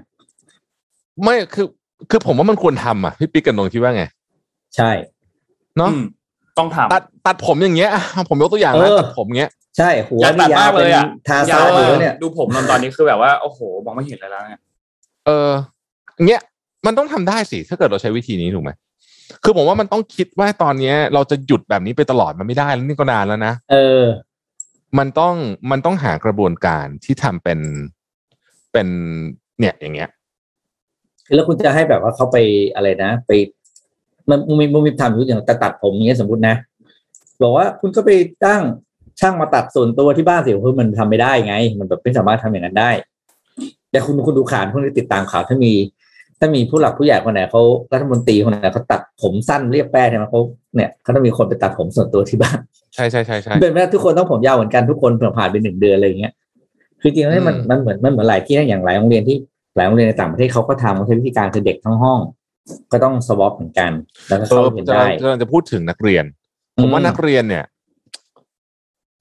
[1.24, 1.68] ไม่คือ
[2.10, 4.04] คือผมว่ามันควรทำอะพี่ปิ๊กกับนงคิดว่าไง
[4.76, 4.90] ใช่
[5.78, 6.04] เนาะอืม
[6.58, 14.62] ต้องทำตัดตัดผมอย่างเงี้ยอะผมยกตัวอย่างนะเออตัดผมเงี้ยใช่หัวอยากตันี่ดยามาวกเป็เลนยอะทาซานยาวอยู่แล้วเนี่ยดูผมตอนนี้คือแบบว่าโอ้โหมองไม่เห็นเลยแล้วเนี่ย
[15.26, 15.52] เออ
[16.28, 16.42] เงี้ย
[16.86, 18.72] มันต้องทำได้สิถ้าเกิดเราใช้วิธีนี้ถูกไหม
[19.44, 24.04] คือผมว่ามันต้องคิดว่าตอนเนี้ย เราจะหยุดแบบนี้ไปตลอดมันไม่ได้แล้วนี่ก็นานแล้วนะเออ
[24.98, 25.36] มันต้อง
[25.72, 27.60] มันต้องหากระบวนการที่ทำเป็น
[28.72, 28.88] เป็น
[29.60, 30.10] เนี่ยอย่างเงี้ย
[31.34, 32.38] แล้วคุณจะให้แบบว่าเขาไป
[32.76, 33.32] อะไรนะไป
[34.30, 36.56] มันมีมันมีทำอยู่อย่างแต่ตัดผมเงี้ยสมมตินะ
[37.42, 38.10] บอกว่าคุณก็ไป
[38.46, 38.62] ตั้ง
[39.20, 42.92] ช่างมาตัดส่วนตัวที่บ้านสิคือมันทำไม่ได้ไง มันแบบไม่สามารถทำอย่างนั้นได้
[43.92, 45.74] แต่คุณคุณดูข่าวคุณติดตามข่าวถ้ามี
[46.40, 47.62] ถ้ามีผู้หลักผู้ใหญ่คนไหนเขา
[47.94, 50.42] รัฐมนตรีคนไหนเขาตัดผมสั้นเรียบแป้ใช่ไหมเขา
[50.76, 52.58] เนี่ยเขาต้องมีคนไปตัดผมส่วนตัวที่บ้าน
[52.96, 56.34] ใช่ใช่ใช่ใช่เป็นไปได้ทุกคนต้องผมยาวเหมือนกันทุกคนเผื่อผ่านไปหนึ่งเดือนอะไรอย่างเงี้ย
[57.02, 59.38] คือจริงๆแล้วมันอืมมันเหมือนมันเหมือนหลายที่นะอย่างหลายโรงเรียนที่
[59.76, 62.20] หลายโรงเรียนในต่างประเทศเขาก็ทำเขาใช้วิธีการคือเด็กทั้งห้อง
[62.92, 63.92] ก็ต้องสวอปเหมือนกัน
[64.28, 66.24] แล้วก็เอเข้าอเรียนจะได้จะจะพูดถึงนักเรียน
[66.82, 67.66] ผมว่านักเรียนเนี่ย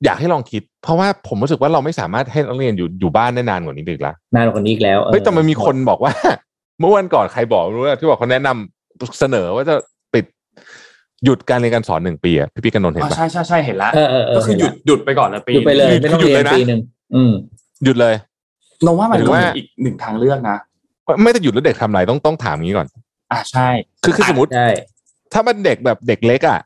[0.04, 6.12] อยากให้ลองคิด เพราะว่าผมรู้สึกว่าเราไม่สามารถให้นักเรียนอยู่อยู่บ้านได้นานกว่านี้อีกละนานกว่านี้อีกแล้วออเฮ้ยแต่มันมีคนบอกว่า
[6.80, 9.74] เมื่อวันก่อนใครบอกไม่รู้อะที่บอกเขาแนะนำเสนอว่าจะ
[10.14, 10.24] ปิด
[11.24, 16.80] หยุดการเรียนการสอนหนึ่งปีอะพี่พี่กันนนท์เห็นอ๋อปะใช่ใช่ใช่เห็นแล้วเออเออเออก็คือหยุดหยุดไปก่อนเลยปีหยุดไปเลยไม่ต้องหยุดเรียเลยนะนปีหนึ่ง
[17.14, 17.32] อืม
[17.84, 18.14] หยุดเลย
[18.86, 20.56] นงว่ามันหรือก็ว่าเป็นอีกหนึ่งทางเลือกนะ
[21.22, 22.88] ไม่แต่หยุดแล้วเด็กทำอะไรต้องต้องถามงี้ก่อน
[23.32, 23.68] อ่าใช่
[24.04, 24.68] คือคือสมมติใช่
[25.32, 26.60] ถ้ามันเด็กแบบเด็กเล็กอะ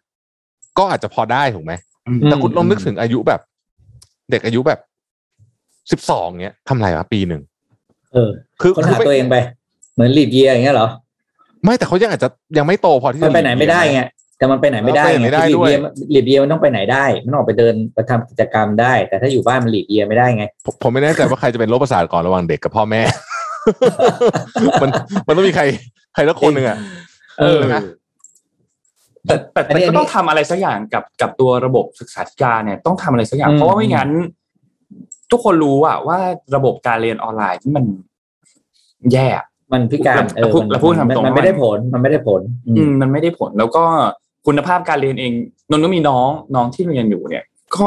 [0.79, 1.73] ก็อาจจะพอได้ถูกไหม
[2.09, 3.41] อืมแต่คุณลองนึกถึงอายุแบบ
[4.31, 4.79] เด็กอายุแบบ
[5.93, 7.43] สิบสองเนี้ยทำอะไรวะปีหนึ่ง
[8.13, 8.31] เออ
[8.61, 9.37] คือค้นคือหาไม่ตัวเองไป
[9.95, 10.89] เหมือนรีบเยียอย่างเงี้ยเหรอ
[11.65, 12.29] ไม่แต่เขายังอาจจะ
[12.59, 14.03] ยังไม่โตพอที่มัจะนไปไหนไม่ได้ไง
[14.39, 15.81] แต่มันไปไหนไม่ได้ไปไหนไงไม่ได้รีบด้วยเยีย
[16.15, 23.03] รีบเยียมันต้องไปไหนได้ มันออกไปเดินไปทำกิจกรรมได้ แต่ถ้าอยู่บ้านมันรีบเยียไม่ได้ไงผมผมไม่แน่ใจว่าใครจะเป็นโรคประสาทก่อนระหว่างเด็กกับพ่อแม่
[24.83, 24.91] มัน
[25.27, 25.65] มันต้องมีใคร
[26.15, 26.77] ใครสักคนหนึ่งอะ
[27.41, 27.77] เออใช่ไหม
[29.27, 34.11] แต่แต่อันนี้แต่อันนี้ก็ต้องทำอะไรสักอย่างกับกับตัวระบบศึกษาธิการเนี่ยต้องทำอะไรสักอย่างอืมเพราะว่าไม่งั้น
[35.31, 36.19] ทุกคนรู้อะว่า
[36.57, 37.85] ระบบการเรียนออนไลน์ที่มัน
[39.13, 39.29] แย่
[39.73, 43.85] มันพิการเออเราพูดมันเราพูดตามตรงมันไม่ได้ผลมันไม่ได้ผล อือืมมมันไม่ได้ผลแล้วก็
[44.47, 45.33] คุณภาพการเรียนเอง
[45.71, 47.45] นนท์ก็มีน้องน้องที่เรียนอยู่เนี่ย
[47.75, 47.85] ก็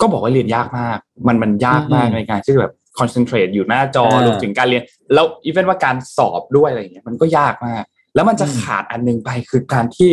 [0.00, 4.82] ก็บอกว่าเรียนยากมาก มันมันยากมากในการที่แบบคอนเซนเทรตอยู่หน้าจอรวมถึงการเรียน
[5.14, 7.82] แล้วอีเวนว่าการสอบด้วยอะไรอย่างเงี้ยมันก็ยากมาก
[8.14, 10.10] แล้วมันจะขาดอันหนึงไปคือการที่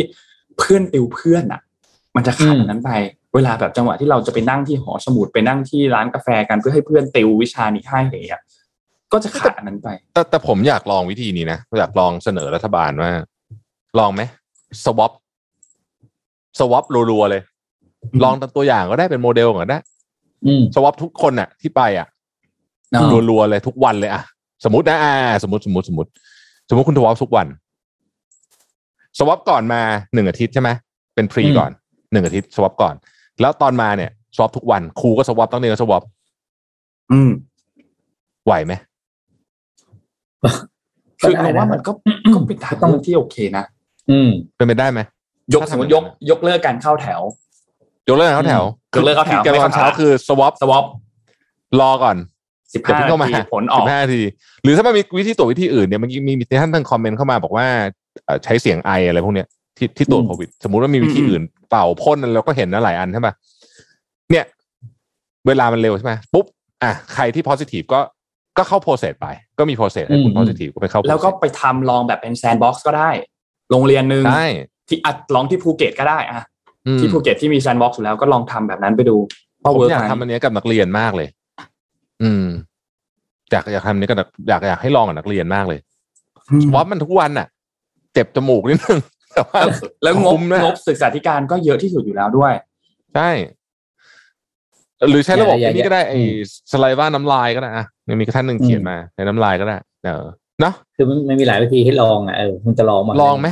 [0.58, 1.60] เพื่อนติวเพื่อนอะ
[2.16, 2.90] มันจะขาดอันนั้นไป
[3.34, 8.42] เวลาแบบจังหวะที่เราจะไปนั่งที่หอสมุดไปนั่งที่ร้านกาแฟกันเพื่อให้เพื่อนติววิชานี้ให้อะไรอย่างเงี้ย
[9.12, 13.10] ก็จะขาดอันนั้นไป แต่แต่ผมอยากลองวิธีนี้นะอยากลองเสนอรัฐบาลว่า
[13.98, 14.22] ลองไหม
[14.84, 15.12] สวอป
[16.58, 17.42] สวอปรัวๆเลย
[18.02, 19.78] อืมลองทำตัวอย่างก็ได้เป็นโมเดลก็ได้
[20.46, 22.06] อืมสวอปทุกคนน่ะ ที่ไปอะ
[22.90, 24.22] เนาะรัวๆเลยทุกวันเลยอะ
[24.64, 26.10] สมมตินะอ่าสมมติสมมติสมมติ
[26.68, 27.46] สมมติคุณสวอปทุกวัน
[29.18, 29.82] สวอปก่อนมา
[30.14, 30.70] หนึ่งอาทิตย์ใช่ไหม
[31.14, 31.70] เป็นพรีอืมก่อน
[32.12, 32.94] หนึ่งอาทิตย์สวอปก่อน
[33.40, 36.02] แล้วตอนมาเนี่ยสวอปทุกวันครูก็สวอปต้องเรียนก็สวอป
[37.12, 37.30] อืม
[38.46, 38.72] ไหวไหม
[41.20, 41.92] คือก็ได้เราว่านะมันก็
[42.34, 43.64] ก็เป็นทางเลือกที่โอเคนะ
[44.10, 45.00] อืมเป็นไปได้ไหม
[45.54, 47.20] ยกถ้าสมมติทำยอย่างกนั้นยกเลิกการเข้าแถว
[48.08, 48.62] ยกเลิกเข้าแถว
[48.96, 50.84] ยกเลิกเข้าแถวการตอนเช้าไม่เข้าแถวคือสวอปสวอป
[51.80, 52.16] รอก่อน
[52.72, 54.22] สิบเดี๋ยวห้าเพิ่งเข้ามานาทีผลออสิกบห้านาที
[54.62, 57.66] หรือถ้ามันมีวิธีตรวจวิธีอื่นเนี่ยเมื่อกี้มีมีท่านทางคอมเมนต์เข้ามาบอกว่า
[58.24, 59.46] เอ่อใช้เสียงไออะไรพวกเนี้ย
[59.76, 63.34] ที่ที่ตรวจอืมโควิด สมมุติว่ามีวิธีอืมอื่นเป่าพ่นอะไรเราก็เห็นนะหลายอันใช่ปะ
[64.30, 64.44] เนี่ย
[65.46, 66.46] เวลามันเร็วใช่ไหมปุ๊บ
[66.82, 68.00] อะใครที่ positive ก็
[68.58, 69.26] ก็เข้า process ไป
[69.58, 73.10] ก็มี process ให้คุณอืม positive ก็ไปเข้าแล้วก็ process ไปทำลองแบบเป็น sand box ก็ได้
[73.70, 74.46] โรงเรียนหนึ่งได้
[74.88, 76.44] ที่อัดลองที่ภูเก็ตก็ได้อะ
[76.86, 79.16] อืมที่ภูเก็ตที่มีแซ sandbox อยู่แล้วก็ลองทำแบบนั้นไปดู
[79.62, 81.28] ผม work อยากไหมทำอันเนี้ยกับนักเรียนมากเลย
[82.22, 82.46] อืม
[83.50, 85.80] อยากอยากทำอันนี้กับนักอยากอยากให้ลองกับนักเรียนมากเลย
[86.50, 87.46] อืมวอปมันทุกวันน่ะ
[88.14, 89.00] เจ็บจมูกนิดนึง
[89.32, 92.52] แต่ว่าแล้วแล้วงบคุ้มนะงบศึกษาธิการก็เยอะที่สุดอยู่แล้วด้วย
[93.14, 93.30] ใช่
[95.08, 96.20] หรือใช้ระบบอย่าอันนี้ก็ได้อย่าไอ้
[96.72, 100.24] สไลว่าน้ำลายก็ได้อะ ยังมีท่านหนึ่งเขียนมา ในน้ำลายก็ได้เออ
[100.60, 103.48] เนาะคือมันมันมีหลายวิธีให้ลองอะเออมันจะลองมาลองไหม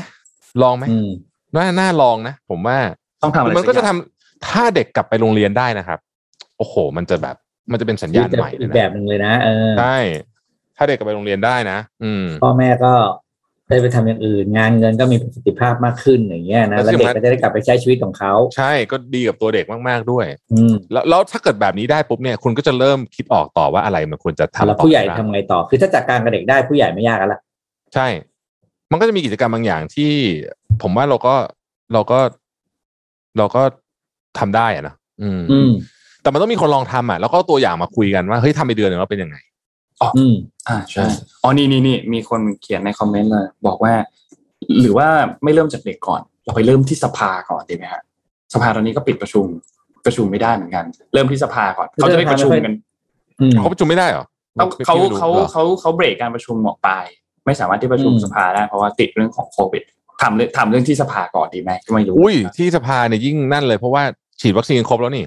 [0.63, 1.09] ลองไหมอืม
[1.55, 2.79] น่าน่าลองนะผมว่า
[3.23, 5.99] ต้องทำอะไรมันก็จะสัทำอย่างถ้าเด็กกลับไปโรงเรียนได้นะครับ
[6.59, 7.37] โอ้โห มันจะแบบ
[7.71, 9.97] มันจะเป็นสัญญาณใหม่เลอียกแบนะบหนึ่งเลยนะเออใช่
[10.77, 12.93] ถ้าเด็กกลับไปโรงเรียนได้นะ อืมพ่อแม่ก็
[13.69, 27.41] ได้ไปทำอย่างอื่น งานเงินก็มีประสิทธิภาพมากขึ้นอย่างเงี้ยนะแล้วแล้วที่เด็กมันก็จะได้กลับไปใช้ชีวิตของเขา ใช่ก็ดีกับตัวเด็กมากๆด้วย อืมแล้วแล้วถ้าเกิดแบบนี้ได้ปุ๊บเนี่ยคุณก็จะเริ่มคิดออกต่อว่าอะไรมันควรจะทำแล้วต่อผู้ใหญ่บ้างทำไงต่อ คือถ้าจัดการกับเด็กได้ผู้ใหญ่ไม่ยากแล้วล่ะ
[27.95, 28.07] ใช่
[28.91, 30.11] มันก็จะมีกิจกรรมบางอย่างที่
[30.83, 31.35] ผมว่าเราก็
[31.93, 32.19] เราก็
[33.39, 33.63] เราก็
[34.39, 35.71] ทำได้อะนะอืมอืม
[36.23, 39.37] แต่มันต้องมีคนลองทำอะ แล้วก็เอาตัวอย่างมาคุยกันว่าเฮ้ยทำไปเดือนหนึ่งแล้วเป็นยังไง
[40.17, 40.35] อืม
[40.69, 41.05] อ่าใช่
[41.43, 43.93] อ๋อนี่นี่นี่มีคนเขียนในคอมเมนต์เลยบอกว่า
[44.81, 45.09] หรือว่า
[45.45, 48.03] ไม่เริ่มจากเด็กก่อน เราไปเริ่มที่สภาก่อนดีไหมฮะ
[48.55, 49.45] สภาตอนนี้ก็ปิดประชุม
[50.07, 52.75] ประชุมไม่ได้เหมือนกัน เริ่มที่สภาก่อนเขาจะได้ประชุมกัน
[53.41, 54.25] อืมเขาประชุมไม่ได้เหรอ
[54.57, 56.91] เขาเขาไม่รู้เขาหรอเขาเขาเบรกการประชุมออกไป
[57.47, 59.83] ไม่สามารถที่ประชุมอืมสภาได้เพราะว่าติดเรื่องของโควิด
[60.23, 64.03] ทำเรื่องทำเรื่องที่สภาก่อนดีไหมก็ไม่รู้อุ้ยที่สภาเนี่ยยิ่งนั่นเลยเพราะว่า
[64.41, 65.25] ฉีดวัคซีนครบแล้วนี่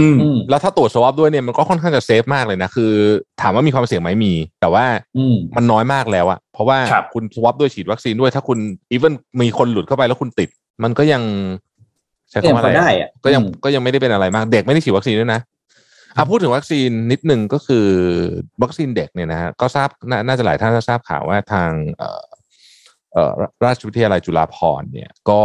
[0.00, 2.92] อืมอืมแล้วถ้าตรวจ swab ด้วยเนี่ยมันก็ค่อนข้างจะ safe มากเลยนะคือ
[3.40, 4.84] ถามว่ามีความเสี่ยงไหมมี แต่ว่า
[5.18, 8.58] อืมมันน้อยมากแล้วอะเพราะว่าครับคุณ swab ด้วยฉีดวัคซีนด้วย ถ้าคุณ
[8.90, 10.48] even มีคนหลุดเข้าไปแล้วคุณติด
[10.84, 11.22] มันก็ยัง
[12.30, 15.40] ใช้ก็ยัคำงว่าพอะอไรได้อะอะก็ยังอืมก็ยังไม่ได้เป็นอะไรมาก เด็กไม่ได้ฉีดวัคซีนด้วยนะ
[16.16, 17.86] อะพูดถึงวัคซีนนิดนึงก็คือ
[18.62, 22.22] วัคซีนเด็กเนี่ยนะฮะก็ทราบนาน่าจะหลายท่านทราบข่าวว่าทาง เอ่อ
[23.12, 23.32] เอ่อ
[23.64, 25.40] ราชวิทยาลัยจุฬาภรณ์เนี่ย ก็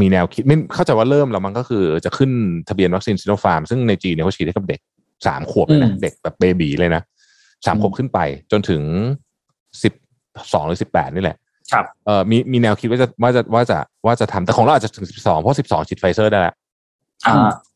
[0.00, 2.30] มีแนวคิดไม่เข้าใจว่าเริ่มแล้วมันก็คือจะขึ้น
[2.68, 4.80] ทะเบียนวัคซีนซิโนฟาร์มซึ่งในจีนเนี่ยเขาฉีดให้กับเด็ก
[5.26, 7.02] สามขวบเลยนะอืมเด็กแบบ baby เลยนะ
[7.66, 8.18] สามขวบขึ้นไป
[8.52, 8.82] จนถึง
[9.82, 9.92] สิบ
[10.52, 11.36] สองหรือสิบแปดนี่แหละ
[11.72, 16.54] ครับเอ่อมีมีแนวคิดว่าจะว่าจะว่าจะว่าจะทำแต่ของเราอาจจะถึงสิบสองเพราะสิบสองฉีดไฟเซอร์ได้แล้ว
[17.26, 17.34] อ่า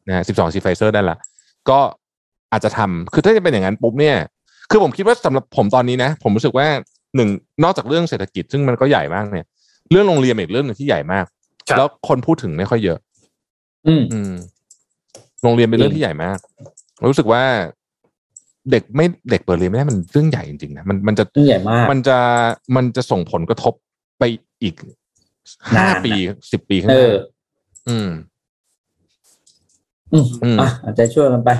[0.09, 1.17] นะฮะสิบสองฉีดไฟเซอร์ได้ละ
[1.71, 1.79] ก็
[2.53, 4.17] อาจจะทำคือถ้าจะเป็นอย่างนั้นปุ๊บเนี่ย
[4.71, 6.67] คือผมคิดว่าสำหรับผมตอนนี้นะ ผมรู้สึกว่า
[7.17, 7.29] หนึ่ง
[7.65, 9.47] นอกจากเรื่องเศรษฐกิจซึ่งมันก็ใหญ่มากเนี่ย
[9.91, 11.31] เรื่องโรงเรียนเป็นอีกเรื่องหนึ่งที่ใหญ่มากครับ
[11.79, 12.99] แล้วคนพูดถึงไม่ค่อยเยอะ
[13.89, 14.33] อืมอืม
[15.43, 16.39] โรงเรียนเป็นเรื่องที่ใหญ่มาก
[17.09, 17.43] รู้สึกว่า
[18.71, 22.19] เด็กไม่เด็กเปิดเรียนไม่ได้มันเรื่องใหญ่จริงๆนะมันมันจะเรื่องใหญ่มาก มันจะ
[22.77, 23.75] มันจะส่งผลกระทบ
[24.19, 24.23] ไป
[24.63, 24.75] อีก
[25.69, 26.13] ห้านานนะปี
[26.53, 27.17] สิบปีข้างเอหน้าอ
[27.89, 28.09] อืม
[30.13, 31.51] อืม อืมอะอาจจะช่วยกันไป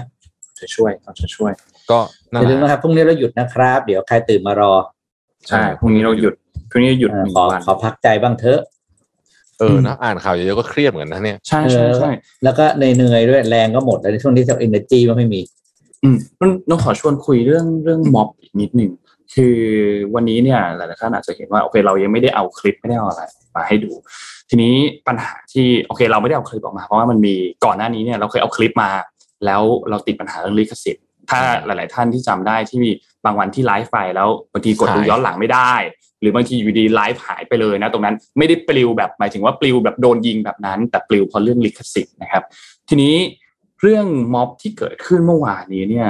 [0.61, 1.53] จะช่วยเราจะช่วย
[1.91, 1.99] ก็
[2.31, 4.73] อนั่นย่าแหลืมละนะครับพรุ่งนี้เราหยุดนะครับ เดี๋ยวใครตื่นมารอ
[5.49, 6.35] ใช่พรุ่งนี้เราหยุด
[6.71, 8.61] พรุ่งนี้หยุดเออหนึ่งขอวันขอพักใจบ้างเถอะ
[9.61, 12.11] เออนะอ่านข่าวเยอะๆก็เครียดเหมือนกันนะเนี่ยใช่ใช่ใช่
[12.45, 15.41] แล้วก็เหนื่อยๆด้วยแรงก็หมดแล้วในช่วงที่เราเอเนอร์จีมันไม่มี
[16.03, 16.17] อืม
[16.69, 18.91] น้องขอชวนคุยเรื่องเรื่องม็อบอีกนิดหนึ่ง
[19.35, 19.57] คือ
[20.15, 23.23] วันนี้เนี่ยหลายๆท่านอาจจะเห็นว่าโอเคเรายังไม่ได้เอาคลิปไม่ได้เอาอะไร
[23.57, 23.93] มาให้ดู
[24.49, 24.75] ทีนี้
[25.09, 27.35] ปัญหาที่โอเคเราไม่ได้เอาคลิปออกมาเพราะว่ามันมี
[27.65, 28.91] ก่อนหน้านี้เนี่ยเราเคยเอาคลิปมา
[29.47, 32.91] แล้วเราติดปัญหาเรื่องลิขสิทธิ์ถ้าหลาย ๆ ท่านที่จำได้ที่มี
[33.25, 35.73] บางวันที่ไลฟ์ไปแล้วบางทีกดดูหายย้อนหลังไม่ได้
[36.21, 42.45] หรือบางทีอยู่ดีไลฟ์หายไปเลยนะ ตรงนั้นไม่ได้ปลิวแบบหมายถึงว่าปลิวแบบโดนยิงแบบนั้น แต่ปลิวเพราะเรื่องลิขสิทธิ์นะครับ
[42.89, 43.15] ทีนี้
[43.81, 46.09] เรื่องม็อบที่เกิดขึ้นเมื่อวานนี้เนี่ย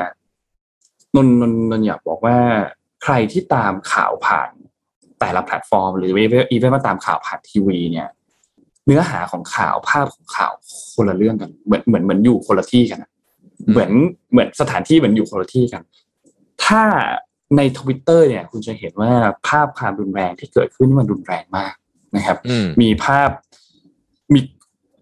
[1.16, 2.36] นนนนนอยากบอกว่า
[3.02, 4.50] ใครที่ตามข่าวผ่าน
[5.20, 8.08] แต่ละแพลตฟอร์ม หรืออีเวนต์มาตามข่าวผ่านทีวีเนี่ย
[8.86, 10.52] เนื้อหาของข่าวภาพของข่าว
[10.94, 12.98] คนละเรื่องกัน เหมือนเหมือนเหมือนอยู่คนละที่กัน
[13.70, 13.90] เหมือน
[14.32, 15.82] เหมือนสถานที่เหมือนอยู่คนละที่กัน
[16.64, 16.82] ถ้า
[17.56, 19.12] ในทวิตเตอร์เนี่ย คุณจะเห็นว่า
[19.48, 21.74] ภาพความรุนแรงที่เกิดขึ้นนี่มันรุนแรงมาก
[22.16, 23.30] นะครับอืมมีภาพ
[24.34, 24.40] มี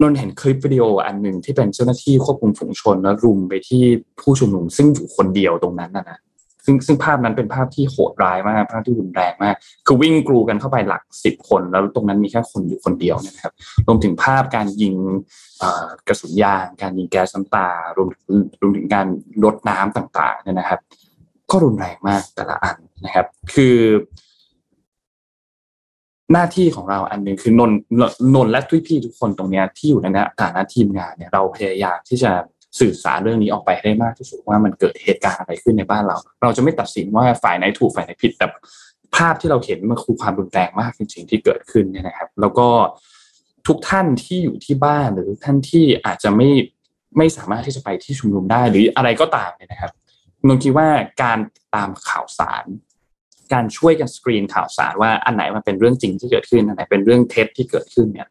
[0.03, 3.83] นนเห็นคลิปวิดีโออันหนึ่งที่เป็นเจ้าหน้าที่ควบคุมฝูงชนแล้วรุมไปที่
[4.21, 6.19] ผู้ชุมนุมซึ่งอยู่คนเดียวตรงนั้นนะนะ
[6.65, 9.55] ซึ่งซึ่งภาพนั้นเป็นภาพที่โหดร้ายมากภาพที่รุนแรงมาก
[9.87, 13.55] คือวิ่งกรูกันเข้าไปหลักสิบคน แล้วตรงนั้นมีแค่คนอยู่คนเดียวเนยนะครับ
[13.87, 14.95] รวมถึงภาพการยิง
[15.59, 18.09] เอ่อกระสุนยาง การยิงแก๊สน้ำตารวม
[18.61, 19.07] รวมถึงการ
[19.45, 20.81] รดน้ำต่างๆเนี่ยนะครับ
[21.51, 23.77] ก็รุนแรงมากแต่ละอันนะครับ คือ
[26.33, 27.71] หน้าที่ของเราอันหนึ่งคือนน
[28.01, 28.03] น
[28.35, 30.07] นนและทุกพี่ทุกคนตรงเนี้ยที่อยู่ใน
[30.43, 32.31] ฐานะทีมงานเนี่ยเราพยายามที่จะ
[32.81, 38.47] สื่อสารเรื่องนี้ออกไปให้ได้มากที่สุดว่ามันเกิดเหตุการณ์อะไรขึ้นในบ้านเรา เราจะไม่ตัดสินว่าฝ่ายไหนถูกฝ่ายไหนผิดแต่
[39.17, 42.69] ภาพที่เราเห็นมันคือความรุนแรงมากจริงๆที่เกิดขึ้นเนี่ยนะครับ แล้วก็
[43.67, 46.49] ทุกท่านที่อยู่ที่บ้านหรือท่านที่อาจจะไม่
[47.19, 49.93] ไม่สามารถที่จะไปที่ชุมนุมได้หรืออะไรก็ตามเนี่ยนะครับ
[50.47, 50.89] นนคิดว่า
[51.23, 51.39] การ
[51.75, 52.65] ตามข่าวสาร
[53.53, 58.29] การช่วยกันสกรีนข่าวสารว่าอันไหนมันเป็นเรื่องจริงที่เกิดขึ้นอันไหนเป็นเรื่องเท็จที่เกิดขึ้นเนี่ย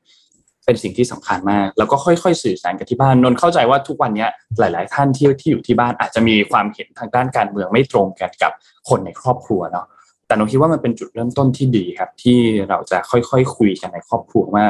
[0.66, 4.30] เป็นสิ่งที่สำคัญมาก แล้วก็ค่อยๆ สื่อสารกับที่บ้านนนท์เข้าใจว่าทุกวันเนี้ย
[4.60, 8.52] หลาย ๆ ท่านที่ที่อยู่ที่บ้านอาจจะมีความเห็นทางด้านการเมืองไม่ตรงกันกับ
[8.90, 9.86] คนในครอบครัวเนาะ
[10.28, 12.38] แต่นนท์คิดว่ามันเป็นจุดเริ่มต้นที่ดีครับ ที่
[12.70, 14.66] เราจะค่อยๆคุยกันในครอบครัวว่า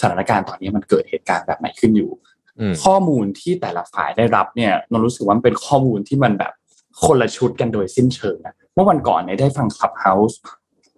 [0.00, 2.10] สถานการณ์ตอนนี้มันเกิดเหตุการณ์แบบไหนขึ้นอยู่
[2.60, 6.52] อืมข้อมูลที่แต่ละฝ่ายได้รับเนี่ยนนท์รู้สึกว่ามันเป็นข้อมูลที่มันแบบ
[7.06, 10.36] คนละชุดกันโดยสิ้นเชิงนะเมื่อวันก่อนเนี่ยได้ฟัง Clubhouse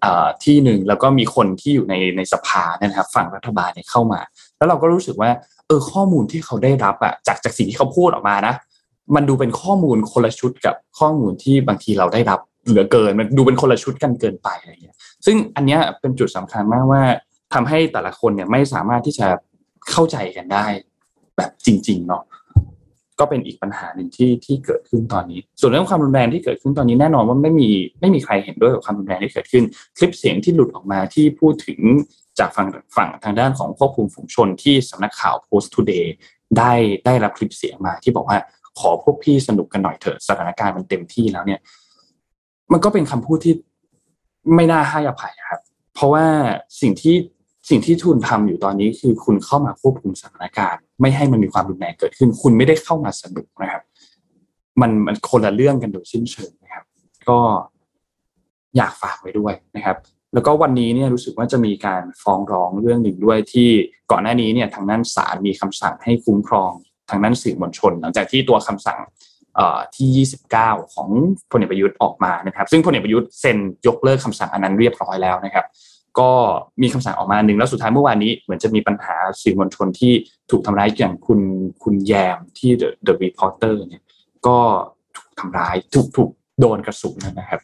[0.05, 4.20] อ่าที่หนึ่งแล้วก็มีคนที่อยู่ในในสภาเนี่ยนะครับฝั่งรัฐบาลเนี่ยเข้ามา
[4.57, 5.31] แล้วเราก็รู้สึกว่า
[5.66, 8.55] เออข้อมูลที่เขาได้รับอะจากจากสิ่งที่เขาพูดออกมานะ
[9.15, 14.97] มันดูเป็นข้อมูลคนละชุดกับข้อมูลที่บางทีเราได้รับเหลือเกินมันดูเป็นคนละชุดกันเกินไปอะไรเงี้ย
[15.27, 17.03] ซึ่งอันเนี้ยเป็นจุดสำคัญมากว่า
[17.55, 19.27] ทำให้แต่ละคนเนี่ยไม่สามารถที่จะ
[19.91, 20.66] เข้าใจกันได้
[21.37, 22.23] แบบจริง ๆ เนาะ
[23.23, 27.69] ก็เป็นอีกปัญหาหนึ่งที่ที่เกิดขึ้นตอนนี้ ส่วนเรื่องความรุนแรงที่เกิดขึ้นตอนนี้แน่นอนว่าไม่มี
[28.01, 29.65] ไม่มีใครเห็นด้วยกับความรุนแรงที่เกิดขึ้น
[29.99, 31.81] คลิปเสียงที่หลุดออกมาที่พูดถึง
[32.39, 36.07] จากฝั่งฝั่งทางด้านของควบคุมฝูงชนที่สำนักข่าว Post Today
[36.59, 36.73] ได้
[37.07, 38.39] ได้รับคลิปเสียงมาที่บอกว่า
[38.81, 41.61] ขอพวกพี่สนุกกันหน่อยเถอะสถานการณ์มันเต็มที่แล้วเนี่ย
[42.73, 43.55] มันก็เป็นคำพูดที่
[44.55, 45.61] ไม่น่าให้อภัยครับ
[45.94, 46.24] เพราะว่า
[46.81, 47.15] สิ่งที่
[47.68, 53.82] สิ่งที่ทุนทำอยู่ตอนนี้คือคุณเข้ามาควบคุมสถานการณ์ ไม่ให้มันมีความรุนแรงเกิดขึ้น คุณไม่ได้เข้ามาสนุกนะครับ
[54.80, 56.84] มันมันคนละเรื่องกันโดยสิ้นเชิงนะครับ
[57.28, 57.39] ก็
[58.76, 59.97] อยากฝากไว้ด้วยนะครับ
[60.34, 63.68] แล้วก็วันนี้เนี่ยรู้สึกว่าจะมีการฟ้องร้องเรื่องหนึ่งด้วยที่
[64.10, 66.72] ก่อนหน้านี้เนี่ยทางด้านศาลมีคำสั่งให้คุ้มครอง
[67.10, 68.98] ทางด้านสื่อมวลชน หลังจากที่ตัวคำสั่ง
[69.56, 71.09] เอ่อที่ 29 ของ
[71.51, 75.64] พลเอกประยุทธ์ออกมานะครับ ซึ่งพลเอกประยุทธ์เซ็นยกเลิกคำสั่งอันนั้นเรียบร้อยแล้วนะครับ
[76.20, 76.30] ก็
[76.82, 80.12] มีคำสั่งออกมาหนึ่งแล้วสุดท้ายเมื่อวานนี้เหมือนจะมีปัญหาสื่อมวลชนที่
[80.51, 81.40] ถูกทำร้ายอย่างคุณ
[81.82, 84.02] คุณแยมที่ The The Reporter เนี่ย
[84.47, 84.56] ก็
[85.16, 86.30] ถูกทำร้ายถูกถูก
[86.60, 87.60] โดนกระสุนนะครับ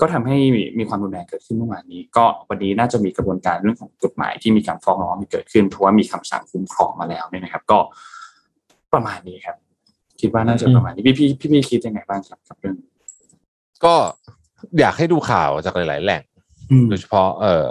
[0.00, 7.78] ก็ทำให้มีมีความรุนแรงเกิดขึ้นเมื่อวานนี้ ก็วันนี้น่าจะมีกระบวนการเรื่องของกฎหมายที่มีการฟ้องร้องเกิดขึ้น เพราะว่ามีคำสั่งคุ้มครองมาแล้วเนี่ยนะครับ ก็
[8.92, 9.56] ประมาณนี้ครับ
[10.20, 12.76] คิดว่าน่าจะประมาณนี้พี่พี่พี่พี่คิดยังไงบ้างครับกับเรื่อง
[13.84, 13.94] ก็
[14.80, 16.37] อยากให้ดูข่าวจากหลาย ๆ แหล่งอืม
[16.88, 17.68] โดยเฉพาะเอ่อ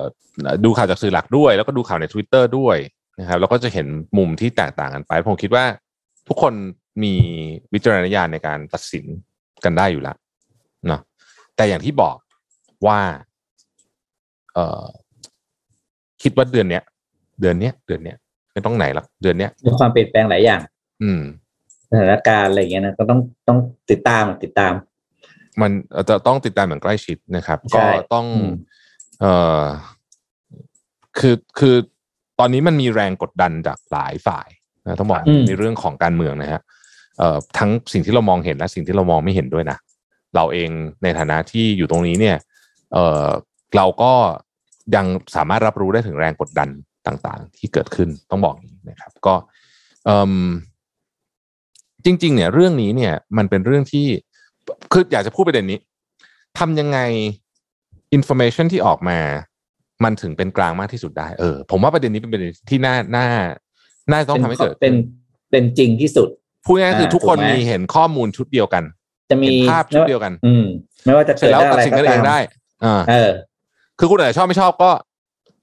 [0.66, 2.78] ดูข่าวจากสื่อหลักด้วย แล้วก็ดูข่าวใน Twitter ด้วย
[3.20, 3.88] นะครับแล้วก็จะเห็น
[4.18, 5.66] มุมที่แตกต่างกันไป ผมคิดว่า
[6.28, 6.54] ทุกคน
[7.04, 7.14] มี
[7.74, 9.06] วิจารณญาณในการตัดสิน
[9.64, 10.18] กันได้อยู่แล้ว
[10.88, 11.02] เนาะ
[11.56, 12.18] แต่อย่างที่บอก
[12.88, 13.00] ว่า
[14.54, 14.86] เอ่อ
[16.24, 16.84] คิดว่าเดือนเนี้ย
[17.42, 18.18] เดือนเนี้ย เดือนเนี้ย
[18.54, 20.62] ไม่ต้องไหนหรอกเดือนเนี้ยมีความเปลี่ยนแปลงหลายอย่าง
[21.04, 21.22] อืม
[21.90, 23.60] สถานการณ์อะไรอย่างเงี้ยนะก็ต้องต้อง
[23.92, 24.74] ติดตามติดตาม
[25.62, 25.72] มัน
[26.10, 28.52] จะต้องติดตามอย่างใกล้ชิดนะครับใช่ก็ต้องอืม
[29.22, 29.64] เอ่อ
[31.18, 31.76] คือคือ
[32.40, 34.48] ตอนนี้มันมีแรงกดดันจากหลายฝ่าย
[34.86, 36.62] นะต้องบอกอืมในเรื่องของการเมืองนะฮะ
[37.18, 39.78] เอ่อทั้งสิ่งที่เรามองเห็นและสิ่งที่เรามองไม่เห็นด้วยนะ
[40.36, 40.70] เราเอง
[41.04, 42.38] ในฐานะที่อยู่ตรงนี้เนี่ย
[42.94, 43.28] เอ่อ
[43.76, 44.14] เราก็
[44.96, 46.70] ยังสามารถรับรู้ได้ถึงแรงกดดัน
[47.08, 49.36] ต่างๆ ที่เกิดขึ้นต้องบอกอย่างนี้นะครับ ก็
[50.06, 50.34] เอ่ม
[52.06, 54.08] จริง ๆ เนี่ย เรื่องนี้เนี่ย มันเป็นเรื่องที่
[54.92, 55.80] คืออยากจะพูดประเด็นนี้
[56.60, 57.00] ทำยังไง
[58.14, 59.20] information ที่ออกมา
[60.04, 63.26] มันถึงเป็นกลางมากที่สุดได้เออผมว่าประเด็นนี้เป็นประเด็นที่น่าน่า
[64.12, 64.96] น่าต้องทำให้เกิดเป็น
[65.52, 66.30] เป็นจริงที่สุด
[66.66, 68.84] พูดง่ายๆคืออ่าทุกคนถูกไหมมีเห็นข้อมูลชุดเดียวกัน
[69.30, 70.66] จะมีเห็นภาพชุดเดียวกัน อืม
[71.06, 72.38] ไม่ว่าจะเกิดอะไรก็ตาม เสร็เกิจดแล้วได้ตัดสินกันเองได้
[72.86, 73.32] อ่าเออ
[74.00, 74.92] คือคุณอาจจะชอบไม่ชอบก็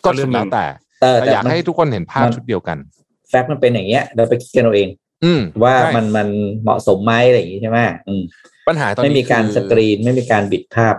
[0.04, 0.64] ก็ก็เรื่อดงหนึ่แล้วแต่
[1.02, 2.78] เออแต่แต่อยากมันให้ทุกคนเห็นภาพมันชุดเดียวกัน
[3.28, 4.88] แฟกต์มันเป็นอย่างเงี้ยเราไปคิดกันเอาเอง
[5.24, 6.28] อืม ว่าใช่มันมัน
[6.62, 8.22] เหมาะสมไหมอะไรอย่างงี้ใช่ไหมอืม
[8.68, 10.94] ปัญหาตอนไม่นี้มีการคือสกรีนไม่มีการบิดภาพ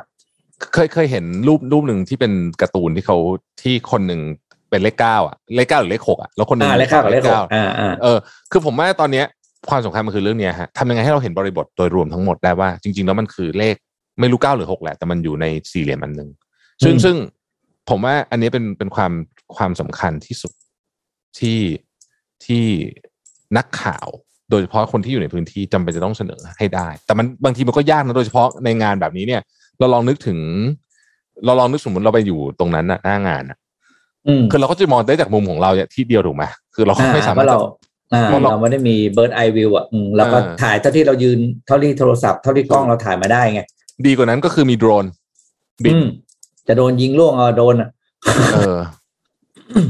[0.74, 3.18] เคยเคยเห็นรูปรูปหนึ่งที่เป็นการ์ตูนที่เขา
[3.62, 4.22] ที่คนหนึ่ง
[4.70, 8.18] เป็นเลขเก้าอะเลขเก้าหรือเลขหกอะแล้วคนหนึ่งอ่าเลขเก้ากับเลขหกอ่าอ่าเออ
[8.52, 9.26] คือผมว่าตอนเนี้ย
[9.70, 13.76] ความสำคัญมันคือเรื่องเนี้ยฮะทำยังไงให้เราเห็นบริบทโดยรวมทั้งหมดได้ว่า จริง ๆ แล้วมันคือเลข
[14.20, 16.30] ไม่รู้เก้าหรือหกแหละ แต่มันอยู่ในสี่เหลี่ยมอันหนึ่ง
[16.84, 17.16] ซึ่งอืมซึ่ง
[17.90, 19.12] ผมว่าอันนี้เป็นเป็นความ
[19.56, 20.54] ความสำคัญที่สุด
[21.40, 21.60] ที่
[22.46, 22.64] ที่
[23.58, 24.08] นักข่าว
[24.50, 29.42] โดยเฉพาะคนที่อยู่ในพื้นที่จำเป็นจะต้องเสนอให้ได้ แต่มันบางทีมันก็ยากนะโดยเฉพาะในงานแบบนี้เนี่ย
[29.80, 30.40] เราลองนึกถึง
[31.46, 33.58] เราลองนึกสมมติเราไปอยู่ตรงนั้นน่ะหน้างานน่ะ
[34.28, 36.44] อืมคือเราก็จะมองได้จากมุมของเราเนี่ยที่เดียวถูกไหม
[36.76, 37.70] คือเราก็ไม่สามารถอ่เราจะ
[38.14, 43.62] อ่าเพราะเราเราไม่ได้มีเบิร์ดไอวิวอะอืมเราก็อ่าถ่ายเท่าที่เรายืนเท่าที่โทรศัพท์เท่าที่กล้องเราถ่ายมาได้ไง
[44.06, 45.06] ดีกว่านั้นก็คือมีโดรน
[45.84, 46.08] บินอืม
[46.68, 47.90] จะโดนยิงล่วงเอาโดนอะ
[48.54, 48.78] เออ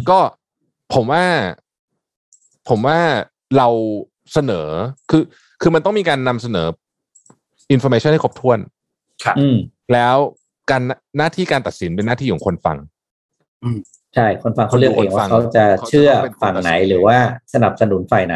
[0.10, 0.20] ก็
[0.94, 1.24] ผมว่า
[2.70, 3.00] ผมว่า
[3.58, 3.68] เรา
[4.34, 4.68] เสนอ
[5.10, 5.24] คือ
[5.62, 6.68] คือมันต้องมีการนำเสนอ
[7.72, 8.60] information ให้ครบถ้วน
[9.40, 9.58] อืม
[9.94, 10.16] แล้ว
[10.72, 10.82] การ
[11.18, 12.78] หน้าที่การตัดสินเป็นหน้าที่ของคนฟัง
[14.16, 17.18] ใช่ คนฟังเขาเลือกเองคนฟัว่าเขาจะเขาจะเชื่อต้องเป็นคนฝั่งไหนตัดสินหรือว่า
[17.54, 18.36] สนับสนุนฝ่ายไหน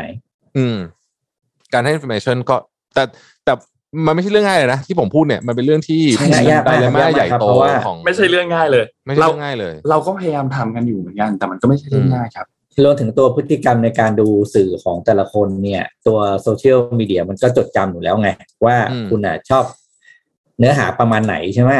[0.57, 0.77] อืม
[1.73, 2.55] การให้ information ก็
[2.93, 3.03] แต่
[3.45, 3.53] แต่
[4.05, 12.47] มันไม่ใช่เรื่องง่ายเลยนะที่ผมพูดเนี่ยมันเป็นเรื่องที่ใช่ยากไดมากเลม่ายากมากใหญ่ครับโตเพราะว่าของไม่ใช่เรื่องง่ายเลย ไม่ใช่เราเรื่องง่ายเลย เราก็พยายามทำกันอยู่เหมือนกันแต่มันก็ไม่ใช่เรื่องง่ายครับ
[12.83, 18.29] รวมถึงตัวพฤติกรรมในการดูสื่อของแต่ละคนเนี่ย ตัวโซเชียลมีเดียมันก็จดจำอยู่แล้วไง
[18.65, 19.63] ว่าอืมคุณอะชอบ
[20.59, 21.71] เนื้อหาประมาณไหนใช่ไหม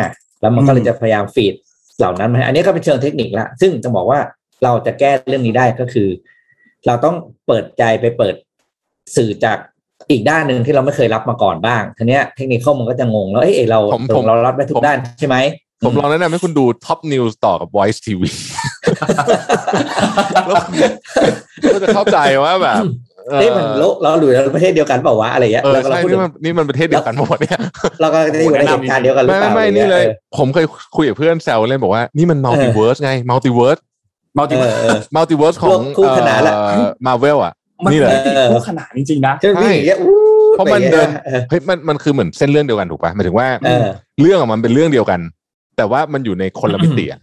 [0.42, 1.56] แล้วมันก็เลยอืมจะพยายาม feed
[1.98, 4.20] เหล่านั้นมาให้อันนี้ก็เป็นเชิงเทคนิคละซึ่งจะบอกว่า
[4.64, 6.08] เราจะแก้เรื่องนี้ได้ก็คือ
[6.88, 7.16] เราต้อง
[7.48, 8.36] เปิดใจไปเปิด
[9.16, 9.58] สื่อจาก
[10.12, 15.38] อีกด้านหนึ่งที่เราไม่เคยรับมาก่อนบ้างทีเนี้ยเทคนิคข้อมันก็จะงงแล้วเอ้ยเราผมผมเรารับได้ทุกด้าน ผมใช่ไหม
[15.86, 18.22] ผมลองแนะนำให้คุณดู Top News ต่อกับ Voice TV
[21.62, 22.84] แล้วก็จะเข้าใจว่าแบบ
[23.32, 27.60] เอ้ยมันโลกเราอยู่ในประเทศเดียวกันเปล่าวะอะไรเงี้ยเออแล้วก็เราใช่พูดนี่มันนี่มันประเทศเดียวกันหมดเนี่ย
[28.02, 30.06] เราก็จะอยู่ในเหตุการณ์เดียวกันหรือเปล่า ไม่เปไม่ล่าไม่อะไรนี่งี้เลย
[30.38, 30.66] ผมเคย
[30.96, 33.78] คุยกับเพื่อนแซวเล่นบอกว่านี่มัน multiverse ไง multiverse
[34.38, 36.54] multi เออเออ multiverse ของคู่ขนานละ
[37.06, 37.54] มาเวลอะ
[37.86, 40.14] มันนี่เลยเป็นมิติคู่ขนานจริงๆนะใช่ไหมพี่อย่างเงี้ยอู้
[40.54, 43.86] เพราะมันเดินออเฮ้ยมันมันคือเหมือนเส้นเรื่องเดียวกันถูกปะหมายถึงว่าเออ
[44.22, 45.20] เรื่องอะมันเป็นเรื่องเดียวกัน
[45.78, 47.20] แต่ว่ามันอยู่ในคนละมิติอะ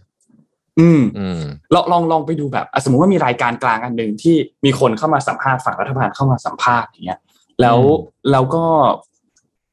[0.79, 1.41] อืมอืม
[1.73, 4.35] ลองลองลองไปดูแบบอะสมมติว่ามีรายการกลางอันหนึ่งที่
[4.65, 7.19] มีคนเข้ามาสัมภาษณ์ฝั่งรัฐบาลเข้ามาสัมภาษณ์อย่างเงี้ย
[7.61, 8.63] แล้วอืมเราก็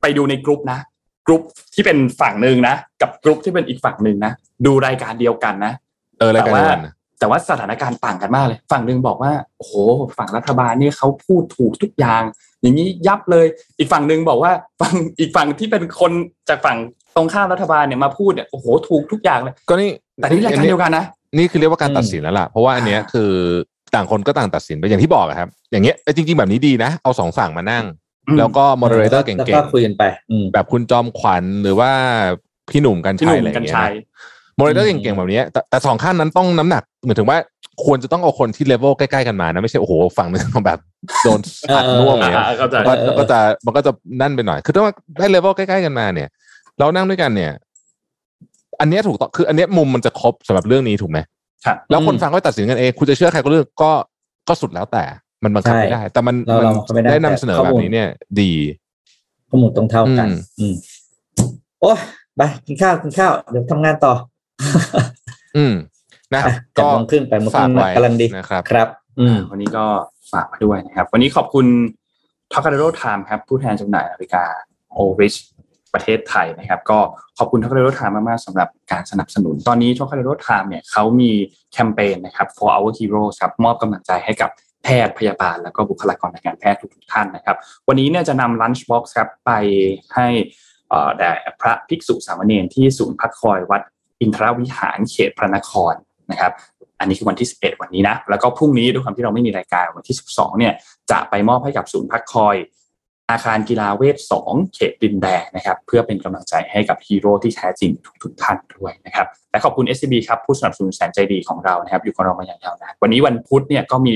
[0.01, 0.79] ไปดูในกลุ่มนะ
[1.27, 1.43] กลุ่ม
[1.75, 4.33] ที่เป็นฝั่งหนึ่งนะกับกลุ่มที่เป็นอีกฝั่งหนึ่งนะ
[4.67, 5.73] ดูรายการเดียวกันนะ
[6.19, 9.73] เออรายการแต่ว่าเดียวกันนะแต่ว่าสถานการณ์ต่างกันมากเลย ฝั่งหนึ่งบอกว่าโอ้โห
[10.19, 12.23] ฝั่งรัฐบาลนี่เขาพูดถูกทุกอย่าง
[12.61, 13.47] อย่างนี้ยับเลย
[13.79, 16.13] อีกฝั่งหนึ่งบอกว่าฝั่งอีกฝั่งที่เป็นคน
[16.49, 16.79] จากฝั่ง
[17.17, 21.05] ตรงข้ามรัฐบาลเนี่ยมาพูดเนี่ยโอ้โหถูกทุกอย่างเลย ก็นี่ แต่นี่รายการเดียวกันนะ
[21.37, 23.31] นี่คือเรียกว่าการอืมตัดสินแล้วล่ะ เพราะว่าอันเนี้ยอ่าคือ
[23.95, 27.85] ต่างคนก็ต่างตัดสินไปอย่างที่บอกอะครับ อย่างเงี้ยเอ้ยจริง ๆ แบบนี้ดีนะ เอาสองฝั่งมานั่ง
[28.27, 31.91] อืมแล้วก็ moderator เก่งแล้วก็คุยกันไปอืมๆแบบคุณจอมขวัญหรือว่า
[32.71, 37.39] พี่หนุ่มกรรชัยพี่หนุ่มอะไรอกัย่างญเงี้ย moderator อืมเก่งๆแบบเนี้ยแต่แต่สองข้างนั้นต้องน้ำหนักเหมือนถึงว่า
[37.85, 40.79] ควรจะต้องเอาคนที่เลเวลใกล้ๆกันมานะไม่ใช่โอ้โหฝั่งหนึงแบบ
[41.23, 41.41] โดน
[41.75, 46.29] อัดน่วมอย่างเงี้ยอ่าเข้าใจมันก็มันก็จะมันก็จะนั่นไปหน่อย คือถ้าว่าได้เลเวลใกล้ๆกันมาเนี่ย
[46.79, 47.53] เรานั่งด้วยกันเนี่ย
[48.81, 51.19] อันเนี้ยถูกต้องคืออันเนี้ยมุมมันจะครบสำหรับเรื่องนี้ถูกไหม
[51.67, 53.91] ครับแล้วคนอืมฟังก็ตัดสินกันเองคุณจะเชื่อใครก็เลือกก็
[54.49, 55.05] ก็สุดแล้วแต่
[55.45, 58.09] มันบังคับใช่ไม่ได้ แต่มันเรามันเราบังคับไม่ได้ได้นำเสนอแบบนี้ แต่ข้อมูลเนี่ย
[58.41, 58.53] ดี
[59.49, 60.75] ข้อมูลต้องเท่ากัน อืมอืม
[61.81, 61.99] โอ้ย
[62.37, 64.13] ไปกินข้าวกินข้าวเดี๋ยวทำงานต่อ
[65.57, 65.75] อืม
[66.35, 68.89] นะอะเจ็ดโมงครึ่งแปดโมงครึ่งกำลังดีฝากไว้นะครับ ครับ
[69.21, 69.85] อืมวันนี้ก็
[70.33, 71.67] ฝากมาด้วยนะครับ วันนี้ขอบคุณ
[72.53, 74.45] ท o คา d โ r ไทม์ครับ ผู้แทนจำหน่ายนาฬิกา
[74.93, 75.35] Oris
[75.95, 76.99] ประเทศไทยนะครับ ก็
[77.39, 81.31] ขอบคุณท o คา d โ r ไทม์มากๆสำหรับการสนับสนุน ตอนนี้ท o คา d โ r ไทม์เนี่ยเขามี
[81.73, 84.51] แคมเปญนะครับ for our heroes ครับมอบกำลังใจให้กับ
[84.85, 87.57] แพทย์พยาบาล แล้วก็บุคลากรทางการแพทย์ทุกๆท่านนะครับ
[87.89, 89.51] วันนี้เนี่ยจะนำ lunch box ครับไป
[90.15, 90.27] ให้
[91.19, 93.83] แด่พระภิกษุสามเณรที่ศูนย์พักคอยวัด
[94.21, 95.95] อินทรวิหารเขตพระนคร
[96.31, 96.53] นะครับ
[97.01, 100.73] อันนี้คือวันที่ 11 วันนี้นะ แล้วก็พรุ่งนี้ด้วยความที่เราไม่มีรายการวันที่ 12 เนี่ย
[101.11, 102.57] จะไปมอบให้กับศูนย์พักคอย
[103.31, 104.17] อาคารกีฬาเวสน์
[104.47, 107.91] 2เขตดินแดงนะครับ เพื่อเป็นกำลังใจให้กับฮีโร่ที่แท้จริง
[108.23, 114.15] ทุกๆท่านด้วยนะครับ และขอบคุณ SCB ครับ ผู้สนับสนุนแสนใจดีของเรานะครับ อยู่กับเรามาอย่างยาวนานวันนี้วันพุธเนี่ยก็มี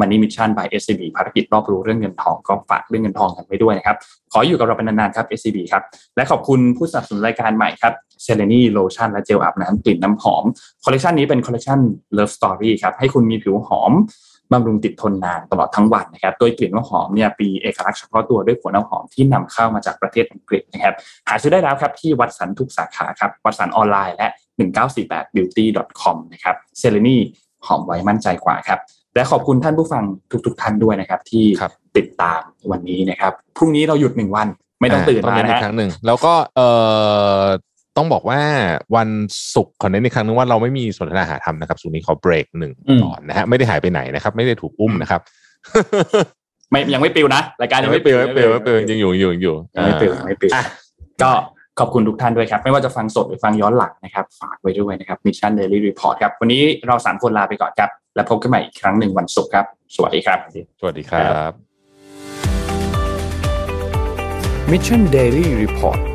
[0.00, 3.96] Money Mission by SCB ภารกิจรอบรู้เรื่องเงินทองก็ฝากเรื่องเงินทองกันไว้ด้วยนะครับ
[4.32, 5.82] ขออยู่กับเราเป็นนานๆครับ SCB ครับ
[6.16, 10.44] และขอบคุณผู้สนับสนุนรายการใหม่ครับเซเลนีโลชั่นและเจลอาบน้ำกลิ่นน้ำหอม
[10.84, 11.78] คอลเลคชันนี้เป็นคอลเลคชัน
[12.16, 13.92] Love Story ครับให้คุณมีผิวหอม
[14.52, 20.94] บำรุงติดทนนานตลอดทั้งวันนะครับ โดยกลิ่นน้ำหอมเนี่ยมีเอกลักษณ์เฉพาะตัวด้วยหัวน้ำหอมที่นำเข้ามาจากประเทศอังกฤษนะครับ
[21.28, 24.28] หาซื้อได้แล้วครับที่วัดสันทุกสาขาครับ วัดสันออนไลน์และ
[24.60, 27.18] 1948beauty.com นะครับเซเลนี
[27.66, 28.78] หอมไว้มั่นใจกว่าครับ
[29.14, 30.02] และขอบคุณท่านผู้ฟัง
[30.46, 32.40] ทุกๆท่านด้วยนะครับ ที่ครับติดตาม
[32.70, 34.48] วันนี้นะครับ พรุ่งนี้เราหยุดหนึ่งวัน
[34.80, 36.68] ไม่ต้องตื่นมาเน้นนะอีกฮะครั้งหนึ่งแล้วก็เอ่
[37.42, 37.44] อ
[38.00, 38.40] ต้องบอกว่า
[38.96, 39.08] วัน
[39.54, 45.20] ศุกร์ขอเน้นอีกครั้งหนึงว่าเราไม่มีสนทนาหาธรรมนะครับสุกร์นี้ขอเบรกหนึ่งอืมก่อนนะฮะไม่ได้หายไปไหนนะครับ ไม่ได้ถูกอุ้มนะครับ
[46.70, 50.64] ไม่ยังไม่ปิวนะรายการยังไม่เปลวไม่เปลวไม่เปลวยังอยู่ยังอยู่ยังอยู่ยังไม่ปิวยังไม่ปิวอะ
[51.22, 51.30] ก็
[51.78, 60.38] ขอบคุณทุกท่านด้วยครับ ไม่ว่าจะฟังสดหรือฟังย้อนหลังนะครับ ฝากไว้ด้วยนะครับ Mission Daily Report ครับ วันนี้เราสามคนลาไปก่อนครับ แล้วพบกันใหม่อีกครั้งหนึ่งวันศุกร์ครับ สวัสดีครับ
[60.80, 61.52] สวัสดีครับ
[64.70, 66.09] Mission Daily Report